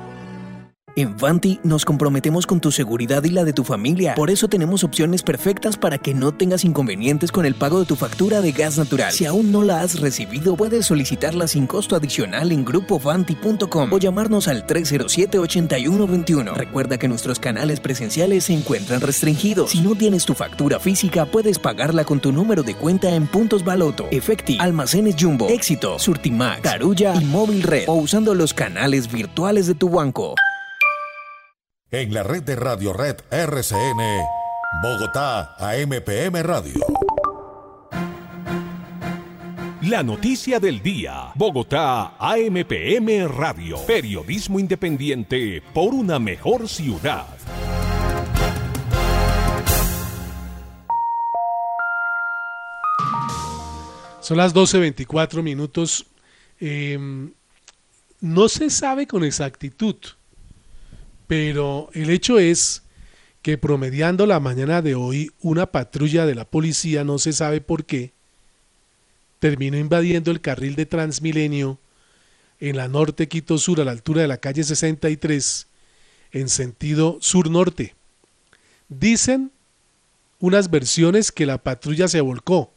En 0.94 1.16
Vanti 1.16 1.58
nos 1.62 1.86
comprometemos 1.86 2.46
con 2.46 2.60
tu 2.60 2.70
seguridad 2.70 3.24
y 3.24 3.30
la 3.30 3.44
de 3.44 3.54
tu 3.54 3.64
familia. 3.64 4.14
Por 4.14 4.28
eso 4.28 4.48
tenemos 4.48 4.84
opciones 4.84 5.22
perfectas 5.22 5.78
para 5.78 5.96
que 5.96 6.12
no 6.12 6.32
tengas 6.32 6.66
inconvenientes 6.66 7.32
con 7.32 7.46
el 7.46 7.54
pago 7.54 7.80
de 7.80 7.86
tu 7.86 7.96
factura 7.96 8.42
de 8.42 8.52
gas 8.52 8.76
natural. 8.76 9.10
Si 9.10 9.24
aún 9.24 9.50
no 9.50 9.62
la 9.62 9.80
has 9.80 10.00
recibido, 10.00 10.54
puedes 10.54 10.84
solicitarla 10.84 11.48
sin 11.48 11.66
costo 11.66 11.96
adicional 11.96 12.52
en 12.52 12.66
grupovanti.com 12.66 13.90
o 13.90 13.98
llamarnos 13.98 14.48
al 14.48 14.66
307-8121. 14.66 16.52
Recuerda 16.52 16.98
que 16.98 17.08
nuestros 17.08 17.38
canales 17.38 17.80
presenciales 17.80 18.44
se 18.44 18.52
encuentran 18.52 19.00
restringidos. 19.00 19.70
Si 19.70 19.80
no 19.80 19.94
tienes 19.94 20.26
tu 20.26 20.34
factura 20.34 20.78
física, 20.78 21.24
puedes 21.24 21.58
pagarla 21.58 22.04
con 22.04 22.20
tu 22.20 22.32
número 22.32 22.62
de 22.62 22.74
cuenta 22.74 23.14
en 23.14 23.26
Puntos 23.26 23.64
Baloto, 23.64 24.08
Efecti, 24.10 24.58
Almacenes 24.60 25.16
Jumbo, 25.18 25.48
Éxito, 25.48 25.98
Surtimax, 25.98 26.60
Carulla 26.60 27.14
y 27.14 27.24
Móvil 27.24 27.62
Red 27.62 27.84
o 27.86 27.94
usando 27.94 28.34
los 28.34 28.52
canales 28.52 29.10
virtuales 29.10 29.66
de 29.66 29.74
tu 29.74 29.88
banco 29.88 30.34
en 31.92 32.14
la 32.14 32.22
red 32.22 32.42
de 32.42 32.56
Radio 32.56 32.94
Red 32.94 33.16
RCN, 33.30 34.00
Bogotá 34.82 35.54
AMPM 35.58 36.42
Radio. 36.42 36.80
La 39.82 40.02
noticia 40.02 40.58
del 40.58 40.82
día. 40.82 41.32
Bogotá, 41.34 42.14
AMPM 42.18 43.28
Radio. 43.28 43.76
Periodismo 43.86 44.58
independiente 44.58 45.62
por 45.74 45.92
una 45.92 46.18
mejor 46.18 46.66
ciudad. 46.66 47.26
Son 54.22 54.38
las 54.38 54.54
12.24 54.54 55.42
minutos. 55.42 56.06
Em, 56.58 57.32
no 58.22 58.48
se 58.48 58.70
sabe 58.70 59.06
con 59.06 59.24
exactitud, 59.24 59.96
pero 61.32 61.88
el 61.94 62.10
hecho 62.10 62.38
es 62.38 62.82
que 63.40 63.56
promediando 63.56 64.26
la 64.26 64.38
mañana 64.38 64.82
de 64.82 64.94
hoy 64.94 65.30
una 65.40 65.64
patrulla 65.72 66.26
de 66.26 66.34
la 66.34 66.44
policía, 66.44 67.04
no 67.04 67.18
se 67.18 67.32
sabe 67.32 67.62
por 67.62 67.86
qué, 67.86 68.12
terminó 69.38 69.78
invadiendo 69.78 70.30
el 70.30 70.42
carril 70.42 70.76
de 70.76 70.84
Transmilenio 70.84 71.78
en 72.60 72.76
la 72.76 72.86
norte 72.86 73.28
Quito 73.28 73.56
Sur 73.56 73.80
a 73.80 73.84
la 73.86 73.92
altura 73.92 74.20
de 74.20 74.28
la 74.28 74.36
calle 74.36 74.62
63 74.62 75.68
en 76.32 76.50
sentido 76.50 77.16
sur-norte. 77.22 77.94
Dicen 78.90 79.52
unas 80.38 80.70
versiones 80.70 81.32
que 81.32 81.46
la 81.46 81.56
patrulla 81.56 82.08
se 82.08 82.20
volcó 82.20 82.74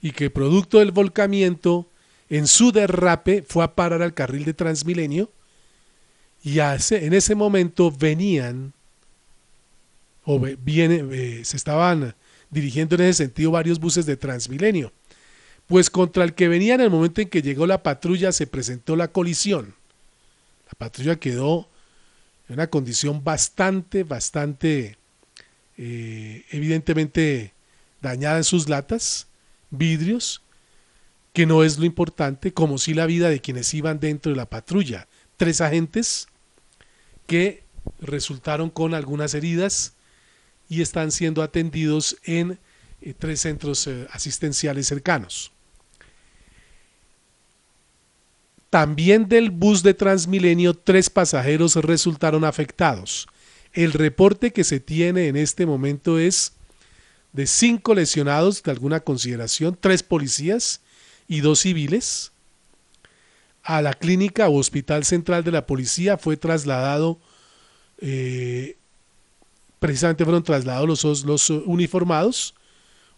y 0.00 0.12
que 0.12 0.30
producto 0.30 0.78
del 0.78 0.90
volcamiento 0.90 1.86
en 2.30 2.46
su 2.46 2.72
derrape 2.72 3.44
fue 3.46 3.62
a 3.62 3.74
parar 3.74 4.00
al 4.00 4.14
carril 4.14 4.46
de 4.46 4.54
Transmilenio 4.54 5.30
y 6.48 6.60
en 6.60 7.12
ese 7.12 7.34
momento 7.34 7.90
venían 7.90 8.72
o 10.24 10.38
viene, 10.38 11.44
se 11.44 11.56
estaban 11.56 12.14
dirigiendo 12.50 12.94
en 12.94 13.02
ese 13.02 13.24
sentido 13.24 13.50
varios 13.50 13.78
buses 13.78 14.06
de 14.06 14.16
Transmilenio. 14.16 14.92
Pues 15.66 15.90
contra 15.90 16.24
el 16.24 16.34
que 16.34 16.48
venía 16.48 16.74
en 16.74 16.80
el 16.80 16.90
momento 16.90 17.20
en 17.20 17.28
que 17.28 17.42
llegó 17.42 17.66
la 17.66 17.82
patrulla 17.82 18.32
se 18.32 18.46
presentó 18.46 18.96
la 18.96 19.08
colisión. 19.08 19.74
La 20.66 20.72
patrulla 20.78 21.16
quedó 21.16 21.68
en 22.48 22.54
una 22.54 22.68
condición 22.68 23.22
bastante, 23.22 24.04
bastante 24.04 24.96
eh, 25.76 26.46
evidentemente 26.50 27.52
dañada 28.00 28.38
en 28.38 28.44
sus 28.44 28.70
latas 28.70 29.26
vidrios, 29.70 30.40
que 31.34 31.44
no 31.44 31.62
es 31.62 31.78
lo 31.78 31.84
importante, 31.84 32.54
como 32.54 32.78
si 32.78 32.94
la 32.94 33.04
vida 33.04 33.28
de 33.28 33.40
quienes 33.40 33.72
iban 33.74 34.00
dentro 34.00 34.32
de 34.32 34.36
la 34.36 34.46
patrulla. 34.46 35.06
Tres 35.36 35.60
agentes 35.60 36.26
que 37.28 37.62
resultaron 38.00 38.70
con 38.70 38.94
algunas 38.94 39.34
heridas 39.34 39.92
y 40.68 40.80
están 40.80 41.12
siendo 41.12 41.42
atendidos 41.42 42.16
en 42.24 42.58
eh, 43.02 43.14
tres 43.16 43.42
centros 43.42 43.86
eh, 43.86 44.08
asistenciales 44.10 44.86
cercanos. 44.86 45.52
También 48.70 49.28
del 49.28 49.50
bus 49.50 49.82
de 49.82 49.94
Transmilenio, 49.94 50.74
tres 50.74 51.10
pasajeros 51.10 51.76
resultaron 51.76 52.44
afectados. 52.44 53.28
El 53.74 53.92
reporte 53.92 54.50
que 54.50 54.64
se 54.64 54.80
tiene 54.80 55.28
en 55.28 55.36
este 55.36 55.66
momento 55.66 56.18
es 56.18 56.52
de 57.34 57.46
cinco 57.46 57.94
lesionados 57.94 58.62
de 58.62 58.70
alguna 58.70 59.00
consideración, 59.00 59.76
tres 59.78 60.02
policías 60.02 60.80
y 61.28 61.40
dos 61.40 61.60
civiles. 61.60 62.32
A 63.68 63.82
la 63.82 63.92
clínica 63.92 64.48
o 64.48 64.56
hospital 64.56 65.04
central 65.04 65.44
de 65.44 65.52
la 65.52 65.66
policía 65.66 66.16
fue 66.16 66.38
trasladado, 66.38 67.20
eh, 68.00 68.78
precisamente 69.78 70.24
fueron 70.24 70.42
trasladados 70.42 71.04
los, 71.04 71.24
los 71.26 71.50
uniformados, 71.50 72.54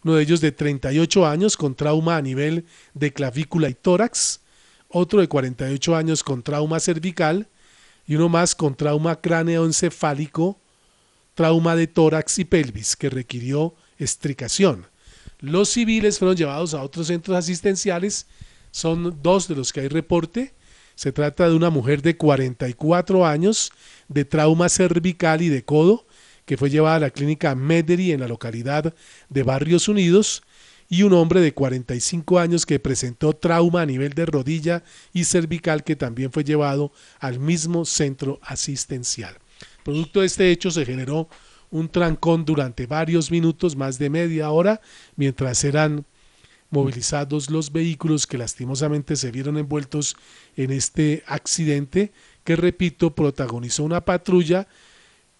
uno 0.03 0.15
de 0.15 0.23
ellos 0.23 0.41
de 0.41 0.51
38 0.51 1.25
años 1.25 1.55
con 1.55 1.73
trauma 1.73 2.17
a 2.17 2.21
nivel 2.21 2.65
de 2.93 3.13
clavícula 3.13 3.69
y 3.69 3.75
tórax, 3.75 4.41
otro 4.89 5.21
de 5.21 5.29
48 5.29 5.95
años 5.95 6.21
con 6.21 6.43
trauma 6.43 6.81
cervical 6.81 7.47
y 8.05 8.15
uno 8.15 8.27
más 8.27 8.53
con 8.53 8.75
trauma 8.75 9.21
cráneoencefálico, 9.21 10.59
trauma 11.33 11.77
de 11.77 11.87
tórax 11.87 12.39
y 12.39 12.43
pelvis 12.43 12.97
que 12.97 13.09
requirió 13.09 13.73
estricación. 13.97 14.85
Los 15.39 15.69
civiles 15.69 16.19
fueron 16.19 16.35
llevados 16.35 16.73
a 16.73 16.83
otros 16.83 17.07
centros 17.07 17.37
asistenciales, 17.37 18.27
son 18.71 19.19
dos 19.21 19.47
de 19.47 19.55
los 19.55 19.71
que 19.71 19.81
hay 19.81 19.87
reporte. 19.87 20.53
Se 20.95 21.11
trata 21.11 21.47
de 21.47 21.55
una 21.55 21.69
mujer 21.69 22.01
de 22.01 22.17
44 22.17 23.25
años 23.25 23.71
de 24.07 24.25
trauma 24.25 24.69
cervical 24.69 25.41
y 25.41 25.49
de 25.49 25.63
codo, 25.63 26.05
que 26.45 26.57
fue 26.57 26.69
llevada 26.69 26.95
a 26.95 26.99
la 26.99 27.09
clínica 27.09 27.55
Mederi 27.55 28.11
en 28.11 28.19
la 28.21 28.27
localidad 28.27 28.93
de 29.29 29.43
Barrios 29.43 29.87
Unidos, 29.87 30.43
y 30.91 31.03
un 31.03 31.13
hombre 31.13 31.39
de 31.39 31.53
45 31.53 32.37
años 32.37 32.65
que 32.65 32.77
presentó 32.77 33.31
trauma 33.31 33.81
a 33.81 33.85
nivel 33.85 34.11
de 34.11 34.25
rodilla 34.25 34.83
y 35.13 35.23
cervical 35.23 35.85
que 35.85 35.95
también 35.95 36.33
fue 36.33 36.43
llevado 36.43 36.91
al 37.19 37.39
mismo 37.39 37.85
centro 37.85 38.39
asistencial. 38.43 39.37
Producto 39.85 40.19
de 40.19 40.25
este 40.25 40.51
hecho 40.51 40.69
se 40.69 40.85
generó 40.85 41.29
un 41.69 41.87
trancón 41.87 42.43
durante 42.43 42.87
varios 42.87 43.31
minutos, 43.31 43.77
más 43.77 43.97
de 43.99 44.09
media 44.09 44.51
hora, 44.51 44.81
mientras 45.15 45.63
eran 45.63 46.05
movilizados 46.71 47.49
los 47.49 47.71
vehículos 47.71 48.25
que 48.25 48.37
lastimosamente 48.37 49.15
se 49.15 49.31
vieron 49.31 49.57
envueltos 49.57 50.15
en 50.55 50.71
este 50.71 51.23
accidente 51.27 52.11
que, 52.43 52.55
repito, 52.55 53.13
protagonizó 53.13 53.83
una 53.83 54.03
patrulla 54.03 54.67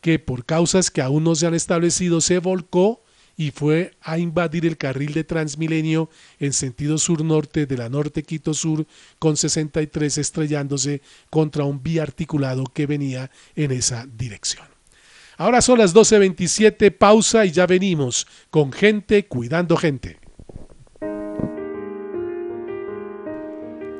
que 0.01 0.19
por 0.19 0.45
causas 0.45 0.91
que 0.91 1.01
aún 1.01 1.23
no 1.23 1.35
se 1.35 1.47
han 1.47 1.53
establecido 1.53 2.21
se 2.21 2.39
volcó 2.39 3.01
y 3.37 3.51
fue 3.51 3.93
a 4.01 4.19
invadir 4.19 4.65
el 4.65 4.77
carril 4.77 5.13
de 5.13 5.23
Transmilenio 5.23 6.09
en 6.39 6.53
sentido 6.53 6.97
sur-norte 6.97 7.65
de 7.65 7.77
la 7.77 7.89
Norte 7.89 8.23
Quito 8.23 8.53
Sur 8.53 8.85
con 9.17 9.37
63 9.37 10.17
estrellándose 10.17 11.01
contra 11.29 11.63
un 11.63 11.81
articulado 11.99 12.65
que 12.65 12.85
venía 12.85 13.31
en 13.55 13.71
esa 13.71 14.05
dirección. 14.05 14.67
Ahora 15.37 15.61
son 15.61 15.79
las 15.79 15.95
12.27, 15.95 16.95
pausa 16.95 17.45
y 17.45 17.51
ya 17.51 17.65
venimos 17.65 18.27
con 18.51 18.71
gente 18.71 19.25
cuidando 19.25 19.75
gente. 19.75 20.20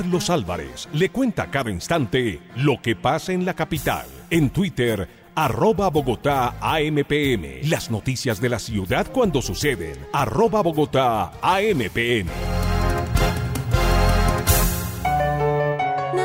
Carlos 0.00 0.30
Álvarez 0.30 0.88
le 0.94 1.10
cuenta 1.10 1.50
cada 1.50 1.70
instante 1.70 2.40
lo 2.56 2.80
que 2.80 2.96
pasa 2.96 3.34
en 3.34 3.44
la 3.44 3.52
capital. 3.52 4.06
En 4.30 4.48
Twitter, 4.48 5.06
arroba 5.34 5.90
Bogotá 5.90 6.56
AMPM. 6.58 7.68
Las 7.68 7.90
noticias 7.90 8.40
de 8.40 8.48
la 8.48 8.58
ciudad 8.58 9.08
cuando 9.12 9.42
suceden. 9.42 9.98
Arroba 10.14 10.62
Bogotá 10.62 11.32
AMPM. 11.42 12.30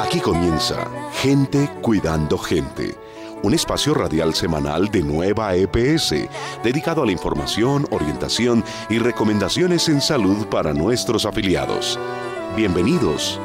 Aquí 0.01 0.21
comienza 0.21 0.87
Gente 1.21 1.69
Cuidando 1.81 2.37
Gente. 2.37 2.95
Un 3.43 3.53
espacio 3.53 3.93
radial 3.93 4.33
semanal 4.35 4.87
de 4.87 5.03
Nueva 5.03 5.53
EPS, 5.53 6.15
dedicado 6.63 7.03
a 7.03 7.05
la 7.05 7.11
información, 7.11 7.85
orientación 7.91 8.63
y 8.89 8.99
recomendaciones 8.99 9.89
en 9.89 9.99
salud 9.99 10.47
para 10.47 10.73
nuestros 10.73 11.25
afiliados. 11.25 11.99
Bienvenidos. 12.55 13.37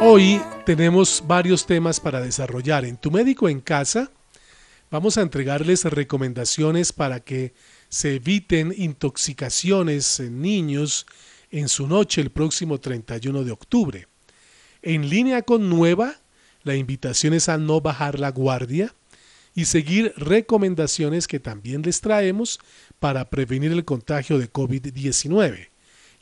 Hoy 0.00 0.42
tenemos 0.66 1.22
varios 1.24 1.64
temas 1.64 2.00
para 2.00 2.20
desarrollar. 2.20 2.84
En 2.84 2.96
Tu 2.96 3.12
Médico 3.12 3.48
en 3.48 3.60
Casa 3.60 4.10
vamos 4.90 5.16
a 5.16 5.22
entregarles 5.22 5.84
recomendaciones 5.84 6.92
para 6.92 7.20
que 7.20 7.54
se 7.88 8.16
eviten 8.16 8.74
intoxicaciones 8.76 10.18
en 10.18 10.42
niños 10.42 11.06
en 11.52 11.68
su 11.68 11.86
noche 11.86 12.20
el 12.20 12.30
próximo 12.30 12.80
31 12.80 13.44
de 13.44 13.52
octubre. 13.52 14.08
En 14.82 15.08
línea 15.08 15.42
con 15.42 15.68
Nueva, 15.68 16.16
la 16.64 16.74
invitación 16.74 17.32
es 17.32 17.48
a 17.48 17.58
no 17.58 17.80
bajar 17.80 18.18
la 18.18 18.32
guardia 18.32 18.92
y 19.58 19.64
seguir 19.64 20.12
recomendaciones 20.16 21.26
que 21.26 21.40
también 21.40 21.82
les 21.82 22.00
traemos 22.00 22.60
para 23.00 23.28
prevenir 23.28 23.72
el 23.72 23.84
contagio 23.84 24.38
de 24.38 24.52
COVID-19. 24.52 25.70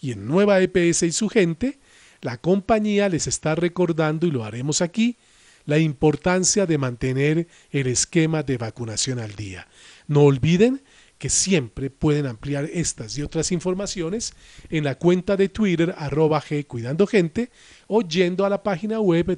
Y 0.00 0.12
en 0.12 0.26
Nueva 0.26 0.58
EPS 0.62 1.02
y 1.02 1.12
su 1.12 1.28
gente, 1.28 1.78
la 2.22 2.38
compañía 2.38 3.10
les 3.10 3.26
está 3.26 3.54
recordando, 3.54 4.26
y 4.26 4.30
lo 4.30 4.42
haremos 4.42 4.80
aquí, 4.80 5.18
la 5.66 5.76
importancia 5.76 6.64
de 6.64 6.78
mantener 6.78 7.46
el 7.70 7.88
esquema 7.88 8.42
de 8.42 8.56
vacunación 8.56 9.18
al 9.18 9.34
día. 9.36 9.68
No 10.06 10.22
olviden 10.22 10.80
que 11.18 11.28
siempre 11.28 11.90
pueden 11.90 12.26
ampliar 12.26 12.68
estas 12.72 13.16
y 13.18 13.22
otras 13.22 13.52
informaciones 13.52 14.34
en 14.70 14.84
la 14.84 14.96
cuenta 14.96 15.36
de 15.36 15.48
Twitter 15.48 15.94
arroba 15.96 16.40
G 16.42 16.66
Cuidando 16.66 17.06
Gente 17.06 17.50
o 17.86 18.02
yendo 18.02 18.44
a 18.44 18.50
la 18.50 18.62
página 18.62 19.00
web 19.00 19.30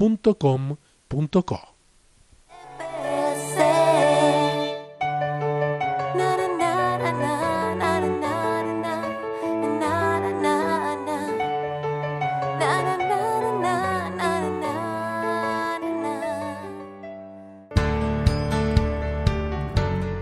www.nuevaeps.com.co. 0.00 1.60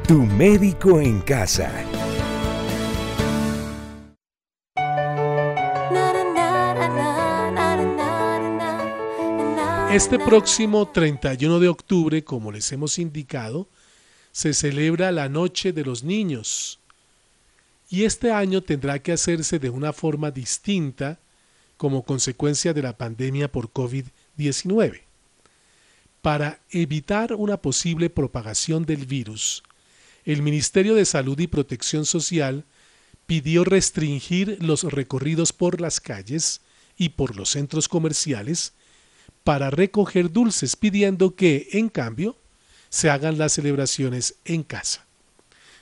Tu 0.06 0.24
médico 0.24 1.00
en 1.00 1.20
casa. 1.20 1.97
Este 9.90 10.18
próximo 10.18 10.87
31 10.87 11.61
de 11.61 11.68
octubre, 11.68 12.22
como 12.22 12.53
les 12.53 12.70
hemos 12.72 12.98
indicado, 12.98 13.66
se 14.33 14.53
celebra 14.53 15.11
la 15.12 15.31
Noche 15.31 15.72
de 15.72 15.83
los 15.83 16.05
Niños. 16.05 16.79
Y 17.88 18.05
este 18.05 18.31
año 18.31 18.62
tendrá 18.62 18.98
que 18.98 19.12
hacerse 19.12 19.59
de 19.59 19.70
una 19.70 19.94
forma 19.94 20.31
distinta 20.31 21.18
como 21.79 22.03
consecuencia 22.03 22.74
de 22.74 22.83
la 22.83 22.98
pandemia 22.98 23.51
por 23.51 23.72
COVID-19. 23.72 25.01
Para 26.20 26.61
evitar 26.68 27.33
una 27.33 27.57
posible 27.57 28.11
propagación 28.11 28.85
del 28.85 29.07
virus, 29.07 29.62
el 30.27 30.42
Ministerio 30.42 30.96
de 30.96 31.07
Salud 31.07 31.40
y 31.40 31.46
Protección 31.46 32.05
Social 32.05 32.66
pidió 33.24 33.64
restringir 33.64 34.59
los 34.61 34.83
recorridos 34.83 35.55
por 35.55 35.81
las 35.81 35.98
calles 35.98 36.61
y 36.98 37.09
por 37.09 37.37
los 37.37 37.48
centros 37.48 37.88
comerciales 37.88 38.74
para 39.48 39.70
recoger 39.70 40.30
dulces, 40.30 40.76
pidiendo 40.76 41.34
que, 41.34 41.68
en 41.72 41.88
cambio, 41.88 42.37
se 42.90 43.08
hagan 43.08 43.38
las 43.38 43.54
celebraciones 43.54 44.34
en 44.44 44.62
casa. 44.62 45.06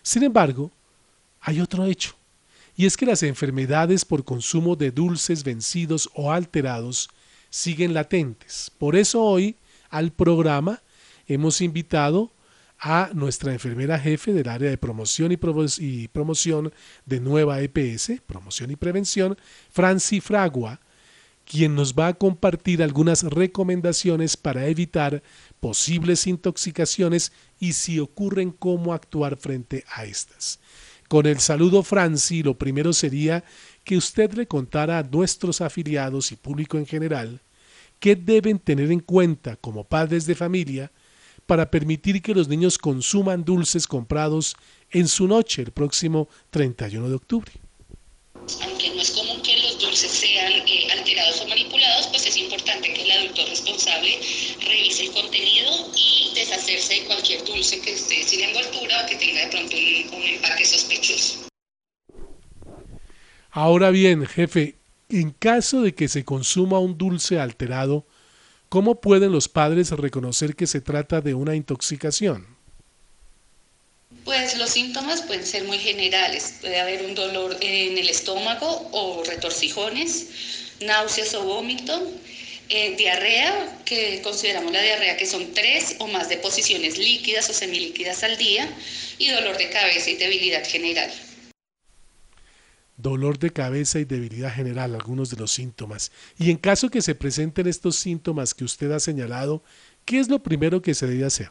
Sin 0.05 0.23
embargo, 0.23 0.71
hay 1.41 1.61
otro 1.61 1.85
hecho, 1.85 2.15
y 2.77 2.87
es 2.87 2.97
que 2.97 3.07
las 3.07 3.25
enfermedades 3.25 4.05
por 4.05 4.23
consumo 4.23 4.77
de 4.77 4.93
dulces 4.93 5.43
vencidos 5.43 6.09
o 6.15 6.31
alterados 6.31 7.11
siguen 7.51 7.93
latentes. 7.93 8.71
Por 8.79 8.95
eso 8.95 9.21
hoy 9.21 9.57
al 9.91 10.13
programa 10.13 10.81
hemos 11.27 11.61
invitado 11.61 12.31
a 12.79 13.11
nuestra 13.15 13.53
enfermera 13.53 13.99
jefe 13.99 14.33
del 14.33 14.49
área 14.49 14.71
de 14.71 14.79
promoción 14.79 15.33
y, 15.33 16.07
promoción 16.07 16.73
de 17.05 17.19
Nueva 17.19 17.61
EPS, 17.61 18.13
promoción 18.29 18.71
y 18.71 18.77
prevención, 18.77 19.37
Franci 19.73 20.21
Fragua, 20.21 20.79
quien 21.47 21.75
nos 21.75 21.95
va 21.95 22.09
a 22.09 22.15
compartir 22.15 22.83
algunas 22.83 23.23
recomendaciones 23.23 24.37
para 24.37 24.67
evitar 24.67 25.23
posibles 25.61 26.27
intoxicaciones 26.27 27.33
y 27.59 27.73
si 27.73 28.01
ocurren 28.01 28.51
cómo 28.51 28.93
actuar 28.93 29.37
frente 29.37 29.85
a 29.95 30.05
estas. 30.05 30.59
Con 31.09 31.27
el 31.27 31.39
saludo 31.39 31.83
Franci, 31.85 32.43
lo 32.43 32.59
primero 32.59 32.93
sería 32.93 33.45
que 33.85 33.97
usted 33.97 34.33
le 34.33 34.49
contara 34.49 34.99
a 34.99 35.05
nuestros 35.05 35.61
afiliados 35.61 36.33
y 36.33 36.37
público 36.37 36.79
en 36.79 36.87
general 36.87 37.41
qué 38.01 38.17
deben 38.17 38.59
tener 38.59 38.91
en 38.91 39.01
cuenta 39.01 39.57
como 39.57 39.85
padres 39.85 40.27
de 40.27 40.35
familia 40.35 40.91
para 41.47 41.71
permitir 41.71 42.21
que 42.21 42.35
los 42.35 42.49
niños 42.49 42.77
consuman 42.77 43.45
dulces 43.45 43.87
comprados 43.87 44.57
en 44.91 45.07
su 45.07 45.29
noche 45.29 45.63
el 45.63 45.71
próximo 45.71 46.29
31 46.51 47.09
de 47.09 47.15
octubre. 47.15 47.53
Aunque 48.65 48.91
no 48.95 49.01
es 49.01 49.11
común 49.13 49.43
que 49.43 49.66
dulces 49.79 50.11
sean 50.11 50.53
eh, 50.53 50.89
alterados 50.93 51.41
o 51.41 51.49
manipulados, 51.49 52.07
pues 52.09 52.27
es 52.27 52.37
importante 52.37 52.93
que 52.93 53.03
el 53.03 53.11
adulto 53.11 53.47
responsable 53.47 54.19
revise 54.61 55.05
el 55.05 55.13
contenido 55.13 55.71
y 55.97 56.33
deshacerse 56.35 56.95
de 56.95 57.05
cualquier 57.05 57.45
dulce 57.45 57.81
que 57.81 57.93
esté 57.93 58.23
sin 58.23 58.41
envoltura 58.41 59.05
o 59.05 59.09
que 59.09 59.17
tenga 59.17 59.41
de 59.41 59.49
pronto 59.49 59.77
un 60.17 60.23
empaque 60.23 60.65
sospechoso. 60.65 61.49
Ahora 63.51 63.91
bien, 63.91 64.27
jefe, 64.27 64.77
en 65.09 65.31
caso 65.31 65.83
de 65.83 65.95
que 65.95 66.09
se 66.09 66.25
consuma 66.25 66.79
un 66.79 66.99
dulce 66.99 67.39
alterado, 67.39 68.07
¿Cómo 68.69 69.01
pueden 69.01 69.31
los 69.31 69.49
padres 69.49 69.93
reconocer 69.93 70.57
que 70.57 70.67
se 70.67 70.81
trata 70.81 71.21
de 71.21 71.35
una 71.35 71.55
intoxicación? 71.55 72.56
Pues 74.27 74.59
los 74.59 74.71
síntomas 74.71 75.23
pueden 75.23 75.47
ser 75.47 75.63
muy 75.65 75.79
generales. 75.79 76.57
Puede 76.61 76.81
haber 76.81 77.05
un 77.05 77.15
dolor 77.15 77.57
en 77.61 77.97
el 77.97 78.09
estómago 78.09 78.89
o 78.91 79.23
retorcijones, 79.23 80.27
náuseas 80.81 81.33
o 81.35 81.45
vómito, 81.45 81.95
eh, 82.69 82.97
diarrea, 82.97 83.79
que 83.85 84.21
consideramos 84.23 84.73
la 84.73 84.83
diarrea 84.83 85.17
que 85.17 85.27
son 85.27 85.55
tres 85.55 85.95
o 86.01 86.09
más 86.09 86.29
deposiciones 86.29 86.99
líquidas 86.99 87.49
o 87.51 87.53
semilíquidas 87.53 88.25
al 88.25 88.37
día, 88.37 88.69
y 89.17 89.29
dolor 89.29 89.57
de 89.59 89.71
cabeza 89.71 90.11
y 90.11 90.17
debilidad 90.17 90.67
general 90.67 91.11
dolor 92.99 93.39
de 93.39 93.51
cabeza 93.51 93.99
y 93.99 94.07
debilidad 94.07 94.53
general, 94.55 94.95
algunos 94.95 95.29
de 95.29 95.37
los 95.37 95.53
síntomas. 95.53 96.11
Y 96.39 96.51
en 96.51 96.57
caso 96.57 96.89
que 96.89 97.03
se 97.03 97.15
presenten 97.15 97.67
estos 97.67 97.97
síntomas 97.97 98.55
que 98.55 98.65
usted 98.65 98.91
ha 98.91 99.01
señalado, 99.01 99.63
¿qué 100.07 100.19
es 100.19 100.29
lo 100.29 100.43
primero 100.43 100.81
que 100.81 100.95
se 100.95 101.07
debe 101.07 101.27
hacer? 101.27 101.51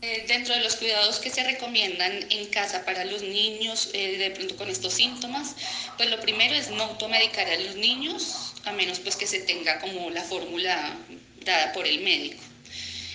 Eh, 0.00 0.26
dentro 0.28 0.54
de 0.54 0.60
los 0.60 0.76
cuidados 0.76 1.18
que 1.18 1.28
se 1.28 1.42
recomiendan 1.42 2.24
en 2.30 2.46
casa 2.46 2.84
para 2.84 3.04
los 3.04 3.20
niños 3.22 3.90
eh, 3.94 4.16
de 4.16 4.30
pronto 4.30 4.54
con 4.54 4.68
estos 4.68 4.94
síntomas, 4.94 5.56
pues 5.96 6.08
lo 6.08 6.20
primero 6.20 6.54
es 6.54 6.70
no 6.70 6.84
automedicar 6.84 7.48
a 7.48 7.58
los 7.58 7.74
niños, 7.74 8.54
a 8.64 8.70
menos 8.70 9.00
pues 9.00 9.16
que 9.16 9.26
se 9.26 9.40
tenga 9.40 9.80
como 9.80 10.08
la 10.10 10.22
fórmula 10.22 10.96
dada 11.44 11.72
por 11.72 11.84
el 11.84 11.98
médico. 12.02 12.40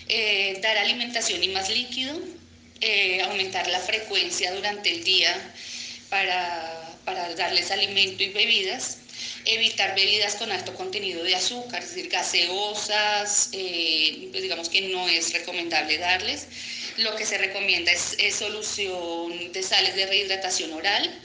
Eh, 0.10 0.60
dar 0.62 0.78
alimentación 0.78 1.41
y 1.41 1.48
más 1.50 1.69
líquido, 1.69 2.19
aumentar 3.24 3.65
la 3.69 3.80
frecuencia 3.80 4.54
durante 4.54 4.91
el 4.91 5.06
día 5.06 5.34
para, 6.10 6.98
darles 7.38 7.72
alimento 7.72 8.24
y 8.24 8.30
bebidas, 8.30 8.98
evitar 9.46 9.96
bebidas 9.96 10.36
con 10.36 10.52
alto 10.52 10.74
contenido 10.74 11.24
de 11.24 11.36
azúcar, 11.36 11.84
es 11.84 11.90
decir, 11.96 12.10
gaseosas, 12.10 13.50
eh, 13.52 14.28
pues 14.32 14.44
digamos 14.44 14.70
que 14.70 14.82
no 14.82 15.08
es 15.08 15.34
recomendable 15.34 15.98
darles. 15.98 16.48
Lo 16.98 17.16
que 17.16 17.26
se 17.26 17.38
recomienda 17.38 17.91
es, 17.91 18.36
solución 18.36 19.52
de 19.52 19.64
sales 19.64 19.96
de 19.96 20.06
rehidratación 20.06 20.72
oral, 20.74 21.20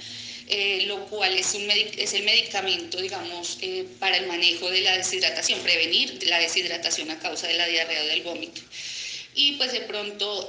eh, 0.48 0.84
lo 0.86 1.04
cual 1.06 1.36
es, 1.36 1.54
un 1.54 1.70
es 1.70 2.14
el 2.14 2.22
medicamento, 2.22 3.00
digamos, 3.00 3.58
eh, 3.60 3.86
para 3.98 4.16
el 4.16 4.26
manejo 4.26 4.70
de 4.70 4.80
la 4.80 4.96
deshidratación, 4.96 5.60
prevenir 5.60 6.26
la 6.26 6.38
deshidratación 6.38 7.10
a 7.10 7.18
causa 7.18 7.46
de 7.46 7.54
la 7.54 7.66
diarrea 7.66 8.02
o 8.02 8.06
del 8.06 8.22
vómito. 8.22 8.62
Y 9.34 9.52
pues 9.52 9.72
de 9.72 9.82
pronto 9.82 10.46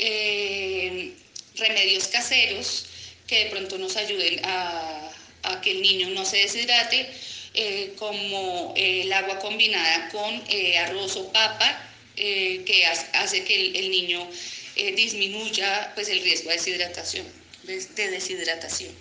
remedios 1.56 2.08
caseros, 2.08 2.86
que 3.30 3.46
de 3.46 3.50
pronto 3.52 3.78
nos 3.78 3.96
ayuden 3.96 4.42
a, 4.44 5.12
que 5.62 5.72
el 5.72 5.82
niño 5.82 6.10
no 6.10 6.26
se 6.26 6.38
deshidrate, 6.38 7.08
eh, 7.62 7.94
como 8.00 8.74
eh, 8.78 9.02
el 9.02 9.12
agua 9.12 9.38
combinada 9.38 10.08
con 10.14 10.34
eh, 10.48 10.78
arroz 10.78 11.18
o 11.18 11.30
papa, 11.34 11.78
que 12.16 12.86
hace 13.14 13.44
que 13.44 13.72
el, 13.80 13.92
niño 13.92 14.26
disminuya 14.96 15.92
pues, 15.94 16.08
el 16.08 16.22
riesgo 16.22 16.50
de 16.52 16.56
deshidratación. 16.56 17.26
De 17.64 18.12
deshidratación. 18.12 18.92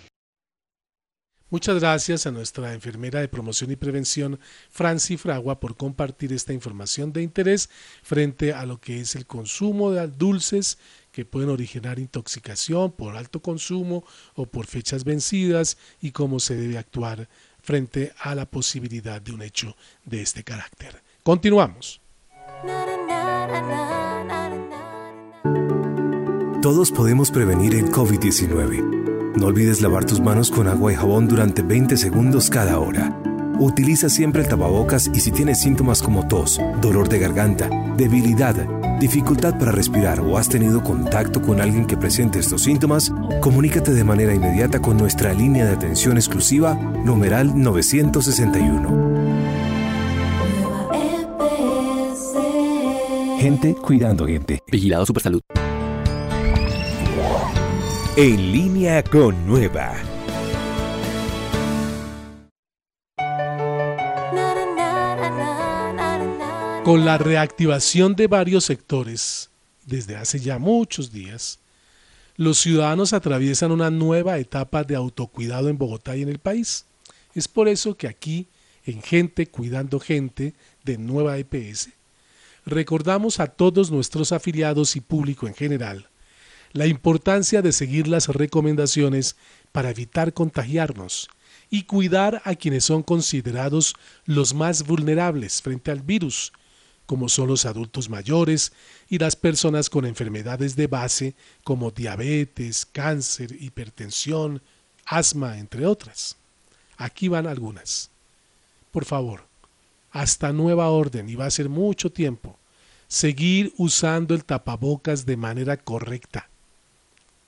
Muchas 1.49 1.79
gracias 1.79 2.27
a 2.27 2.31
nuestra 2.31 2.73
enfermera 2.73 3.21
de 3.21 3.29
promoción 3.29 3.71
y 3.71 3.77
prevención, 3.77 4.39
Franci 4.69 5.15
Fragua, 5.15 5.61
por 5.61 5.77
compartir 5.77 6.33
esta 6.33 6.51
información 6.51 7.13
de 7.13 7.23
interés 7.23 7.69
frente 8.03 8.53
a 8.53 8.65
lo 8.65 8.81
que 8.81 8.99
es 8.99 9.15
el 9.15 9.25
consumo 9.25 9.91
de 9.91 10.05
dulces 10.07 10.77
que 11.11 11.25
pueden 11.25 11.49
originar 11.49 11.97
intoxicación 11.97 12.91
por 12.91 13.15
alto 13.15 13.41
consumo 13.41 14.05
o 14.35 14.45
por 14.45 14.67
fechas 14.67 15.05
vencidas 15.05 15.77
y 16.01 16.11
cómo 16.11 16.39
se 16.39 16.55
debe 16.55 16.77
actuar 16.77 17.29
frente 17.69 18.13
a 18.19 18.33
la 18.33 18.47
posibilidad 18.47 19.21
de 19.21 19.31
un 19.31 19.43
hecho 19.43 19.75
de 20.03 20.23
este 20.23 20.43
carácter. 20.43 21.03
Continuamos. 21.21 22.01
Todos 26.63 26.89
podemos 26.89 27.29
prevenir 27.29 27.75
el 27.75 27.91
COVID-19. 27.91 29.35
No 29.37 29.45
olvides 29.45 29.81
lavar 29.81 30.03
tus 30.03 30.19
manos 30.19 30.49
con 30.49 30.67
agua 30.67 30.93
y 30.93 30.95
jabón 30.95 31.27
durante 31.27 31.61
20 31.61 31.95
segundos 31.95 32.49
cada 32.49 32.79
hora. 32.79 33.15
Utiliza 33.59 34.09
siempre 34.09 34.41
el 34.41 34.47
tapabocas 34.47 35.07
y 35.13 35.19
si 35.19 35.31
tienes 35.31 35.61
síntomas 35.61 36.01
como 36.01 36.27
tos, 36.27 36.59
dolor 36.81 37.07
de 37.07 37.19
garganta, 37.19 37.69
debilidad, 37.95 38.55
dificultad 38.99 39.57
para 39.57 39.71
respirar 39.71 40.19
o 40.19 40.37
has 40.37 40.49
tenido 40.49 40.83
contacto 40.83 41.41
con 41.41 41.61
alguien 41.61 41.87
que 41.87 41.97
presente 41.97 42.39
estos 42.39 42.63
síntomas, 42.63 43.11
comunícate 43.41 43.93
de 43.93 44.03
manera 44.03 44.33
inmediata 44.33 44.81
con 44.81 44.97
nuestra 44.97 45.33
línea 45.33 45.65
de 45.65 45.73
atención 45.73 46.17
exclusiva 46.17 46.75
numeral 46.75 47.59
961. 47.59 49.19
Gente 53.39 53.73
cuidando 53.73 54.27
gente. 54.27 54.61
Vigilado 54.67 55.05
Supersalud. 55.05 55.41
En 58.17 58.51
línea 58.51 59.01
con 59.01 59.47
Nueva. 59.47 60.08
Con 66.89 67.05
la 67.05 67.19
reactivación 67.19 68.15
de 68.15 68.25
varios 68.25 68.65
sectores 68.65 69.51
desde 69.85 70.15
hace 70.15 70.39
ya 70.39 70.57
muchos 70.57 71.11
días, 71.11 71.59
los 72.35 72.57
ciudadanos 72.57 73.13
atraviesan 73.13 73.71
una 73.71 73.91
nueva 73.91 74.39
etapa 74.39 74.83
de 74.83 74.95
autocuidado 74.95 75.69
en 75.69 75.77
Bogotá 75.77 76.17
y 76.17 76.23
en 76.23 76.29
el 76.29 76.39
país. 76.39 76.85
Es 77.35 77.47
por 77.47 77.67
eso 77.67 77.95
que 77.95 78.07
aquí, 78.07 78.47
en 78.87 79.03
Gente 79.03 79.45
Cuidando 79.45 79.99
Gente 79.99 80.55
de 80.83 80.97
Nueva 80.97 81.37
EPS, 81.37 81.89
recordamos 82.65 83.39
a 83.39 83.45
todos 83.45 83.91
nuestros 83.91 84.31
afiliados 84.31 84.95
y 84.95 85.01
público 85.01 85.45
en 85.45 85.53
general 85.53 86.07
la 86.73 86.87
importancia 86.87 87.61
de 87.61 87.71
seguir 87.71 88.07
las 88.07 88.29
recomendaciones 88.29 89.35
para 89.71 89.91
evitar 89.91 90.33
contagiarnos 90.33 91.29
y 91.69 91.83
cuidar 91.83 92.41
a 92.45 92.55
quienes 92.55 92.83
son 92.83 93.03
considerados 93.03 93.93
los 94.25 94.55
más 94.55 94.87
vulnerables 94.87 95.61
frente 95.61 95.91
al 95.91 96.01
virus, 96.01 96.51
como 97.09 97.27
son 97.27 97.47
los 97.47 97.65
adultos 97.65 98.07
mayores 98.07 98.71
y 99.09 99.17
las 99.17 99.35
personas 99.35 99.89
con 99.89 100.05
enfermedades 100.05 100.75
de 100.75 100.85
base 100.85 101.33
como 101.63 101.89
diabetes, 101.89 102.85
cáncer, 102.85 103.51
hipertensión, 103.59 104.61
asma, 105.07 105.57
entre 105.57 105.87
otras. 105.87 106.37
Aquí 106.97 107.27
van 107.27 107.47
algunas. 107.47 108.11
Por 108.91 109.05
favor, 109.05 109.41
hasta 110.11 110.53
nueva 110.53 110.89
orden, 110.89 111.27
y 111.29 111.33
va 111.33 111.47
a 111.47 111.49
ser 111.49 111.67
mucho 111.67 112.11
tiempo, 112.11 112.59
seguir 113.07 113.73
usando 113.77 114.35
el 114.35 114.45
tapabocas 114.45 115.25
de 115.25 115.35
manera 115.35 115.77
correcta, 115.77 116.47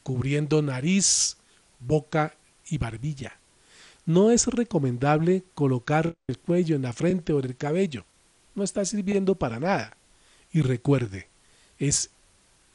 cubriendo 0.02 0.64
nariz, 0.64 1.38
boca 1.80 2.34
y 2.68 2.80
barbilla. 2.80 3.38
No 4.08 4.32
es 4.32 4.48
recomendable 4.48 5.44
colocar 5.54 6.16
el 6.28 6.40
cuello 6.40 6.76
en 6.76 6.82
la 6.82 6.94
frente 6.94 7.32
o 7.32 7.38
en 7.38 7.46
el 7.46 7.56
cabello. 7.56 8.06
No 8.56 8.64
está 8.64 8.84
sirviendo 8.86 9.36
para 9.36 9.60
nada. 9.60 9.96
Y 10.52 10.62
recuerde, 10.62 11.28
es 11.80 12.10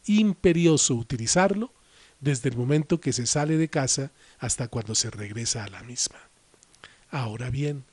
imperioso 0.06 0.94
utilizarlo 0.94 1.72
desde 2.20 2.48
el 2.48 2.56
momento 2.56 3.00
que 3.00 3.12
se 3.12 3.26
sale 3.26 3.56
de 3.56 3.68
casa 3.68 4.10
hasta 4.38 4.68
cuando 4.68 4.94
se 4.94 5.10
regresa 5.10 5.64
a 5.64 5.68
la 5.68 5.82
misma. 5.82 6.18
Ahora 7.10 7.50
bien, 7.50 7.84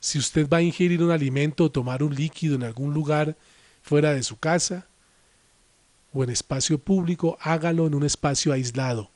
si 0.00 0.18
usted 0.18 0.48
va 0.48 0.58
a 0.58 0.62
ingerir 0.62 1.02
un 1.02 1.10
alimento 1.10 1.64
o 1.64 1.70
tomar 1.70 2.02
un 2.02 2.14
líquido 2.14 2.54
en 2.54 2.64
algún 2.64 2.94
lugar 2.94 3.36
fuera 3.82 4.12
de 4.12 4.22
su 4.22 4.38
casa 4.38 4.86
o 6.12 6.24
en 6.24 6.30
espacio 6.30 6.78
público, 6.78 7.38
hágalo 7.40 7.86
en 7.86 7.94
un 7.94 8.04
espacio 8.04 8.52
aislado 8.52 9.10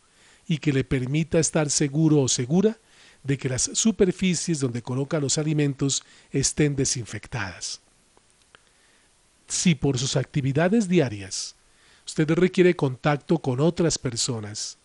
y 0.47 0.59
que 0.59 0.73
le 0.73 0.85
permita 0.85 1.39
estar 1.39 1.71
seguro 1.71 2.21
o 2.21 2.29
segura 2.29 2.79
de 3.23 3.39
que 3.39 3.49
las 3.49 3.71
superficies 3.73 4.61
donde 4.61 4.83
coloca 4.83 5.19
los 5.19 5.39
alimentos 5.39 6.05
estén 6.31 6.77
desinfectadas. 6.77 7.81
Si 9.55 9.77
por 9.77 10.01
sus 10.01 10.17
actividades 10.17 10.89
diarias 10.89 11.55
usted 12.05 12.29
requiere 12.33 12.75
contacto 12.75 13.39
con 13.39 13.61
otras 13.61 13.99
personas, 13.99 14.79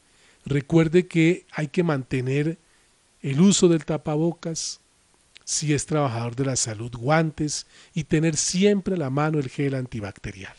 recuerde 0.46 1.08
que 1.08 1.48
hay 1.52 1.70
que 1.70 1.82
mantener 1.82 2.60
el 3.24 3.42
uso 3.42 3.68
del 3.68 3.84
tapabocas, 3.84 4.80
si 5.44 5.74
es 5.74 5.88
trabajador 5.88 6.36
de 6.36 6.46
la 6.46 6.56
salud, 6.56 6.92
guantes 6.96 7.66
y 7.96 8.04
tener 8.04 8.38
siempre 8.38 8.94
a 8.94 9.00
la 9.00 9.10
mano 9.10 9.40
el 9.40 9.50
gel 9.50 9.74
antibacterial. 9.74 10.56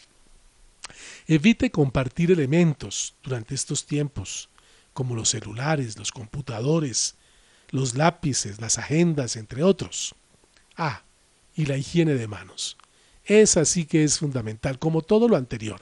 Evite 1.28 1.70
compartir 1.70 2.32
elementos 2.32 3.14
durante 3.22 3.54
estos 3.54 3.86
tiempos, 3.86 4.48
como 4.92 5.14
los 5.14 5.28
celulares, 5.28 5.96
los 5.96 6.10
computadores, 6.10 7.14
los 7.70 7.94
lápices, 7.94 8.60
las 8.60 8.76
agendas, 8.76 9.36
entre 9.36 9.62
otros. 9.62 10.16
Ah, 10.76 11.04
y 11.54 11.66
la 11.66 11.76
higiene 11.76 12.14
de 12.14 12.26
manos. 12.26 12.76
Esa 13.30 13.64
sí 13.64 13.84
que 13.84 14.02
es 14.02 14.18
fundamental, 14.18 14.80
como 14.80 15.02
todo 15.02 15.28
lo 15.28 15.36
anterior. 15.36 15.80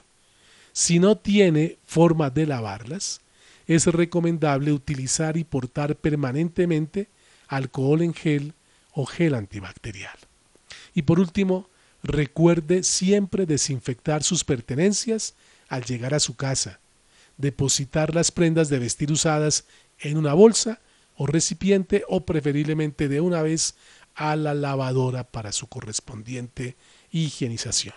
Si 0.71 0.99
no 0.99 1.17
tiene 1.17 1.77
forma 1.83 2.29
de 2.29 2.45
lavarlas, 2.45 3.21
es 3.65 3.87
recomendable 3.87 4.71
utilizar 4.71 5.35
y 5.35 5.43
portar 5.43 5.95
permanentemente 5.95 7.07
alcohol 7.47 8.03
en 8.03 8.13
gel 8.13 8.53
o 8.93 9.07
gel 9.07 9.33
antibacterial. 9.33 10.15
Y 10.93 11.01
por 11.01 11.19
último, 11.19 11.67
recuerde 12.03 12.83
siempre 12.83 13.47
desinfectar 13.47 14.21
sus 14.21 14.43
pertenencias 14.43 15.33
al 15.69 15.85
llegar 15.85 16.13
a 16.13 16.19
su 16.19 16.35
casa, 16.35 16.79
depositar 17.37 18.13
las 18.13 18.29
prendas 18.29 18.69
de 18.69 18.77
vestir 18.77 19.11
usadas 19.11 19.63
en 19.97 20.17
una 20.17 20.35
bolsa 20.35 20.77
o 21.17 21.25
recipiente 21.25 22.03
o 22.09 22.21
preferiblemente 22.25 23.07
de 23.07 23.21
una 23.21 23.41
vez 23.41 23.73
a 24.13 24.35
la 24.35 24.53
lavadora 24.53 25.23
para 25.23 25.51
su 25.51 25.65
correspondiente 25.65 26.75
higienización. 27.11 27.95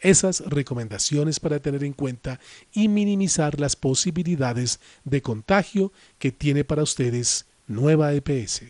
Esas 0.00 0.40
recomendaciones 0.40 1.40
para 1.40 1.58
tener 1.58 1.82
en 1.82 1.92
cuenta 1.92 2.38
y 2.72 2.88
minimizar 2.88 3.58
las 3.58 3.74
posibilidades 3.74 4.80
de 5.04 5.22
contagio 5.22 5.92
que 6.18 6.30
tiene 6.30 6.64
para 6.64 6.82
ustedes 6.82 7.46
Nueva 7.66 8.12
EPS. 8.14 8.62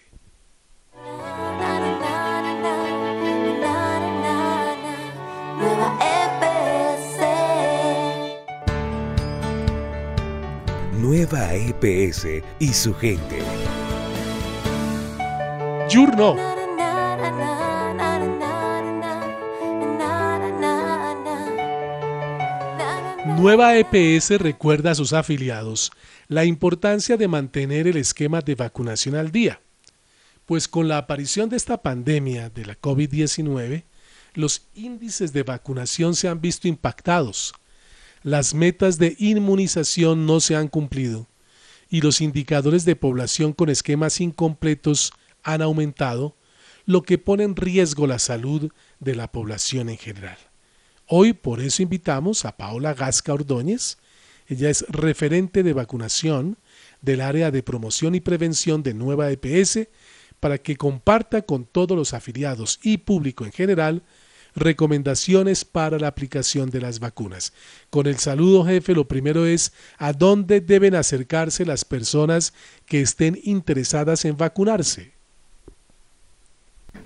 Nueva 10.99 11.55
EPS 11.55 12.26
y 12.59 12.72
su 12.72 12.95
gente. 12.95 13.39
Nueva 23.39 23.78
EPS 23.78 24.30
recuerda 24.41 24.91
a 24.91 24.95
sus 24.97 25.12
afiliados 25.12 25.93
la 26.26 26.45
importancia 26.45 27.16
de 27.16 27.28
mantener 27.28 27.86
el 27.86 27.97
esquema 27.97 28.41
de 28.41 28.57
vacunación 28.57 29.14
al 29.14 29.30
día, 29.30 29.61
pues 30.45 30.66
con 30.66 30.89
la 30.89 30.99
aparición 30.99 31.49
de 31.49 31.57
esta 31.57 31.80
pandemia 31.80 32.51
de 32.51 32.66
la 32.66 32.80
COVID-19, 32.80 33.84
los 34.34 34.66
índices 34.74 35.32
de 35.32 35.45
vacunación 35.45 36.16
se 36.16 36.26
han 36.26 36.41
visto 36.41 36.66
impactados, 36.66 37.55
las 38.24 38.55
metas 38.55 38.99
de 38.99 39.14
inmunización 39.20 40.26
no 40.26 40.41
se 40.41 40.57
han 40.57 40.66
cumplido 40.66 41.28
y 41.89 42.01
los 42.01 42.20
indicadores 42.20 42.84
de 42.84 42.97
población 42.97 43.53
con 43.53 43.68
esquemas 43.68 44.20
incompletos 44.20 45.12
han 45.45 45.62
aumentado, 45.62 46.36
lo 46.86 47.03
que 47.03 47.18
pone 47.18 47.45
en 47.45 47.55
riesgo 47.55 48.09
la 48.09 48.18
salud 48.18 48.72
de 48.99 49.14
la 49.14 49.30
población 49.30 49.91
en 49.91 49.99
general. 49.99 50.47
Hoy 51.11 51.32
por 51.32 51.61
eso 51.61 51.82
invitamos 51.82 52.44
a 52.44 52.59
Paola 52.59 52.92
Gasca 52.92 53.32
Ordóñez. 53.32 53.96
Ella 54.46 54.68
es 54.68 54.84
referente 54.90 55.62
de 55.62 55.72
vacunación 55.72 56.59
del 57.00 57.22
área 57.22 57.50
de 57.50 57.62
promoción 57.62 58.14
y 58.14 58.20
prevención 58.20 58.82
de 58.82 58.92
Nueva 58.92 59.30
EPS 59.30 59.88
para 60.38 60.59
que 60.59 60.76
comparta 60.76 61.40
con 61.40 61.64
todos 61.64 61.96
los 61.96 62.12
afiliados 62.12 62.78
y 62.82 62.98
público 62.98 63.46
en 63.46 63.52
general 63.52 64.02
recomendaciones 64.54 65.64
para 65.64 65.98
la 65.98 66.09
aplicación 66.09 66.68
de 66.68 66.82
las 66.82 67.00
vacunas. 67.00 67.54
Con 67.88 68.06
el 68.06 68.18
saludo 68.18 68.66
jefe, 68.66 68.92
lo 68.92 69.09
primero 69.09 69.46
es 69.46 69.72
a 69.96 70.12
dónde 70.12 70.61
deben 70.61 70.94
acercarse 70.94 71.64
las 71.64 71.86
personas 71.86 72.52
que 72.84 73.00
estén 73.00 73.40
interesadas 73.44 74.26
en 74.26 74.36
vacunarse 74.36 75.18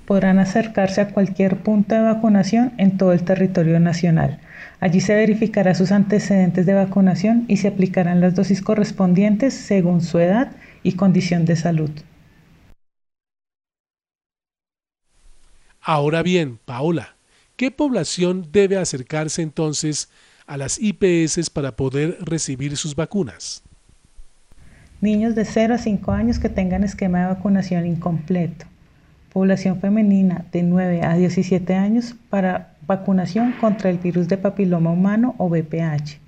podrán 0.07 0.39
acercarse 0.39 1.01
a 1.01 1.09
cualquier 1.09 1.59
punto 1.59 1.95
de 1.95 2.03
vacunación 2.03 2.73
en 2.79 2.97
todo 2.99 3.13
el 3.13 3.23
territorio 3.23 3.81
nacional. 3.81 4.41
Allí 4.81 5.01
se 5.01 5.15
verificará 5.15 5.75
sus 5.75 5.93
antecedentes 5.93 6.67
de 6.67 6.75
vacunación 6.75 7.45
y 7.49 7.59
se 7.59 7.69
aplicarán 7.69 8.21
las 8.21 8.35
dosis 8.35 8.63
correspondientes 8.63 9.55
según 9.55 10.01
su 10.01 10.19
edad 10.19 10.53
y 10.83 10.93
condición 10.93 11.45
de 11.45 11.57
salud. 11.57 11.91
Ahora 15.81 16.23
bien, 16.23 16.59
Paola, 16.65 17.17
¿qué 17.57 17.71
población 17.71 18.49
debe 18.53 18.77
acercarse 18.77 19.43
entonces 19.43 20.09
a 20.47 20.57
las 20.57 20.79
IPS 20.81 21.51
para 21.51 21.77
poder 21.77 22.19
recibir 22.21 22.77
sus 22.77 22.95
vacunas? 22.95 23.63
Niños 25.01 25.35
de 25.35 25.45
0 25.45 25.75
a 25.75 25.79
5 25.79 26.13
años 26.13 26.39
que 26.39 26.49
tengan 26.49 26.85
esquema 26.85 27.23
de 27.23 27.27
vacunación 27.35 27.87
incompleto. 27.87 28.67
Población 29.33 29.81
femenina 29.81 30.45
de 30.53 30.63
9 30.63 31.03
a 31.03 31.15
17 31.15 31.75
años 31.75 32.15
para 32.29 32.75
vacunación 32.87 33.53
contra 33.53 33.89
el 33.91 33.99
virus 33.99 34.29
de 34.29 34.37
papiloma 34.37 34.91
humano 34.91 35.35
o 35.39 35.49
VPH. 35.49 36.19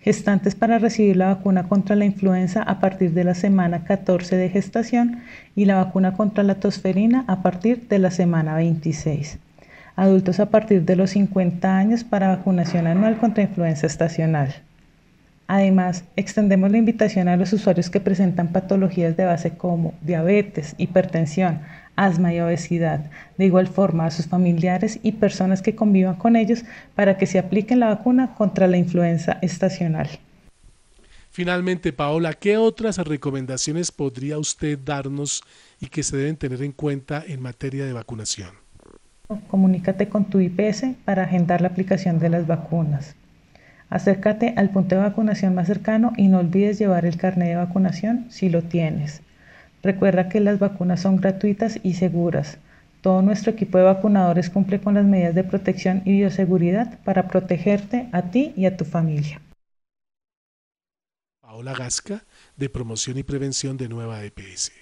Gestantes 0.00 0.54
para 0.54 0.78
recibir 0.78 1.16
la 1.16 1.28
vacuna 1.28 1.68
contra 1.68 1.96
la 1.96 2.04
influenza 2.04 2.62
a 2.62 2.80
partir 2.80 3.12
de 3.12 3.24
la 3.24 3.34
semana 3.34 3.84
14 3.84 4.36
de 4.36 4.50
gestación 4.50 5.22
y 5.54 5.64
la 5.64 5.76
vacuna 5.76 6.14
contra 6.14 6.44
la 6.44 6.56
tosferina 6.56 7.24
a 7.28 7.42
partir 7.42 7.88
de 7.88 7.98
la 7.98 8.10
semana 8.10 8.56
26 8.56 9.38
adultos 9.96 10.40
a 10.40 10.46
partir 10.46 10.84
de 10.84 10.96
los 10.96 11.10
50 11.10 11.76
años 11.76 12.04
para 12.04 12.28
vacunación 12.28 12.86
anual 12.86 13.18
contra 13.18 13.42
influenza 13.42 13.86
estacional. 13.86 14.54
Además, 15.48 16.04
extendemos 16.16 16.70
la 16.70 16.78
invitación 16.78 17.28
a 17.28 17.36
los 17.36 17.52
usuarios 17.52 17.90
que 17.90 18.00
presentan 18.00 18.48
patologías 18.48 19.16
de 19.16 19.26
base 19.26 19.50
como 19.50 19.92
diabetes, 20.00 20.74
hipertensión, 20.78 21.60
asma 21.96 22.32
y 22.32 22.40
obesidad, 22.40 23.10
de 23.38 23.46
igual 23.46 23.68
forma 23.68 24.06
a 24.06 24.10
sus 24.10 24.26
familiares 24.26 24.98
y 25.02 25.12
personas 25.12 25.62
que 25.62 25.74
convivan 25.74 26.16
con 26.16 26.36
ellos 26.36 26.64
para 26.94 27.18
que 27.18 27.26
se 27.26 27.38
apliquen 27.38 27.80
la 27.80 27.88
vacuna 27.88 28.34
contra 28.34 28.66
la 28.66 28.76
influenza 28.76 29.38
estacional. 29.42 30.08
Finalmente, 31.30 31.94
Paola, 31.94 32.34
¿qué 32.34 32.58
otras 32.58 32.98
recomendaciones 32.98 33.90
podría 33.90 34.38
usted 34.38 34.78
darnos 34.84 35.42
y 35.80 35.86
que 35.86 36.02
se 36.02 36.16
deben 36.16 36.36
tener 36.36 36.62
en 36.62 36.72
cuenta 36.72 37.24
en 37.26 37.40
materia 37.40 37.86
de 37.86 37.94
vacunación? 37.94 38.50
Comunícate 39.48 40.08
con 40.08 40.26
tu 40.26 40.40
IPS 40.40 40.84
para 41.06 41.22
agendar 41.22 41.62
la 41.62 41.68
aplicación 41.68 42.18
de 42.18 42.28
las 42.28 42.46
vacunas. 42.46 43.14
Acércate 43.88 44.52
al 44.56 44.70
punto 44.70 44.94
de 44.94 45.02
vacunación 45.02 45.54
más 45.54 45.68
cercano 45.68 46.12
y 46.18 46.28
no 46.28 46.38
olvides 46.38 46.78
llevar 46.78 47.06
el 47.06 47.16
carnet 47.16 47.48
de 47.48 47.56
vacunación 47.56 48.26
si 48.30 48.50
lo 48.50 48.62
tienes. 48.62 49.22
Recuerda 49.82 50.28
que 50.28 50.40
las 50.40 50.58
vacunas 50.58 51.00
son 51.00 51.16
gratuitas 51.16 51.80
y 51.82 51.94
seguras. 51.94 52.58
Todo 53.00 53.20
nuestro 53.20 53.50
equipo 53.50 53.78
de 53.78 53.84
vacunadores 53.84 54.48
cumple 54.48 54.80
con 54.80 54.94
las 54.94 55.04
medidas 55.04 55.34
de 55.34 55.42
protección 55.42 56.02
y 56.04 56.12
bioseguridad 56.12 57.00
para 57.04 57.26
protegerte 57.26 58.08
a 58.12 58.22
ti 58.30 58.52
y 58.56 58.66
a 58.66 58.76
tu 58.76 58.84
familia. 58.84 59.40
Paola 61.40 61.74
Gasca, 61.74 62.22
de 62.56 62.68
Promoción 62.68 63.18
y 63.18 63.24
Prevención 63.24 63.76
de 63.76 63.88
Nueva 63.88 64.24
EPS. 64.24 64.72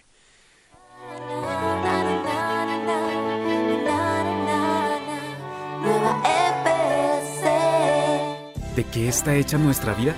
¿De 8.76 8.84
qué 8.84 9.08
está 9.08 9.34
hecha 9.34 9.58
nuestra 9.58 9.94
vida? 9.94 10.14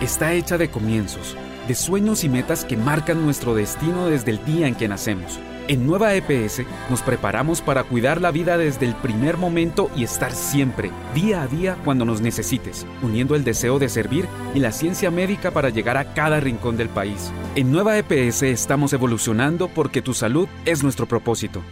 Está 0.00 0.32
hecha 0.32 0.56
de 0.58 0.70
comienzos, 0.70 1.36
de 1.66 1.74
sueños 1.74 2.24
y 2.24 2.28
metas 2.28 2.64
que 2.64 2.76
marcan 2.76 3.24
nuestro 3.24 3.54
destino 3.54 4.06
desde 4.06 4.30
el 4.32 4.44
día 4.44 4.68
en 4.68 4.74
que 4.74 4.88
nacemos. 4.88 5.38
En 5.68 5.84
Nueva 5.84 6.14
EPS 6.14 6.62
nos 6.88 7.02
preparamos 7.02 7.60
para 7.60 7.82
cuidar 7.82 8.20
la 8.20 8.30
vida 8.30 8.56
desde 8.56 8.86
el 8.86 8.94
primer 8.94 9.36
momento 9.36 9.90
y 9.96 10.04
estar 10.04 10.32
siempre, 10.32 10.92
día 11.12 11.42
a 11.42 11.48
día, 11.48 11.76
cuando 11.84 12.04
nos 12.04 12.20
necesites, 12.20 12.86
uniendo 13.02 13.34
el 13.34 13.42
deseo 13.42 13.80
de 13.80 13.88
servir 13.88 14.28
y 14.54 14.60
la 14.60 14.70
ciencia 14.70 15.10
médica 15.10 15.50
para 15.50 15.70
llegar 15.70 15.96
a 15.96 16.14
cada 16.14 16.38
rincón 16.38 16.76
del 16.76 16.88
país. 16.88 17.32
En 17.56 17.72
Nueva 17.72 17.98
EPS 17.98 18.42
estamos 18.44 18.92
evolucionando 18.92 19.66
porque 19.68 20.02
tu 20.02 20.14
salud 20.14 20.48
es 20.64 20.84
nuestro 20.84 21.06
propósito. 21.06 21.62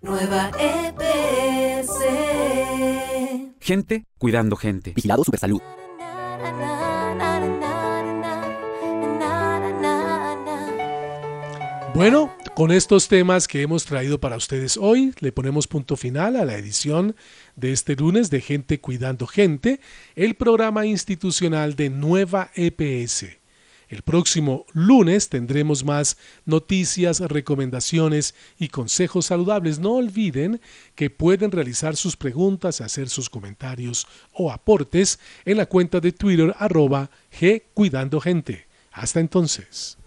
Nueva 0.00 0.50
EPS. 0.58 1.92
Gente 3.60 4.06
cuidando 4.16 4.56
gente. 4.56 4.92
Vigilado 4.94 5.24
Supersalud. 5.24 5.60
Bueno, 11.94 12.34
con 12.54 12.72
estos 12.72 13.08
temas 13.08 13.46
que 13.46 13.60
hemos 13.60 13.84
traído 13.84 14.18
para 14.18 14.36
ustedes 14.36 14.78
hoy, 14.78 15.12
le 15.20 15.30
ponemos 15.30 15.66
punto 15.66 15.96
final 15.96 16.36
a 16.36 16.46
la 16.46 16.56
edición 16.56 17.14
de 17.54 17.72
este 17.72 17.96
lunes 17.96 18.30
de 18.30 18.40
Gente 18.40 18.80
Cuidando 18.80 19.26
Gente, 19.26 19.78
el 20.16 20.34
programa 20.34 20.86
institucional 20.86 21.76
de 21.76 21.90
Nueva 21.90 22.50
EPS. 22.54 23.26
El 23.90 24.00
próximo 24.00 24.64
lunes 24.72 25.28
tendremos 25.28 25.84
más 25.84 26.16
noticias, 26.46 27.20
recomendaciones 27.20 28.34
y 28.58 28.68
consejos 28.68 29.26
saludables. 29.26 29.78
No 29.78 29.92
olviden 29.92 30.62
que 30.94 31.10
pueden 31.10 31.50
realizar 31.50 31.94
sus 31.96 32.16
preguntas, 32.16 32.80
hacer 32.80 33.10
sus 33.10 33.28
comentarios 33.28 34.06
o 34.32 34.50
aportes 34.50 35.20
en 35.44 35.58
la 35.58 35.66
cuenta 35.66 36.00
de 36.00 36.12
Twitter 36.12 36.54
arroba 36.58 37.10
G 37.38 37.64
Cuidando 37.74 38.18
Gente. 38.18 38.66
Hasta 38.92 39.20
entonces. 39.20 39.98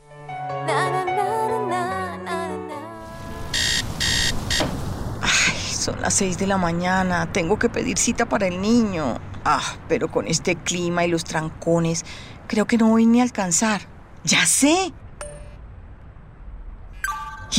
Son 5.85 6.01
las 6.01 6.15
6 6.15 6.39
de 6.39 6.47
la 6.47 6.57
mañana, 6.57 7.31
tengo 7.31 7.59
que 7.59 7.69
pedir 7.69 7.99
cita 7.99 8.27
para 8.27 8.47
el 8.47 8.59
niño. 8.59 9.19
Ah, 9.43 9.61
pero 9.87 10.09
con 10.09 10.25
este 10.25 10.55
clima 10.55 11.05
y 11.05 11.09
los 11.09 11.23
trancones, 11.23 12.03
creo 12.47 12.65
que 12.65 12.75
no 12.75 12.87
voy 12.87 13.05
ni 13.05 13.19
a 13.19 13.23
alcanzar. 13.23 13.81
¡Ya 14.23 14.47
sé! 14.47 14.91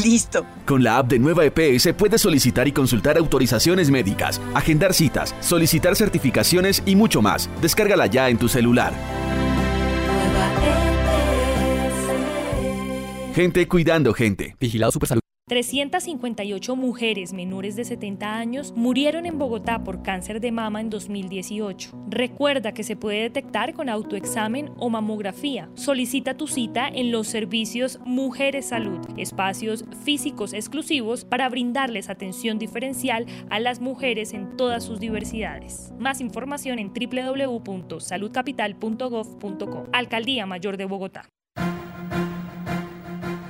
Listo. 0.03 0.45
Con 0.67 0.83
la 0.83 0.99
app 0.99 1.07
de 1.07 1.21
Nueva 1.21 1.45
EPS 1.45 1.93
puedes 1.97 2.21
solicitar 2.21 2.67
y 2.67 2.73
consultar 2.73 3.17
autorizaciones 3.17 3.93
médicas, 3.93 4.41
agendar 4.55 4.93
citas, 4.93 5.33
solicitar 5.39 5.95
certificaciones 5.95 6.83
y 6.85 6.97
mucho 6.97 7.23
más. 7.23 7.49
Descárgala 7.63 8.07
ya 8.07 8.29
en 8.29 8.39
tu 8.39 8.49
celular. 8.49 8.93
Gente 13.37 13.69
cuidando 13.69 14.13
gente. 14.13 14.57
Vigilado 14.59 14.91
Supersalud. 14.91 15.26
358 15.49 16.75
mujeres 16.75 17.33
menores 17.33 17.77
de 17.77 17.85
70 17.85 18.37
años 18.37 18.73
murieron 18.75 19.27
en 19.27 19.39
Bogotá 19.39 19.85
por 19.85 20.03
cáncer 20.03 20.41
de 20.41 20.51
mama 20.51 20.81
en 20.81 20.91
2018. 20.91 21.93
Recuerda 22.09 22.75
que 22.75 22.83
se 22.83 22.97
puede 22.97 23.21
detectar 23.21 23.73
con 23.73 23.89
autoexamen 23.89 24.73
o 24.77 24.91
mamografía. 24.91 25.71
Solicita 25.75 26.37
tu 26.37 26.49
cita 26.49 26.89
en 26.89 27.13
los 27.13 27.29
servicios 27.29 28.01
Mujeres 28.05 28.71
Salud, 28.71 28.99
espacios 29.17 29.85
físicos 30.03 30.53
exclusivos 30.53 31.25
para 31.25 31.49
brindarles 31.49 32.11
atención 32.11 32.59
diferencial 32.59 33.27
a 33.49 33.61
las 33.61 33.79
mujeres 33.79 34.33
en 34.33 34.57
todas 34.57 34.83
sus 34.83 34.99
diversidades. 34.99 35.93
Más 35.97 36.21
información 36.21 36.81
en 36.81 36.93
www.saludcapital.gov.co. 36.93 39.85
Alcaldía 39.93 40.45
Mayor 40.45 40.77
de 40.77 40.87
Bogotá. 40.87 41.29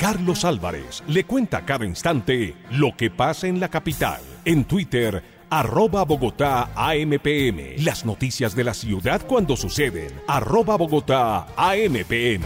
Carlos 0.06 0.44
Álvarez 0.44 1.02
le 1.08 1.24
cuenta 1.24 1.64
cada 1.64 1.84
instante 1.84 2.54
lo 2.70 2.96
que 2.96 3.10
pasa 3.10 3.48
en 3.48 3.58
la 3.58 3.68
capital. 3.68 4.20
En 4.44 4.64
Twitter, 4.64 5.20
arroba 5.50 6.04
Bogotá 6.04 6.70
AMPM. 6.76 7.82
Las 7.84 8.04
noticias 8.04 8.54
de 8.54 8.62
la 8.62 8.72
ciudad 8.72 9.26
cuando 9.26 9.56
suceden. 9.56 10.12
Arroba 10.28 10.76
Bogotá 10.76 11.48
AMPM. 11.56 12.44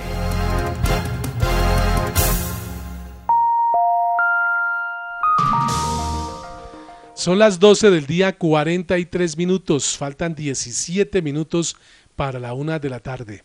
Son 7.13 7.39
las 7.39 7.61
12 7.61 7.91
del 7.91 8.07
día 8.07 8.39
43 8.39 9.37
minutos. 9.37 9.99
Faltan 9.99 10.35
17 10.35 11.21
minutos 11.21 11.77
para 12.17 12.41
la 12.41 12.55
una 12.55 12.79
de 12.79 12.89
la 12.89 13.01
tarde. 13.01 13.45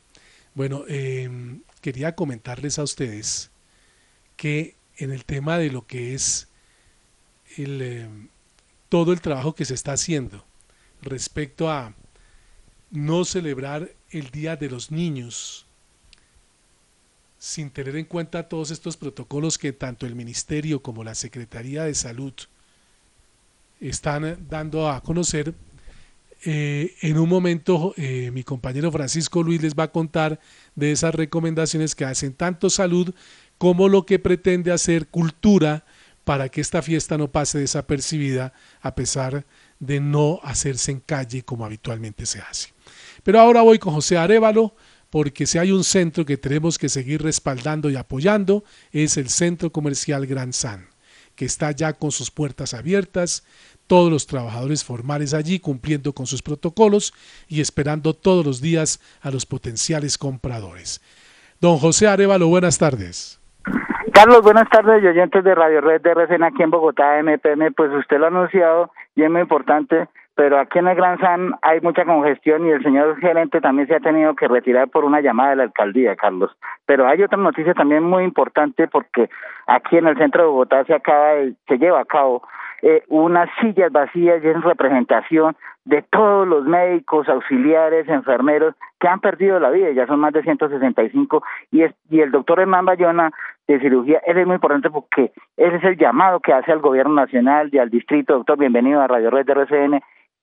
Bueno, 0.54 0.86
eh, 0.88 1.60
quería 1.82 2.16
comentarles 2.16 2.80
a 2.80 2.84
ustedes 2.84 3.52
que 4.36 4.76
en 4.98 5.12
el 5.12 5.26
tema 5.26 5.58
de 5.58 5.72
lo 5.72 5.86
que 5.86 6.14
es 6.14 6.48
eh, 7.58 8.08
todo 8.90 9.14
el 9.14 9.22
trabajo 9.22 9.56
que 9.56 9.66
se 9.66 9.74
está 9.74 9.94
haciendo 9.94 10.44
respecto 11.02 11.70
a 11.70 11.94
no 12.92 13.26
celebrar 13.26 13.92
el 14.12 14.30
Día 14.32 14.56
de 14.56 14.70
los 14.70 14.92
Niños 14.92 15.66
sin 17.46 17.70
tener 17.70 17.96
en 17.96 18.06
cuenta 18.06 18.50
todos 18.50 18.72
estos 18.72 18.98
protocolos 18.98 19.60
que 19.60 19.72
tanto 19.72 20.08
el 20.08 20.16
Ministerio 20.16 20.82
como 20.82 21.04
la 21.04 21.14
Secretaría 21.14 21.84
de 21.84 21.94
Salud 21.94 22.34
están 23.80 24.48
dando 24.50 24.90
a 24.90 25.02
conocer. 25.02 25.54
Eh, 26.44 26.96
en 27.02 27.18
un 27.18 27.30
momento 27.30 27.94
eh, 27.98 28.32
mi 28.32 28.44
compañero 28.44 28.92
Francisco 28.92 29.44
Luis 29.44 29.62
les 29.62 29.76
va 29.76 29.84
a 29.84 29.92
contar 29.92 30.40
de 30.76 30.92
esas 30.92 31.14
recomendaciones 31.14 31.96
que 31.96 32.06
hacen 32.06 32.34
tanto 32.34 32.70
salud 32.70 33.14
como 33.58 33.90
lo 33.90 34.06
que 34.06 34.20
pretende 34.20 34.72
hacer 34.72 35.08
cultura 35.08 35.86
para 36.24 36.50
que 36.50 36.62
esta 36.62 36.82
fiesta 36.82 37.18
no 37.18 37.32
pase 37.32 37.60
desapercibida 37.60 38.54
a 38.82 38.96
pesar 38.96 39.46
de 39.80 40.00
no 40.00 40.40
hacerse 40.44 40.92
en 40.92 41.00
calle 41.00 41.44
como 41.44 41.66
habitualmente 41.66 42.26
se 42.26 42.40
hace. 42.40 42.70
Pero 43.24 43.40
ahora 43.40 43.62
voy 43.62 43.80
con 43.80 43.94
José 43.94 44.18
Arevalo 44.18 44.76
porque 45.10 45.46
si 45.46 45.58
hay 45.58 45.72
un 45.72 45.84
centro 45.84 46.26
que 46.26 46.38
tenemos 46.38 46.78
que 46.78 46.90
seguir 46.90 47.22
respaldando 47.22 47.90
y 47.90 47.96
apoyando 47.96 48.64
es 48.92 49.18
el 49.18 49.30
Centro 49.30 49.72
Comercial 49.72 50.26
Gran 50.26 50.52
San 50.52 50.88
que 51.36 51.46
está 51.46 51.72
ya 51.72 51.94
con 51.94 52.12
sus 52.12 52.32
puertas 52.32 52.74
abiertas, 52.74 53.44
todos 53.88 54.12
los 54.12 54.26
trabajadores 54.26 54.84
formales 54.84 55.34
allí 55.34 55.60
cumpliendo 55.60 56.14
con 56.14 56.26
sus 56.28 56.42
protocolos 56.42 57.14
y 57.48 57.62
esperando 57.62 58.14
todos 58.14 58.46
los 58.46 58.62
días 58.62 59.00
a 59.22 59.32
los 59.32 59.46
potenciales 59.46 60.18
compradores. 60.18 61.02
Don 61.62 61.78
José 61.78 62.08
Arevalo, 62.08 62.48
buenas 62.48 62.78
tardes. 62.78 63.40
Carlos, 64.16 64.44
buenas 64.44 64.70
tardes 64.70 65.04
y 65.04 65.08
oyentes 65.08 65.44
de 65.44 65.54
Radio 65.54 65.82
Red 65.82 66.00
de 66.00 66.12
RCN 66.12 66.44
aquí 66.44 66.64
en 66.64 66.72
Bogotá, 66.72 67.22
MPM, 67.22 67.74
pues 67.74 67.92
usted 67.92 68.18
lo 68.18 68.24
ha 68.24 68.28
anunciado 68.30 68.90
y 69.14 69.24
es 69.24 69.30
muy 69.30 69.42
importante, 69.42 70.08
pero 70.36 70.58
aquí 70.58 70.80
en 70.80 70.88
el 70.88 70.96
Gran 70.96 71.20
San 71.20 71.56
hay 71.62 71.82
mucha 71.82 72.06
congestión 72.06 72.66
y 72.66 72.70
el 72.70 72.82
señor 72.82 73.20
gerente 73.20 73.60
también 73.60 73.90
se 73.90 73.96
ha 73.96 74.00
tenido 74.00 74.34
que 74.34 74.48
retirar 74.48 74.88
por 74.88 75.04
una 75.04 75.20
llamada 75.20 75.50
de 75.50 75.56
la 75.58 75.64
alcaldía, 75.64 76.16
Carlos. 76.16 76.50
Pero 76.86 77.06
hay 77.06 77.24
otra 77.24 77.38
noticia 77.38 77.74
también 77.74 78.04
muy 78.04 78.24
importante 78.24 78.88
porque 78.88 79.30
aquí 79.68 79.98
en 79.98 80.08
el 80.08 80.18
centro 80.18 80.44
de 80.44 80.48
Bogotá 80.48 80.86
se 80.86 80.94
acaba 80.94 81.32
de, 81.32 81.54
se 81.68 81.78
lleva 81.78 82.00
a 82.00 82.06
cabo 82.06 82.42
eh, 82.84 83.04
unas 83.10 83.50
sillas 83.60 83.92
vacías 83.92 84.42
y 84.42 84.48
en 84.48 84.62
representación 84.62 85.58
de 85.84 86.02
todos 86.04 86.48
los 86.48 86.66
médicos, 86.66 87.30
auxiliares, 87.30 88.08
enfermeros 88.08 88.76
que 89.00 89.08
han 89.08 89.20
perdido 89.20 89.60
la 89.60 89.70
vida, 89.70 89.92
ya 89.92 90.08
son 90.08 90.20
más 90.20 90.34
de 90.34 90.42
165, 90.42 91.44
y, 91.72 91.84
es, 91.84 91.94
y 92.10 92.22
el 92.22 92.32
doctor 92.32 92.60
Hernán 92.60 92.86
Bayona 92.86 93.32
de 93.68 93.80
cirugía, 93.80 94.22
él 94.26 94.38
es 94.38 94.46
muy 94.46 94.56
importante 94.56 94.90
porque 94.90 95.32
ese 95.58 95.76
es 95.78 95.84
el 95.84 95.98
llamado 95.98 96.40
que 96.40 96.54
hace 96.54 96.72
al 96.72 96.80
gobierno 96.80 97.14
nacional 97.16 97.70
y 97.72 97.78
al 97.80 97.90
distrito, 97.90 98.34
doctor, 98.34 98.58
bienvenido 98.58 99.02
a 99.02 99.08
Radio 99.08 99.32
Red 99.32 99.46
de 99.46 99.54
RCN, 99.54 100.02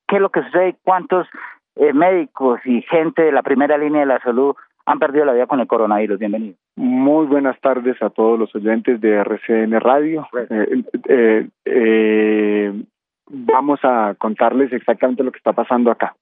qué 0.09 0.16
es 0.16 0.23
lo 0.23 0.31
que 0.31 0.43
sucede, 0.43 0.77
cuántos 0.83 1.29
eh, 1.77 1.93
médicos 1.93 2.61
y 2.64 2.83
gente 2.83 3.23
de 3.23 3.33
la 3.33 3.43
primera 3.43 3.79
línea 3.79 4.01
de 4.01 4.07
la 4.07 4.20
salud 4.20 4.55
han 4.87 4.99
perdido 4.99 5.25
la 5.25 5.33
vida 5.33 5.47
con 5.47 5.61
el 5.61 5.66
coronavirus, 5.66 6.18
bienvenido. 6.18 6.57
Muy 6.77 7.27
buenas 7.27 7.59
tardes 7.61 8.01
a 8.03 8.11
todos 8.11 8.39
los 8.39 8.55
oyentes 8.55 9.01
de 9.01 9.14
RCN 9.16 9.81
Radio. 9.81 10.27
Eh, 10.51 10.83
eh, 11.09 11.49
eh, 11.64 12.83
vamos 13.29 13.81
a 13.85 14.14
contarles 14.18 14.73
exactamente 14.73 15.23
lo 15.23 15.31
que 15.31 15.39
está 15.39 15.53
pasando 15.53 15.91
acá. 15.91 16.14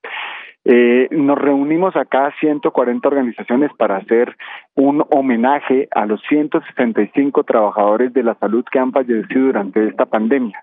Eh, 0.64 1.08
nos 1.10 1.38
reunimos 1.38 1.96
acá 1.96 2.34
140 2.38 3.08
organizaciones 3.08 3.70
para 3.78 3.96
hacer 3.96 4.36
un 4.74 5.02
homenaje 5.10 5.88
a 5.90 6.04
los 6.04 6.20
165 6.28 7.44
trabajadores 7.44 8.12
de 8.12 8.22
la 8.22 8.34
salud 8.34 8.64
que 8.70 8.78
han 8.78 8.92
fallecido 8.92 9.46
durante 9.46 9.88
esta 9.88 10.04
pandemia. 10.04 10.60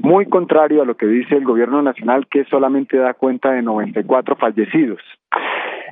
Muy 0.00 0.26
contrario 0.26 0.82
a 0.82 0.86
lo 0.86 0.96
que 0.96 1.06
dice 1.06 1.36
el 1.36 1.44
gobierno 1.44 1.82
nacional 1.82 2.26
que 2.28 2.44
solamente 2.44 2.96
da 2.96 3.12
cuenta 3.12 3.50
de 3.50 3.62
94 3.62 4.36
fallecidos. 4.36 5.00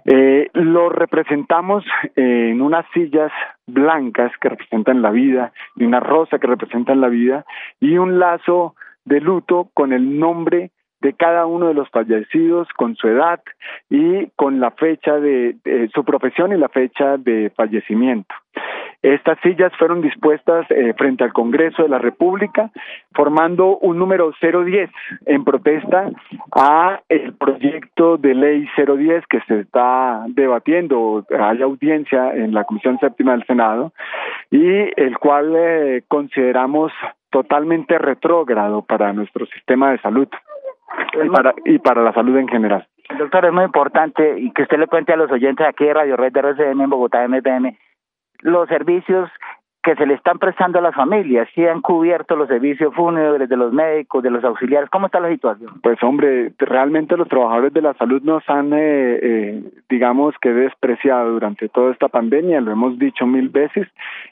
Eh, 0.05 0.48
lo 0.55 0.88
representamos 0.88 1.84
en 2.16 2.61
unas 2.61 2.86
sillas 2.92 3.30
blancas 3.66 4.32
que 4.40 4.48
representan 4.48 5.03
la 5.03 5.11
vida 5.11 5.53
y 5.76 5.84
una 5.84 6.00
rosa 6.00 6.38
que 6.38 6.46
representan 6.46 7.00
la 7.00 7.09
vida 7.09 7.44
y 7.80 7.98
un 7.98 8.18
lazo 8.18 8.74
de 9.05 9.20
luto 9.20 9.68
con 9.74 9.92
el 9.92 10.18
nombre 10.18 10.70
de 11.03 11.12
cada 11.14 11.46
uno 11.46 11.66
de 11.66 11.74
los 11.74 11.90
fallecidos, 11.90 12.68
con 12.76 12.94
su 12.94 13.09
edad 13.09 13.40
y 13.90 14.28
con 14.36 14.61
la 14.61 14.70
fecha 14.70 15.18
de, 15.18 15.57
su 15.92 16.05
profesión 16.05 16.53
y 16.53 16.57
la 16.57 16.68
fecha 16.68 17.16
de 17.16 17.50
fallecimiento. 17.50 18.32
Estas 19.03 19.36
sillas 19.40 19.72
fueron 19.78 20.00
dispuestas 20.00 20.64
eh, 20.70 20.94
frente 20.96 21.24
al 21.24 21.32
Congreso 21.32 21.82
de 21.82 21.88
la 21.88 21.98
República, 21.98 22.70
formando 23.12 23.78
un 23.78 23.98
número 23.98 24.32
010 24.40 24.90
en 25.26 25.42
protesta 25.42 26.09
a 26.53 27.00
el 27.09 27.32
proyecto 27.32 28.16
de 28.16 28.34
ley 28.34 28.68
010 28.76 29.26
que 29.26 29.40
se 29.48 29.61
está 29.61 30.24
debatiendo, 30.28 31.26
hay 31.36 31.62
audiencia 31.62 32.32
en 32.32 32.55
la 32.55 32.62
Comisión 32.62 32.96
Séptima 33.00 33.32
del 33.32 33.44
Senado, 33.46 33.92
y 34.53 34.66
el 34.96 35.18
cual 35.18 35.53
eh, 35.57 36.05
consideramos 36.07 36.92
totalmente 37.30 37.98
retrógrado 37.98 38.82
para 38.82 39.12
nuestro 39.12 39.46
sistema 39.46 39.90
de 39.90 39.98
salud 39.98 40.28
y 41.24 41.28
para, 41.28 41.55
y 41.64 41.78
para 41.78 42.03
la 42.03 42.12
salud 42.12 42.36
en 42.36 42.49
general. 42.49 42.86
Doctor, 43.18 43.47
es 43.47 43.53
muy 43.53 43.64
importante 43.64 44.38
y 44.38 44.51
que 44.53 44.62
usted 44.62 44.78
le 44.78 44.86
cuente 44.86 45.12
a 45.12 45.16
los 45.16 45.30
oyentes 45.30 45.66
aquí 45.66 45.84
de 45.84 45.95
Radio 45.95 46.16
Red 46.16 46.32
de 46.32 46.40
RCN 46.40 46.80
en 46.80 46.90
Bogotá, 46.90 47.26
MPM, 47.26 47.76
los 48.40 48.68
servicios 48.68 49.30
que 49.82 49.97
se 49.97 50.07
le 50.07 50.14
están 50.14 50.38
prestando 50.38 50.78
a 50.78 50.82
las 50.82 50.95
familias, 50.95 51.49
si 51.55 51.66
han 51.66 51.80
cubierto 51.80 52.36
los 52.36 52.47
servicios 52.47 52.95
fúnebres 52.95 53.49
de 53.49 53.57
los 53.57 53.72
médicos, 53.72 54.22
de 54.22 54.30
los 54.30 54.45
auxiliares, 54.45 54.88
¿cómo 54.90 55.07
está 55.07 55.18
la 55.18 55.28
situación? 55.28 55.80
Pues 55.82 56.01
hombre, 56.05 56.53
realmente 56.59 57.16
los 57.16 57.28
trabajadores 57.28 57.72
de 57.72 57.82
la 57.82 57.93
salud 57.95 58.22
nos 58.22 58.49
han, 58.49 58.72
eh, 58.72 59.18
eh, 59.20 59.62
digamos 59.88 60.36
que 60.40 60.53
despreciado 60.53 61.32
durante 61.32 61.68
toda 61.68 61.90
esta 61.90 62.07
pandemia, 62.07 62.61
lo 62.61 62.70
hemos 62.70 62.97
dicho 62.97 63.26
mil 63.26 63.49
veces, 63.49 63.88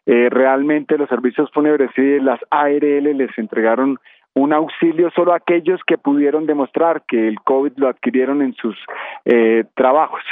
eh, 0.06 0.28
realmente 0.30 0.96
los 0.96 1.08
servicios 1.08 1.50
fúnebres 1.52 1.90
y 1.96 2.20
las 2.20 2.38
ARL 2.50 3.16
les 3.16 3.36
entregaron 3.36 3.98
un 4.40 4.52
auxilio 4.52 5.10
solo 5.10 5.32
a 5.32 5.36
aquellos 5.36 5.80
que 5.86 5.98
pudieron 5.98 6.46
demostrar 6.46 7.02
que 7.06 7.28
el 7.28 7.40
COVID 7.40 7.72
lo 7.76 7.88
adquirieron 7.88 8.40
en 8.42 8.54
sus 8.54 8.76
eh, 9.24 9.64
trabajos, 9.74 10.22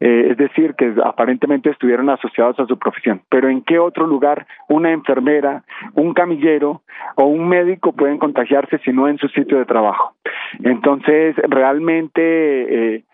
eh, 0.00 0.28
es 0.30 0.36
decir, 0.36 0.74
que 0.74 0.92
aparentemente 1.04 1.70
estuvieron 1.70 2.10
asociados 2.10 2.58
a 2.58 2.66
su 2.66 2.78
profesión. 2.78 3.22
Pero 3.28 3.48
¿en 3.48 3.62
qué 3.62 3.78
otro 3.78 4.06
lugar 4.06 4.46
una 4.68 4.90
enfermera, 4.90 5.62
un 5.94 6.14
camillero 6.14 6.82
o 7.16 7.24
un 7.24 7.48
médico 7.48 7.92
pueden 7.92 8.18
contagiarse 8.18 8.78
si 8.78 8.92
no 8.92 9.08
en 9.08 9.18
su 9.18 9.28
sitio 9.28 9.58
de 9.58 9.64
trabajo? 9.64 10.14
Entonces, 10.62 11.36
realmente... 11.48 12.94
Eh, 12.96 13.04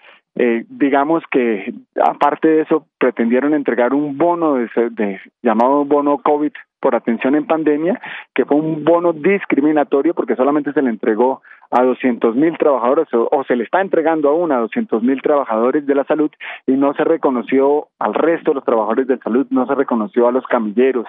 eh, 0.42 0.64
digamos 0.70 1.22
que 1.30 1.70
aparte 2.02 2.48
de 2.48 2.62
eso 2.62 2.86
pretendieron 2.96 3.52
entregar 3.52 3.92
un 3.92 4.16
bono 4.16 4.54
de, 4.54 4.70
de, 4.90 5.20
llamado 5.42 5.84
bono 5.84 6.16
COVID 6.16 6.52
por 6.80 6.94
atención 6.94 7.34
en 7.34 7.46
pandemia, 7.46 8.00
que 8.34 8.46
fue 8.46 8.56
un 8.56 8.82
bono 8.82 9.12
discriminatorio 9.12 10.14
porque 10.14 10.36
solamente 10.36 10.72
se 10.72 10.80
le 10.80 10.88
entregó 10.88 11.42
a 11.70 11.82
doscientos 11.82 12.36
mil 12.36 12.56
trabajadores 12.56 13.06
o, 13.12 13.44
se 13.44 13.54
le 13.54 13.64
está 13.64 13.82
entregando 13.82 14.30
aún 14.30 14.50
a 14.50 14.56
doscientos 14.60 15.02
mil 15.02 15.20
trabajadores 15.20 15.86
de 15.86 15.94
la 15.94 16.04
salud 16.04 16.30
y 16.66 16.72
no 16.72 16.94
se 16.94 17.04
reconoció 17.04 17.88
al 17.98 18.14
resto 18.14 18.52
de 18.52 18.54
los 18.54 18.64
trabajadores 18.64 19.08
de 19.08 19.18
salud, 19.18 19.46
no 19.50 19.66
se 19.66 19.74
reconoció 19.74 20.26
a 20.26 20.32
los 20.32 20.46
camilleros, 20.46 21.04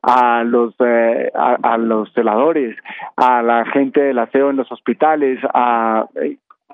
a 0.00 0.42
los 0.42 0.74
eh, 0.78 1.30
a, 1.34 1.76
los 1.76 2.10
celadores, 2.14 2.78
a 3.16 3.42
la 3.42 3.66
gente 3.66 4.00
del 4.00 4.20
aseo 4.20 4.48
en 4.48 4.56
los 4.56 4.72
hospitales, 4.72 5.38
a 5.52 6.06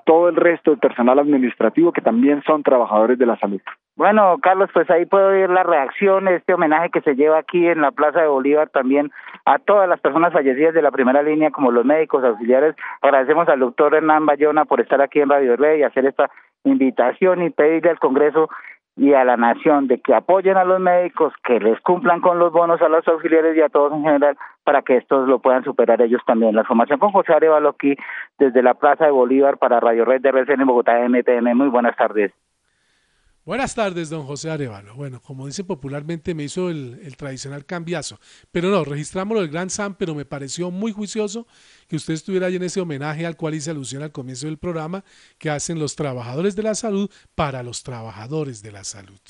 todo 0.07 0.29
el 0.29 0.37
resto 0.37 0.71
del 0.71 0.79
personal 0.79 1.19
administrativo 1.19 1.91
que 1.91 1.99
también 1.99 2.41
son 2.43 2.63
trabajadores 2.63 3.19
de 3.19 3.25
la 3.25 3.37
salud. 3.37 3.59
Bueno, 3.97 4.37
Carlos, 4.41 4.69
pues 4.73 4.89
ahí 4.89 5.05
puedo 5.05 5.29
ver 5.29 5.49
la 5.49 5.63
reacción, 5.63 6.29
este 6.29 6.53
homenaje 6.53 6.91
que 6.91 7.01
se 7.01 7.15
lleva 7.15 7.39
aquí 7.39 7.67
en 7.67 7.81
la 7.81 7.91
Plaza 7.91 8.21
de 8.21 8.27
Bolívar 8.27 8.69
también 8.69 9.11
a 9.43 9.59
todas 9.59 9.89
las 9.89 9.99
personas 9.99 10.31
fallecidas 10.31 10.73
de 10.73 10.81
la 10.81 10.91
primera 10.91 11.21
línea, 11.21 11.51
como 11.51 11.71
los 11.71 11.83
médicos 11.83 12.23
auxiliares. 12.23 12.73
Agradecemos 13.01 13.49
al 13.49 13.59
doctor 13.59 13.95
Hernán 13.95 14.25
Bayona 14.25 14.63
por 14.63 14.79
estar 14.79 15.01
aquí 15.01 15.19
en 15.19 15.29
Radio 15.29 15.57
Rey 15.57 15.81
y 15.81 15.83
hacer 15.83 16.05
esta 16.05 16.31
invitación 16.63 17.43
y 17.43 17.49
pedirle 17.49 17.89
al 17.89 17.99
Congreso 17.99 18.49
y 18.97 19.13
a 19.13 19.23
la 19.23 19.37
nación 19.37 19.87
de 19.87 19.99
que 19.99 20.15
apoyen 20.15 20.57
a 20.57 20.63
los 20.63 20.79
médicos, 20.79 21.31
que 21.43 21.59
les 21.59 21.79
cumplan 21.81 22.19
con 22.19 22.39
los 22.39 22.51
bonos 22.51 22.81
a 22.81 22.89
los 22.89 23.07
auxiliares 23.07 23.55
y 23.55 23.61
a 23.61 23.69
todos 23.69 23.93
en 23.93 24.03
general 24.03 24.37
para 24.63 24.81
que 24.81 24.97
estos 24.97 25.27
lo 25.27 25.39
puedan 25.39 25.63
superar 25.63 26.01
ellos 26.01 26.21
también. 26.25 26.55
La 26.55 26.63
formación 26.63 26.97
con 26.97 27.11
José 27.11 27.33
Arevalo 27.33 27.69
aquí 27.69 27.95
desde 28.39 28.63
la 28.63 28.73
Plaza 28.73 29.05
de 29.05 29.11
Bolívar 29.11 29.57
para 29.57 29.79
Radio 29.79 30.03
Red 30.03 30.21
de 30.21 30.29
RCN 30.29 30.61
en 30.61 30.67
Bogotá, 30.67 30.97
MTM. 31.07 31.55
Muy 31.55 31.67
buenas 31.67 31.95
tardes. 31.95 32.33
Buenas 33.47 33.75
tardes, 33.75 34.09
don 34.09 34.25
José 34.25 34.49
Arevalo. 34.49 34.93
Bueno, 34.93 35.21
como 35.21 35.47
dice 35.47 35.63
popularmente, 35.63 36.35
me 36.35 36.43
hizo 36.43 36.69
el, 36.69 37.15
tradicional 37.15 37.65
cambiazo. 37.65 38.19
Pero 38.51 38.69
no, 38.69 38.83
registramos 38.83 39.39
el 39.39 39.47
Gran 39.47 39.69
Sam, 39.69 39.95
pero 39.97 40.13
me 40.13 40.25
pareció 40.25 40.69
muy 40.69 40.91
juicioso 40.91 41.47
que 41.87 41.95
usted 41.95 42.13
estuviera 42.13 42.47
ahí 42.47 42.57
en 42.57 42.63
ese 42.63 42.81
homenaje 42.81 43.25
al 43.25 43.37
cual 43.37 43.55
hice 43.55 43.71
alusión 43.71 44.03
al 44.03 44.11
comienzo 44.11 44.47
del 44.47 44.57
programa, 44.57 45.05
que 45.37 45.49
hacen 45.49 45.79
los 45.79 45.95
trabajadores 45.95 46.57
de 46.57 46.63
la 46.63 46.75
salud 46.75 47.09
para 47.35 47.63
los 47.63 47.83
trabajadores 47.83 48.61
de 48.61 48.73
la 48.73 48.83
salud. 48.83 49.21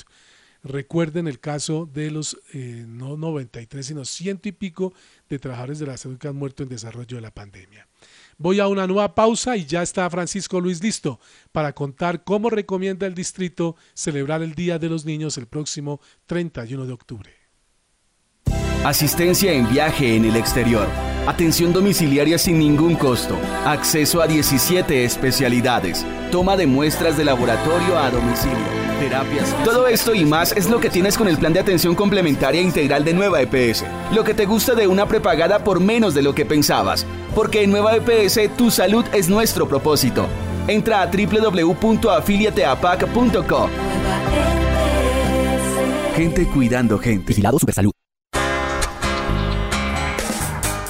Recuerden 0.63 1.27
el 1.27 1.39
caso 1.39 1.85
de 1.85 2.09
los 2.09 2.39
eh, 2.55 2.85
no 2.87 3.17
93, 3.17 3.85
sino 3.85 4.03
ciento 4.03 4.49
y 4.49 4.51
pico 4.51 4.95
de 5.29 5.37
trabajadores 5.37 5.77
de 5.77 5.85
la 5.85 5.97
salud 5.97 6.17
que 6.17 6.27
han 6.27 6.35
muerto 6.35 6.63
en 6.63 6.69
desarrollo 6.69 7.17
de 7.17 7.21
la 7.21 7.35
pandemia. 7.35 7.87
Voy 8.39 8.59
a 8.59 8.67
una 8.67 8.85
nueva 8.85 9.15
pausa 9.15 9.57
y 9.57 9.65
ya 9.65 9.81
está 9.81 10.07
Francisco 10.11 10.61
Luis 10.61 10.83
listo 10.83 11.19
para 11.51 11.73
contar 11.73 12.23
cómo 12.23 12.51
recomienda 12.51 13.07
el 13.07 13.15
distrito 13.15 13.75
celebrar 13.95 14.43
el 14.43 14.53
Día 14.53 14.77
de 14.77 14.89
los 14.89 15.05
Niños 15.05 15.39
el 15.39 15.47
próximo 15.47 15.99
31 16.27 16.85
de 16.85 16.93
octubre. 16.93 17.36
Asistencia 18.85 19.51
en 19.51 19.67
viaje 19.69 20.15
en 20.15 20.23
el 20.25 20.35
exterior. 20.35 20.87
Atención 21.25 21.73
domiciliaria 21.73 22.37
sin 22.37 22.59
ningún 22.59 22.95
costo. 22.95 23.35
Acceso 23.65 24.21
a 24.21 24.27
17 24.27 25.03
especialidades. 25.03 26.05
Toma 26.31 26.55
de 26.55 26.67
muestras 26.67 27.17
de 27.17 27.25
laboratorio 27.25 27.97
a 27.97 28.09
domicilio. 28.09 28.55
Terapias. 28.99 29.53
Todo 29.65 29.87
esto 29.87 30.15
y 30.15 30.23
más 30.25 30.53
es 30.53 30.69
lo 30.69 30.79
que 30.79 30.89
tienes 30.89 31.17
con 31.17 31.27
el 31.27 31.37
plan 31.37 31.51
de 31.51 31.59
atención 31.59 31.95
complementaria 31.95 32.61
integral 32.61 33.03
de 33.03 33.13
Nueva 33.13 33.41
EPS. 33.41 33.83
Lo 34.13 34.23
que 34.23 34.33
te 34.33 34.45
gusta 34.45 34.73
de 34.73 34.87
una 34.87 35.05
prepagada 35.05 35.61
por 35.63 35.81
menos 35.81 36.13
de 36.13 36.21
lo 36.21 36.33
que 36.33 36.45
pensabas. 36.45 37.05
Porque 37.35 37.63
en 37.63 37.71
Nueva 37.71 37.97
EPS 37.97 38.55
tu 38.55 38.71
salud 38.71 39.03
es 39.11 39.27
nuestro 39.27 39.67
propósito. 39.67 40.27
Entra 40.67 41.01
a 41.01 41.07
www.afiliateapac.co. 41.07 43.69
Gente 46.15 46.47
cuidando 46.47 46.97
gente. 46.99 47.25
Vigilado 47.27 47.59
Supersalud. 47.59 47.91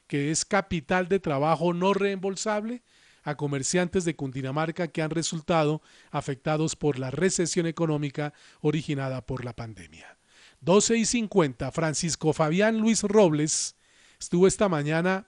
que 0.06 0.30
es 0.30 0.44
capital 0.44 1.08
de 1.08 1.20
trabajo 1.20 1.74
no 1.74 1.94
reembolsable 1.94 2.84
a 3.24 3.36
comerciantes 3.36 4.04
de 4.04 4.16
Cundinamarca 4.16 4.90
que 4.90 5.02
han 5.02 5.12
resultado 5.12 5.82
afectados 6.12 6.76
por 6.76 7.00
la 7.00 7.10
recesión 7.10 7.68
económica 7.68 8.34
originada 8.60 9.26
por 9.26 9.46
la 9.46 9.56
pandemia. 9.56 10.18
12 10.60 10.98
y 10.98 11.06
50, 11.06 11.72
Francisco 11.72 12.34
Fabián 12.34 12.78
Luis 12.78 13.04
Robles 13.04 13.78
estuvo 14.20 14.48
esta 14.48 14.68
mañana 14.68 15.28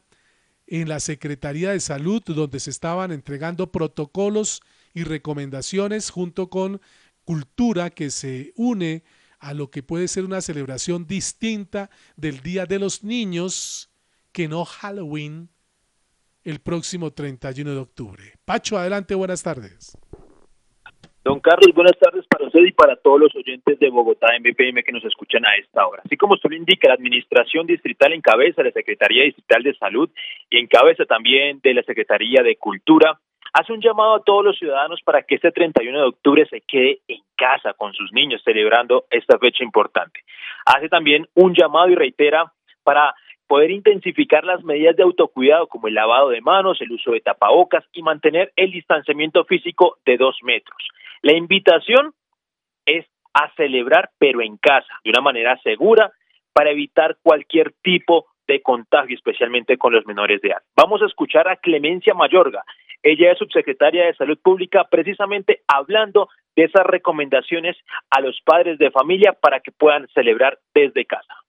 en 0.68 0.90
la 0.90 1.00
Secretaría 1.00 1.72
de 1.72 1.80
Salud 1.80 2.22
donde 2.22 2.60
se 2.60 2.70
estaban 2.70 3.14
entregando 3.14 3.72
protocolos 3.72 4.62
y 4.94 5.04
recomendaciones 5.04 6.10
junto 6.10 6.50
con 6.50 6.82
cultura 7.24 7.90
que 7.90 8.10
se 8.12 8.52
une 8.58 9.04
a 9.44 9.54
lo 9.54 9.70
que 9.70 9.84
puede 9.84 10.08
ser 10.08 10.24
una 10.24 10.42
celebración 10.42 11.06
distinta 11.06 11.90
del 12.16 12.40
Día 12.40 12.66
de 12.66 12.80
los 12.80 13.04
Niños 13.04 13.92
que 14.32 14.48
no 14.48 14.64
Halloween 14.64 15.50
el 16.44 16.60
próximo 16.60 17.12
31 17.12 17.72
de 17.72 17.78
octubre. 17.78 18.24
Pacho, 18.46 18.78
adelante, 18.78 19.16
buenas 19.16 19.44
tardes. 19.44 19.98
Don 21.24 21.40
Carlos, 21.40 21.74
buenas 21.74 21.98
tardes 22.00 22.26
para 22.28 22.48
usted 22.48 22.66
y 22.66 22.74
para 22.74 22.98
todos 22.98 23.20
los 23.20 23.36
oyentes 23.36 23.80
de 23.80 23.90
Bogotá 23.90 24.28
MPM 24.40 24.84
que 24.84 24.92
nos 24.92 25.06
escuchan 25.06 25.46
a 25.46 25.56
esta 25.56 25.88
hora. 25.88 26.02
Así 26.06 26.18
como 26.18 26.34
usted 26.34 26.50
lo 26.50 26.58
indica, 26.58 26.90
la 26.90 26.96
Administración 26.96 27.66
Distrital 27.66 28.12
encabeza 28.12 28.62
la 28.62 28.72
Secretaría 28.72 29.24
Distrital 29.24 29.64
de 29.64 29.74
Salud 29.76 30.10
y 30.50 30.58
encabeza 30.58 31.06
también 31.06 31.62
de 31.64 31.76
la 31.76 31.84
Secretaría 31.84 32.44
de 32.44 32.58
Cultura. 32.58 33.20
Hace 33.54 33.72
un 33.72 33.82
llamado 33.82 34.16
a 34.16 34.24
todos 34.24 34.44
los 34.44 34.58
ciudadanos 34.58 35.00
para 35.06 35.22
que 35.22 35.36
este 35.36 35.52
31 35.52 36.00
de 36.00 36.06
octubre 36.06 36.46
se 36.50 36.62
quede 36.62 37.00
en 37.08 37.22
casa 37.36 37.74
con 37.74 37.94
sus 37.94 38.12
niños 38.12 38.42
celebrando 38.44 39.06
esta 39.12 39.38
fecha 39.38 39.64
importante. 39.64 40.22
Hace 40.66 40.90
también 40.90 41.28
un 41.36 41.54
llamado 41.54 41.90
y 41.90 41.96
reitera 41.96 42.52
para 42.84 43.14
poder 43.48 43.70
intensificar 43.70 44.44
las 44.44 44.64
medidas 44.64 44.96
de 44.96 45.04
autocuidado 45.04 45.68
como 45.68 45.88
el 45.88 45.94
lavado 45.94 46.30
de 46.30 46.42
manos, 46.42 46.82
el 46.82 46.92
uso 46.92 47.12
de 47.12 47.22
tapabocas 47.22 47.86
y 47.94 48.02
mantener 48.02 48.52
el 48.56 48.72
distanciamiento 48.72 49.46
físico 49.46 49.98
de 50.04 50.18
dos 50.18 50.38
metros. 50.42 50.88
La 51.22 51.34
invitación 51.34 52.14
es 52.88 53.06
a 53.36 53.54
celebrar, 53.56 54.10
pero 54.18 54.42
en 54.42 54.58
casa, 54.58 54.92
de 55.04 55.12
una 55.12 55.22
manera 55.22 55.60
segura, 55.62 56.12
para 56.54 56.72
evitar 56.72 57.18
cualquier 57.22 57.74
tipo 57.84 58.26
de 58.48 58.62
contagio, 58.62 59.16
especialmente 59.16 59.78
con 59.78 59.94
los 59.94 60.06
menores 60.06 60.42
de 60.42 60.50
edad. 60.50 60.62
Vamos 60.76 61.02
a 61.02 61.06
escuchar 61.06 61.48
a 61.48 61.56
Clemencia 61.56 62.14
Mayorga. 62.14 62.64
Ella 63.04 63.34
es 63.34 63.38
subsecretaria 63.38 64.06
de 64.06 64.16
Salud 64.16 64.40
Pública, 64.42 64.88
precisamente 64.90 65.62
hablando 65.68 66.30
de 66.56 66.64
esas 66.64 66.86
recomendaciones 66.86 67.76
a 68.10 68.22
los 68.22 68.40
padres 68.46 68.78
de 68.80 68.92
familia 68.92 69.34
para 69.34 69.60
que 69.60 69.72
puedan 69.72 70.08
celebrar 70.14 70.58
desde 70.74 71.06
casa 71.06 71.43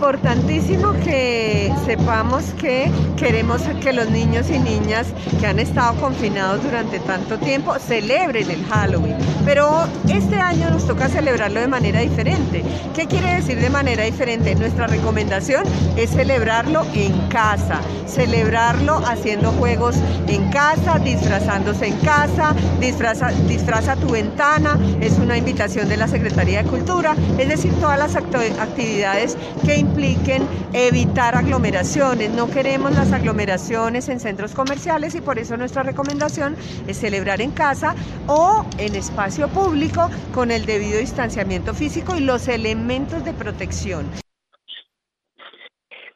importantísimo 0.00 0.92
que 1.04 1.70
sepamos 1.84 2.42
que 2.58 2.90
queremos 3.18 3.60
que 3.82 3.92
los 3.92 4.08
niños 4.08 4.48
y 4.48 4.58
niñas 4.58 5.08
que 5.38 5.46
han 5.46 5.58
estado 5.58 5.94
confinados 6.00 6.62
durante 6.62 6.98
tanto 7.00 7.36
tiempo 7.38 7.74
celebren 7.78 8.50
el 8.50 8.64
Halloween. 8.64 9.16
Pero 9.44 9.86
este 10.08 10.36
año 10.36 10.70
nos 10.70 10.86
toca 10.86 11.10
celebrarlo 11.10 11.60
de 11.60 11.68
manera 11.68 12.00
diferente. 12.00 12.64
¿Qué 12.94 13.06
quiere 13.06 13.34
decir 13.34 13.60
de 13.60 13.68
manera 13.68 14.04
diferente? 14.04 14.54
Nuestra 14.54 14.86
recomendación 14.86 15.64
es 15.98 16.10
celebrarlo 16.10 16.86
en 16.94 17.12
casa, 17.28 17.80
celebrarlo 18.06 19.02
haciendo 19.06 19.52
juegos 19.52 19.96
en 20.28 20.50
casa, 20.50 20.98
disfrazándose 20.98 21.88
en 21.88 21.98
casa, 21.98 22.54
disfraza, 22.80 23.28
disfraza 23.46 23.96
tu 23.96 24.08
ventana, 24.08 24.78
es 25.02 25.18
una 25.18 25.36
invitación 25.36 25.90
de 25.90 25.98
la 25.98 26.08
Secretaría 26.08 26.62
de 26.62 26.70
Cultura, 26.70 27.14
es 27.38 27.48
decir, 27.48 27.72
todas 27.80 27.98
las 27.98 28.16
actividades 28.16 29.36
que 29.64 29.76
impliquen 29.80 30.46
evitar 30.72 31.34
aglomeraciones. 31.34 32.30
No 32.30 32.48
queremos 32.48 32.94
las 32.94 33.12
aglomeraciones 33.12 34.08
en 34.08 34.20
centros 34.20 34.52
comerciales 34.52 35.14
y 35.14 35.20
por 35.20 35.38
eso 35.38 35.56
nuestra 35.56 35.82
recomendación 35.82 36.56
es 36.86 36.98
celebrar 36.98 37.40
en 37.40 37.50
casa 37.50 37.94
o 38.26 38.64
en 38.78 38.94
espacio 38.94 39.48
público 39.48 40.08
con 40.32 40.50
el 40.50 40.66
debido 40.66 40.98
distanciamiento 40.98 41.74
físico 41.74 42.16
y 42.16 42.20
los 42.20 42.48
elementos 42.48 43.24
de 43.24 43.32
protección. 43.32 44.29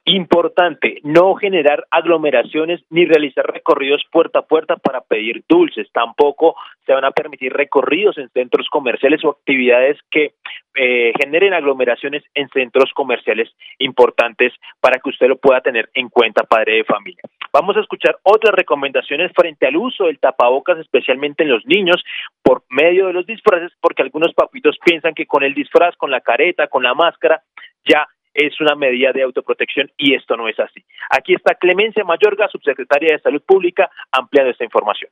Importante, 0.06 1.00
no 1.02 1.34
generar 1.34 1.86
aglomeraciones 1.90 2.82
ni 2.90 3.06
realizar 3.06 3.46
recorridos 3.46 4.02
puerta 4.12 4.40
a 4.40 4.46
puerta 4.46 4.76
para 4.76 5.00
pedir 5.00 5.44
dulces. 5.48 5.90
Tampoco 5.92 6.56
se 6.84 6.92
van 6.92 7.06
a 7.06 7.10
permitir 7.10 7.54
recorridos 7.54 8.18
en 8.18 8.28
centros 8.28 8.68
comerciales 8.68 9.24
o 9.24 9.30
actividades 9.30 9.96
que 10.10 10.34
eh, 10.74 11.12
generen 11.18 11.54
aglomeraciones 11.54 12.22
en 12.34 12.50
centros 12.50 12.92
comerciales 12.92 13.48
importantes 13.78 14.52
para 14.78 14.98
que 14.98 15.08
usted 15.08 15.26
lo 15.26 15.38
pueda 15.38 15.62
tener 15.62 15.88
en 15.94 16.10
cuenta, 16.10 16.42
padre 16.42 16.74
de 16.74 16.84
familia. 16.84 17.22
Vamos 17.50 17.74
a 17.78 17.80
escuchar 17.80 18.18
otras 18.24 18.54
recomendaciones 18.54 19.32
frente 19.34 19.66
al 19.66 19.76
uso 19.76 20.04
del 20.04 20.18
tapabocas, 20.18 20.78
especialmente 20.80 21.44
en 21.44 21.48
los 21.48 21.64
niños, 21.64 22.04
por 22.42 22.64
medio 22.68 23.06
de 23.06 23.14
los 23.14 23.24
disfraces, 23.24 23.72
porque 23.80 24.02
algunos 24.02 24.34
papitos 24.34 24.76
piensan 24.84 25.14
que 25.14 25.24
con 25.24 25.42
el 25.44 25.54
disfraz, 25.54 25.96
con 25.96 26.10
la 26.10 26.20
careta, 26.20 26.66
con 26.66 26.82
la 26.82 26.92
máscara, 26.92 27.40
ya 27.86 28.06
es 28.34 28.60
una 28.60 28.74
medida 28.74 29.12
de 29.12 29.22
autoprotección 29.22 29.90
y 29.96 30.14
esto 30.14 30.36
no 30.36 30.48
es 30.48 30.58
así. 30.58 30.84
Aquí 31.10 31.34
está 31.34 31.54
Clemencia 31.54 32.04
Mayorga, 32.04 32.48
subsecretaria 32.48 33.14
de 33.14 33.22
Salud 33.22 33.42
Pública, 33.46 33.90
ampliando 34.10 34.50
esta 34.50 34.64
información. 34.64 35.10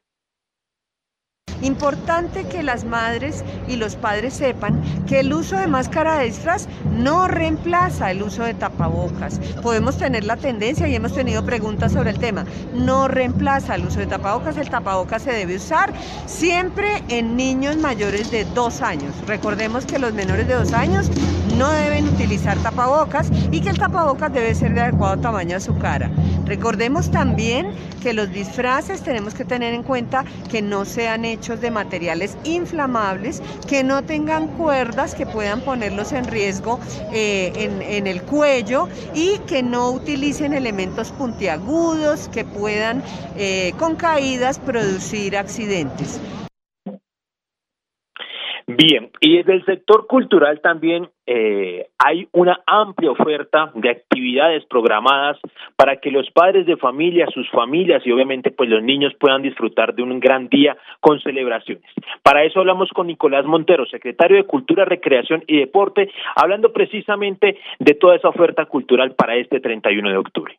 Importante 1.63 2.45
que 2.45 2.63
las 2.63 2.85
madres 2.85 3.45
y 3.69 3.77
los 3.77 3.95
padres 3.97 4.35
sepan 4.35 4.83
que 5.07 5.21
el 5.21 5.33
uso 5.33 5.57
de 5.57 5.69
máscara 5.69 6.19
de 6.19 6.27
disfraz 6.27 6.67
no 6.91 7.29
reemplaza 7.29 8.11
el 8.11 8.23
uso 8.23 8.43
de 8.43 8.55
tapabocas. 8.55 9.39
Podemos 9.63 9.97
tener 9.97 10.25
la 10.25 10.37
tendencia 10.37 10.89
y 10.89 10.95
hemos 10.95 11.15
tenido 11.15 11.45
preguntas 11.45 11.93
sobre 11.93 12.11
el 12.11 12.19
tema. 12.19 12.45
No 12.75 13.07
reemplaza 13.07 13.77
el 13.77 13.87
uso 13.87 14.01
de 14.01 14.07
tapabocas. 14.07 14.57
El 14.57 14.69
tapabocas 14.71 15.23
se 15.23 15.33
debe 15.33 15.57
usar 15.57 15.93
siempre 16.27 17.03
en 17.09 17.37
niños 17.37 17.77
mayores 17.77 18.31
de 18.31 18.45
dos 18.45 18.83
años. 18.83 19.15
Recordemos 19.27 19.87
que 19.87 19.99
los 19.99 20.13
menores 20.13 20.49
de 20.49 20.55
dos 20.55 20.73
años 20.73 21.11
no 21.59 21.71
deben 21.71 22.09
utilizar 22.09 22.57
tapabocas 22.59 23.31
y 23.51 23.61
que 23.61 23.71
el 23.71 23.79
tapabocas 23.79 24.33
debe 24.33 24.55
ser 24.55 24.75
de 24.75 24.81
adecuado 24.81 25.19
tamaño 25.19 25.57
a 25.57 25.61
su 25.61 25.77
cara. 25.79 26.11
Recordemos 26.47 27.11
también 27.11 27.71
que 28.03 28.13
los 28.13 28.31
disfraces 28.33 29.03
tenemos 29.03 29.35
que 29.35 29.45
tener 29.45 29.75
en 29.75 29.83
cuenta 29.83 30.25
que 30.51 30.61
no 30.61 30.85
sean 30.85 31.25
de 31.61 31.71
materiales 31.71 32.37
inflamables, 32.45 33.43
que 33.69 33.85
no 33.85 34.03
tengan 34.03 34.49
cuerdas 34.49 35.15
que 35.15 35.27
puedan 35.27 35.61
ponerlos 35.61 36.13
en 36.13 36.27
riesgo 36.27 36.79
eh, 37.13 37.53
en, 37.57 38.07
el 38.07 38.23
cuello 38.23 38.89
y 39.15 39.39
que 39.47 39.63
no 39.63 39.91
utilicen 39.91 40.53
elementos 40.53 41.11
puntiagudos 41.13 42.29
que 42.29 42.45
puedan 42.45 43.03
eh, 43.37 43.73
con 43.79 43.97
caídas 43.97 44.59
producir 44.59 45.37
accidentes. 45.37 46.21
Bien, 48.67 49.11
y 49.21 49.39
desde 49.39 49.55
el 49.55 49.65
sector 49.65 50.07
cultural 50.07 50.61
también 50.61 51.09
eh, 51.27 51.87
hay 51.99 52.29
una 52.33 52.61
amplia 52.67 53.11
oferta 53.11 53.73
de 53.75 53.91
actividades 53.91 54.65
programadas 54.67 55.39
para 55.77 55.97
que 55.97 56.11
los 56.11 56.31
padres 56.31 56.67
de 56.67 56.77
familia, 56.77 57.27
sus 57.33 57.49
familias 57.51 58.03
y 58.07 58.13
obviamente 58.13 58.51
pues 58.51 58.71
los 58.71 58.83
niños 58.83 59.13
puedan 59.19 59.43
disfrutar 59.43 59.95
de 59.95 60.03
un 60.03 60.21
gran 60.21 60.49
día 60.49 60.77
con 61.01 61.21
celebraciones. 61.21 61.85
Para 62.23 62.45
eso 62.45 62.61
hablamos 62.61 62.89
con 62.91 63.09
Nicolás 63.09 63.45
Montero, 63.47 63.87
secretario 63.87 64.37
de 64.37 64.45
Cultura, 64.45 64.85
Recreación 64.85 65.43
y 65.47 65.59
Deporte, 65.59 66.11
hablando 66.37 66.73
precisamente 66.73 67.59
de 67.79 67.95
toda 67.95 68.17
esa 68.17 68.29
oferta 68.29 68.67
cultural 68.67 69.15
para 69.15 69.37
este 69.37 69.61
31 69.61 70.11
de 70.11 70.17
octubre 70.17 70.59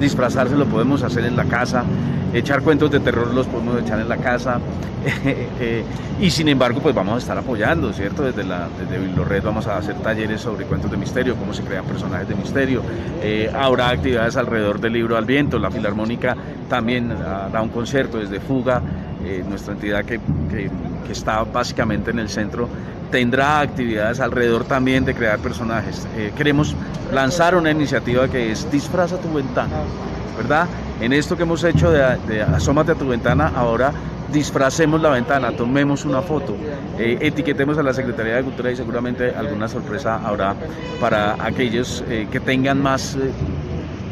disfrazarse 0.00 0.56
lo 0.56 0.66
podemos 0.66 1.02
hacer 1.02 1.24
en 1.24 1.36
la 1.36 1.44
casa, 1.44 1.84
echar 2.32 2.62
cuentos 2.62 2.90
de 2.90 3.00
terror 3.00 3.32
los 3.32 3.46
podemos 3.46 3.80
echar 3.80 4.00
en 4.00 4.08
la 4.08 4.16
casa 4.16 4.60
eh, 5.24 5.84
y 6.20 6.30
sin 6.30 6.48
embargo 6.48 6.80
pues 6.80 6.94
vamos 6.94 7.14
a 7.14 7.18
estar 7.18 7.38
apoyando, 7.38 7.92
¿cierto? 7.92 8.24
Desde, 8.24 8.44
la, 8.44 8.68
desde 8.78 9.40
vamos 9.40 9.66
a 9.66 9.78
hacer 9.78 9.94
talleres 9.96 10.40
sobre 10.40 10.64
cuentos 10.66 10.90
de 10.90 10.96
misterio, 10.96 11.36
cómo 11.36 11.54
se 11.54 11.62
crean 11.62 11.84
personajes 11.84 12.28
de 12.28 12.34
misterio, 12.34 12.82
eh, 13.22 13.50
habrá 13.54 13.90
actividades 13.90 14.36
alrededor 14.36 14.80
del 14.80 14.94
libro 14.94 15.16
al 15.16 15.24
viento, 15.24 15.58
la 15.58 15.70
Filarmónica 15.70 16.36
también 16.68 17.12
hará 17.12 17.62
un 17.62 17.68
concierto 17.68 18.18
desde 18.18 18.40
Fuga, 18.40 18.82
eh, 19.24 19.44
nuestra 19.48 19.74
entidad 19.74 20.04
que, 20.04 20.20
que 20.50 21.12
está 21.12 21.44
básicamente 21.44 22.10
en 22.10 22.18
el 22.18 22.28
centro 22.28 22.68
tendrá 23.10 23.60
actividades 23.60 24.20
alrededor 24.20 24.64
también 24.64 25.04
de 25.04 25.14
crear 25.14 25.38
personajes. 25.38 26.06
Eh, 26.16 26.32
queremos 26.36 26.74
lanzar 27.12 27.54
una 27.54 27.70
iniciativa 27.70 28.28
que 28.28 28.52
es 28.52 28.70
Disfraza 28.70 29.18
tu 29.18 29.32
ventana, 29.32 29.76
¿verdad? 30.36 30.66
En 31.00 31.12
esto 31.12 31.36
que 31.36 31.42
hemos 31.42 31.62
hecho 31.64 31.90
de, 31.90 32.42
Asómate 32.42 32.92
a 32.92 32.94
tu 32.94 33.08
ventana, 33.08 33.52
ahora 33.54 33.92
disfracemos 34.32 35.00
la 35.00 35.10
ventana, 35.10 35.52
tomemos 35.52 36.04
una 36.04 36.20
foto, 36.20 36.56
eh, 36.98 37.18
etiquetemos 37.20 37.78
a 37.78 37.82
la 37.82 37.92
Secretaría 37.92 38.36
de 38.36 38.42
Cultura 38.42 38.72
y 38.72 38.76
seguramente 38.76 39.32
alguna 39.34 39.68
sorpresa 39.68 40.20
habrá 40.24 40.54
para 41.00 41.36
aquellos 41.38 42.02
eh, 42.08 42.26
que 42.30 42.40
tengan 42.40 42.82
más, 42.82 43.16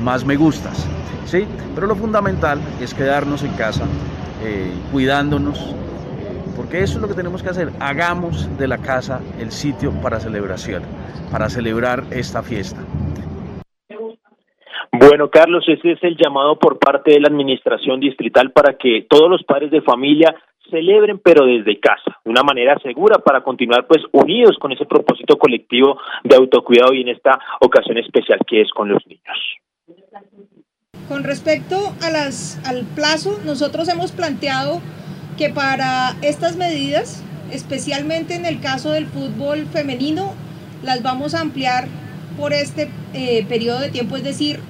más 0.02 0.24
me 0.24 0.36
gustas. 0.36 0.86
¿sí? 1.26 1.46
Pero 1.74 1.88
lo 1.88 1.96
fundamental 1.96 2.60
es 2.80 2.94
quedarnos 2.94 3.42
en 3.42 3.52
casa, 3.52 3.84
cuidándonos, 4.92 5.74
porque 6.56 6.82
eso 6.82 6.96
es 6.96 7.02
lo 7.02 7.08
que 7.08 7.14
tenemos 7.14 7.42
que 7.42 7.50
hacer. 7.50 7.70
Hagamos 7.80 8.56
de 8.58 8.68
la 8.68 8.78
casa 8.78 9.20
el 9.38 9.50
sitio 9.50 9.92
para 10.02 10.20
celebración, 10.20 10.82
para 11.30 11.48
celebrar 11.48 12.04
esta 12.10 12.42
fiesta. 12.42 12.80
Bueno, 14.92 15.28
Carlos, 15.28 15.64
ese 15.66 15.92
es 15.92 16.02
el 16.02 16.16
llamado 16.16 16.58
por 16.58 16.78
parte 16.78 17.12
de 17.12 17.20
la 17.20 17.28
Administración 17.28 18.00
Distrital 18.00 18.52
para 18.52 18.76
que 18.76 19.06
todos 19.08 19.28
los 19.28 19.42
padres 19.42 19.70
de 19.70 19.82
familia 19.82 20.34
celebren, 20.70 21.18
pero 21.18 21.44
desde 21.44 21.78
casa, 21.80 22.18
de 22.24 22.30
una 22.30 22.42
manera 22.42 22.78
segura 22.78 23.18
para 23.18 23.42
continuar 23.42 23.86
pues 23.86 24.02
unidos 24.12 24.56
con 24.58 24.72
ese 24.72 24.86
propósito 24.86 25.36
colectivo 25.36 25.98
de 26.22 26.36
autocuidado 26.36 26.94
y 26.94 27.02
en 27.02 27.08
esta 27.08 27.38
ocasión 27.60 27.98
especial 27.98 28.38
que 28.46 28.62
es 28.62 28.70
con 28.70 28.88
los 28.88 29.04
niños. 29.06 29.38
Con 31.08 31.22
respecto 31.22 31.76
a 32.02 32.10
las, 32.10 32.62
al 32.66 32.84
plazo, 32.94 33.38
nosotros 33.44 33.88
hemos 33.88 34.12
planteado 34.12 34.80
que 35.36 35.50
para 35.50 36.16
estas 36.22 36.56
medidas, 36.56 37.20
especialmente 37.50 38.34
en 38.34 38.46
el 38.46 38.60
caso 38.60 38.90
del 38.90 39.06
fútbol 39.06 39.66
femenino, 39.72 40.32
las 40.82 41.02
vamos 41.02 41.34
a 41.34 41.40
ampliar 41.40 41.88
por 42.36 42.52
este 42.52 42.88
eh, 43.12 43.44
periodo 43.48 43.80
de 43.80 43.90
tiempo, 43.90 44.16
es 44.16 44.24
decir, 44.24 44.60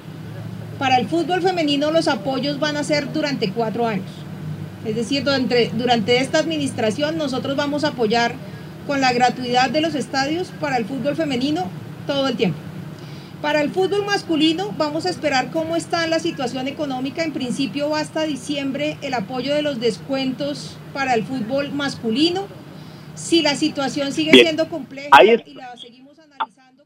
para 0.79 0.97
el 0.97 1.07
fútbol 1.07 1.41
femenino 1.41 1.91
los 1.91 2.07
apoyos 2.07 2.59
van 2.59 2.77
a 2.77 2.83
ser 2.83 3.11
durante 3.11 3.51
cuatro 3.51 3.87
años. 3.87 4.09
Es 4.85 4.95
decir, 4.95 5.23
durante, 5.23 5.71
durante 5.73 6.17
esta 6.17 6.39
administración 6.39 7.17
nosotros 7.17 7.55
vamos 7.55 7.83
a 7.83 7.89
apoyar 7.89 8.35
con 8.85 9.01
la 9.01 9.13
gratuidad 9.13 9.69
de 9.69 9.81
los 9.81 9.95
estadios 9.95 10.51
para 10.59 10.77
el 10.77 10.85
fútbol 10.85 11.15
femenino 11.15 11.67
todo 12.05 12.27
el 12.27 12.35
tiempo. 12.35 12.57
Para 13.41 13.61
el 13.61 13.69
fútbol 13.69 14.05
masculino 14.05 14.73
vamos 14.77 15.05
a 15.05 15.09
esperar 15.09 15.51
cómo 15.51 15.75
está 15.75 16.07
la 16.07 16.19
situación 16.19 16.67
económica. 16.67 17.23
En 17.23 17.33
principio 17.33 17.89
va 17.89 17.99
hasta 17.99 18.23
diciembre 18.23 18.97
el 19.01 19.13
apoyo 19.13 19.53
de 19.53 19.61
los 19.61 19.79
descuentos 19.79 20.79
para 20.93 21.13
el 21.13 21.23
fútbol 21.23 21.71
masculino. 21.71 22.47
Si 23.13 23.41
la 23.41 23.55
situación 23.55 24.11
sigue 24.11 24.31
siendo 24.33 24.67
compleja 24.67 25.09
y 25.23 25.53
la 25.53 25.77
seguimos 25.77 26.19
analizando. 26.19 26.83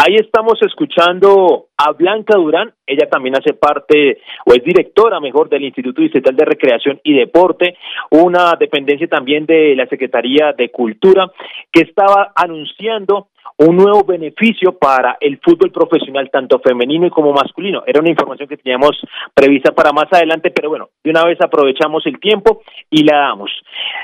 Ahí 0.00 0.14
estamos 0.14 0.54
escuchando 0.62 1.70
a 1.76 1.90
Blanca 1.90 2.38
Durán, 2.38 2.72
ella 2.86 3.08
también 3.10 3.36
hace 3.36 3.52
parte 3.52 4.18
o 4.46 4.54
es 4.54 4.62
directora 4.62 5.18
mejor 5.18 5.48
del 5.48 5.64
Instituto 5.64 6.00
Distrital 6.00 6.36
de 6.36 6.44
Recreación 6.44 7.00
y 7.02 7.14
Deporte, 7.14 7.76
una 8.10 8.54
dependencia 8.58 9.08
también 9.08 9.44
de 9.44 9.74
la 9.74 9.88
Secretaría 9.88 10.52
de 10.56 10.70
Cultura, 10.70 11.28
que 11.72 11.80
estaba 11.80 12.32
anunciando 12.36 13.30
un 13.58 13.76
nuevo 13.76 14.04
beneficio 14.04 14.78
para 14.78 15.16
el 15.20 15.38
fútbol 15.38 15.72
profesional, 15.72 16.30
tanto 16.30 16.60
femenino 16.60 17.10
como 17.10 17.32
masculino. 17.32 17.82
Era 17.86 18.00
una 18.00 18.10
información 18.10 18.48
que 18.48 18.56
teníamos 18.56 18.92
prevista 19.34 19.72
para 19.72 19.92
más 19.92 20.06
adelante, 20.12 20.50
pero 20.50 20.68
bueno, 20.68 20.90
de 21.02 21.10
una 21.10 21.24
vez 21.24 21.38
aprovechamos 21.40 22.06
el 22.06 22.20
tiempo 22.20 22.62
y 22.88 23.02
la 23.02 23.18
damos. 23.18 23.50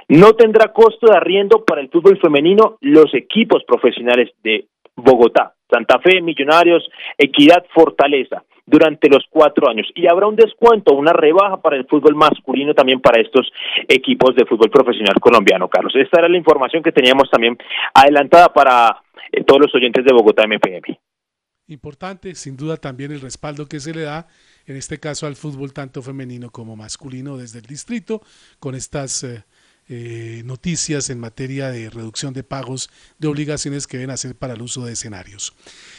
No 0.08 0.32
tendrá 0.32 0.72
costo 0.72 1.06
de 1.06 1.16
arriendo 1.16 1.64
para 1.64 1.80
el 1.80 1.88
fútbol 1.88 2.18
femenino 2.20 2.78
los 2.80 3.14
equipos 3.14 3.62
profesionales 3.64 4.30
de 4.42 4.66
Bogotá, 4.96 5.54
Santa 5.70 6.00
Fe, 6.00 6.20
Millonarios, 6.20 6.88
Equidad, 7.16 7.64
Fortaleza 7.72 8.42
durante 8.66 9.08
los 9.08 9.24
cuatro 9.30 9.68
años. 9.68 9.86
Y 9.94 10.08
habrá 10.08 10.26
un 10.26 10.36
descuento, 10.36 10.94
una 10.94 11.12
rebaja 11.12 11.60
para 11.60 11.76
el 11.76 11.86
fútbol 11.86 12.16
masculino 12.16 12.74
también 12.74 13.00
para 13.00 13.20
estos 13.20 13.52
equipos 13.88 14.34
de 14.34 14.46
fútbol 14.46 14.70
profesional 14.70 15.14
colombiano, 15.20 15.68
Carlos. 15.68 15.94
Esta 15.94 16.20
era 16.20 16.28
la 16.28 16.38
información 16.38 16.82
que 16.82 16.92
teníamos 16.92 17.30
también 17.30 17.56
adelantada 17.92 18.52
para 18.52 19.03
todos 19.46 19.60
los 19.62 19.74
oyentes 19.74 20.04
de 20.04 20.12
Bogotá 20.12 20.44
MPM. 20.46 20.98
Importante, 21.66 22.34
sin 22.34 22.56
duda, 22.56 22.76
también 22.76 23.10
el 23.10 23.22
respaldo 23.22 23.66
que 23.66 23.80
se 23.80 23.94
le 23.94 24.02
da, 24.02 24.28
en 24.66 24.76
este 24.76 25.00
caso 25.00 25.26
al 25.26 25.34
fútbol 25.34 25.72
tanto 25.72 26.02
femenino 26.02 26.50
como 26.50 26.76
masculino 26.76 27.38
desde 27.38 27.60
el 27.60 27.64
distrito, 27.64 28.20
con 28.58 28.74
estas 28.74 29.24
eh, 29.24 29.44
eh, 29.88 30.42
noticias 30.44 31.08
en 31.08 31.20
materia 31.20 31.70
de 31.70 31.88
reducción 31.88 32.34
de 32.34 32.42
pagos 32.42 32.90
de 33.18 33.28
obligaciones 33.28 33.86
que 33.86 33.96
deben 33.96 34.10
hacer 34.10 34.34
para 34.34 34.54
el 34.54 34.62
uso 34.62 34.84
de 34.84 34.92
escenarios. 34.92 35.54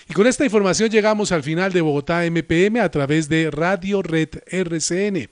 Y 0.07 0.13
con 0.13 0.27
esta 0.27 0.43
información 0.43 0.89
llegamos 0.89 1.31
al 1.31 1.41
final 1.41 1.73
de 1.73 1.81
Bogotá 1.81 2.23
MPM 2.29 2.79
a 2.79 2.89
través 2.89 3.27
de 3.27 3.49
Radio 3.49 4.03
Red 4.03 4.41
RCN. 4.47 5.29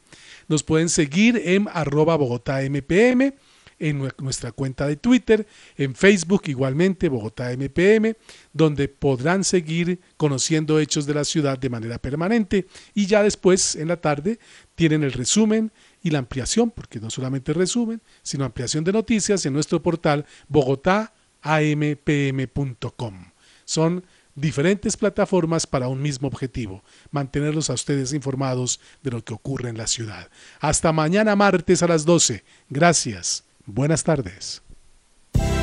Nos 0.48 0.64
pueden 0.64 0.90
seguir 0.90 1.42
en 1.46 1.66
Bogotá 1.66 2.62
MPM 2.62 3.34
en 3.80 4.10
nuestra 4.20 4.52
cuenta 4.52 4.88
de 4.88 4.96
Twitter, 4.96 5.48
en 5.78 5.96
Facebook 5.96 6.44
igualmente, 6.46 7.10
Bogotá 7.10 7.52
MPM, 7.52 8.16
donde 8.54 8.88
podrán 8.88 9.44
seguir 9.44 10.00
conociendo 10.18 10.80
hechos 10.80 11.06
de 11.06 11.14
la 11.14 11.26
ciudad 11.26 11.58
de 11.58 11.70
manera 11.70 12.00
permanente 12.00 12.68
y 12.94 13.08
ya 13.08 13.24
después 13.24 13.76
en 13.76 13.88
la 13.88 13.98
tarde 13.98 14.40
tienen 14.76 15.04
el 15.04 15.14
resumen 15.14 15.72
y 16.02 16.12
la 16.12 16.20
ampliación, 16.20 16.72
porque 16.72 17.00
no 17.00 17.10
solamente 17.10 17.54
resumen, 17.54 18.02
sino 18.22 18.46
ampliación 18.46 18.84
de 18.84 18.92
noticias 18.92 19.46
en 19.46 19.54
nuestro 19.54 19.82
portal 19.82 20.26
bogotáampm.com. 20.48 23.26
Son 23.66 24.04
diferentes 24.36 24.98
plataformas 24.98 25.68
para 25.68 25.88
un 25.88 26.02
mismo 26.02 26.28
objetivo, 26.28 26.84
mantenerlos 27.12 27.70
a 27.70 27.74
ustedes 27.74 28.14
informados 28.14 28.80
de 29.02 29.12
lo 29.12 29.24
que 29.24 29.34
ocurre 29.34 29.70
en 29.70 29.78
la 29.78 29.88
ciudad. 29.88 30.30
Hasta 30.60 30.92
mañana 30.92 31.36
martes 31.36 31.84
a 31.84 31.88
las 31.88 32.06
12. 32.06 32.44
Gracias. 32.70 33.44
Buenas 33.66 34.04
tardes. 34.04 34.62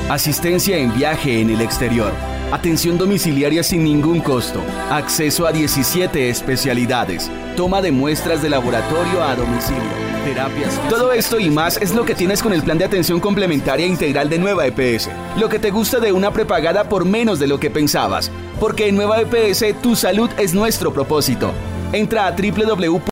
Asistencia 0.08 0.78
en 0.78 0.94
viaje 0.94 1.42
en 1.42 1.50
el 1.50 1.60
exterior. 1.60 2.12
Atención 2.50 2.96
domiciliaria 2.96 3.62
sin 3.62 3.84
ningún 3.84 4.20
costo. 4.20 4.62
Acceso 4.90 5.46
a 5.46 5.52
17 5.52 6.30
especialidades. 6.30 7.30
Toma 7.56 7.82
de 7.82 7.92
muestras 7.92 8.40
de 8.40 8.48
laboratorio 8.48 9.22
a 9.22 9.36
domicilio. 9.36 9.82
Terapias. 10.24 10.80
Todo 10.88 11.12
esto 11.12 11.38
y 11.38 11.50
más 11.50 11.76
es 11.76 11.94
lo 11.94 12.06
que 12.06 12.14
tienes 12.14 12.42
con 12.42 12.54
el 12.54 12.62
plan 12.62 12.78
de 12.78 12.86
atención 12.86 13.20
complementaria 13.20 13.86
integral 13.86 14.30
de 14.30 14.38
Nueva 14.38 14.66
EPS. 14.66 15.10
Lo 15.38 15.50
que 15.50 15.58
te 15.58 15.70
gusta 15.70 16.00
de 16.00 16.12
una 16.12 16.32
prepagada 16.32 16.88
por 16.88 17.04
menos 17.04 17.38
de 17.38 17.48
lo 17.48 17.60
que 17.60 17.70
pensabas. 17.70 18.30
Porque 18.58 18.88
en 18.88 18.96
Nueva 18.96 19.20
EPS 19.20 19.78
tu 19.82 19.94
salud 19.94 20.30
es 20.38 20.54
nuestro 20.54 20.90
propósito. 20.94 21.52
Entra 21.92 22.26
a 22.26 22.30
www 22.30 23.00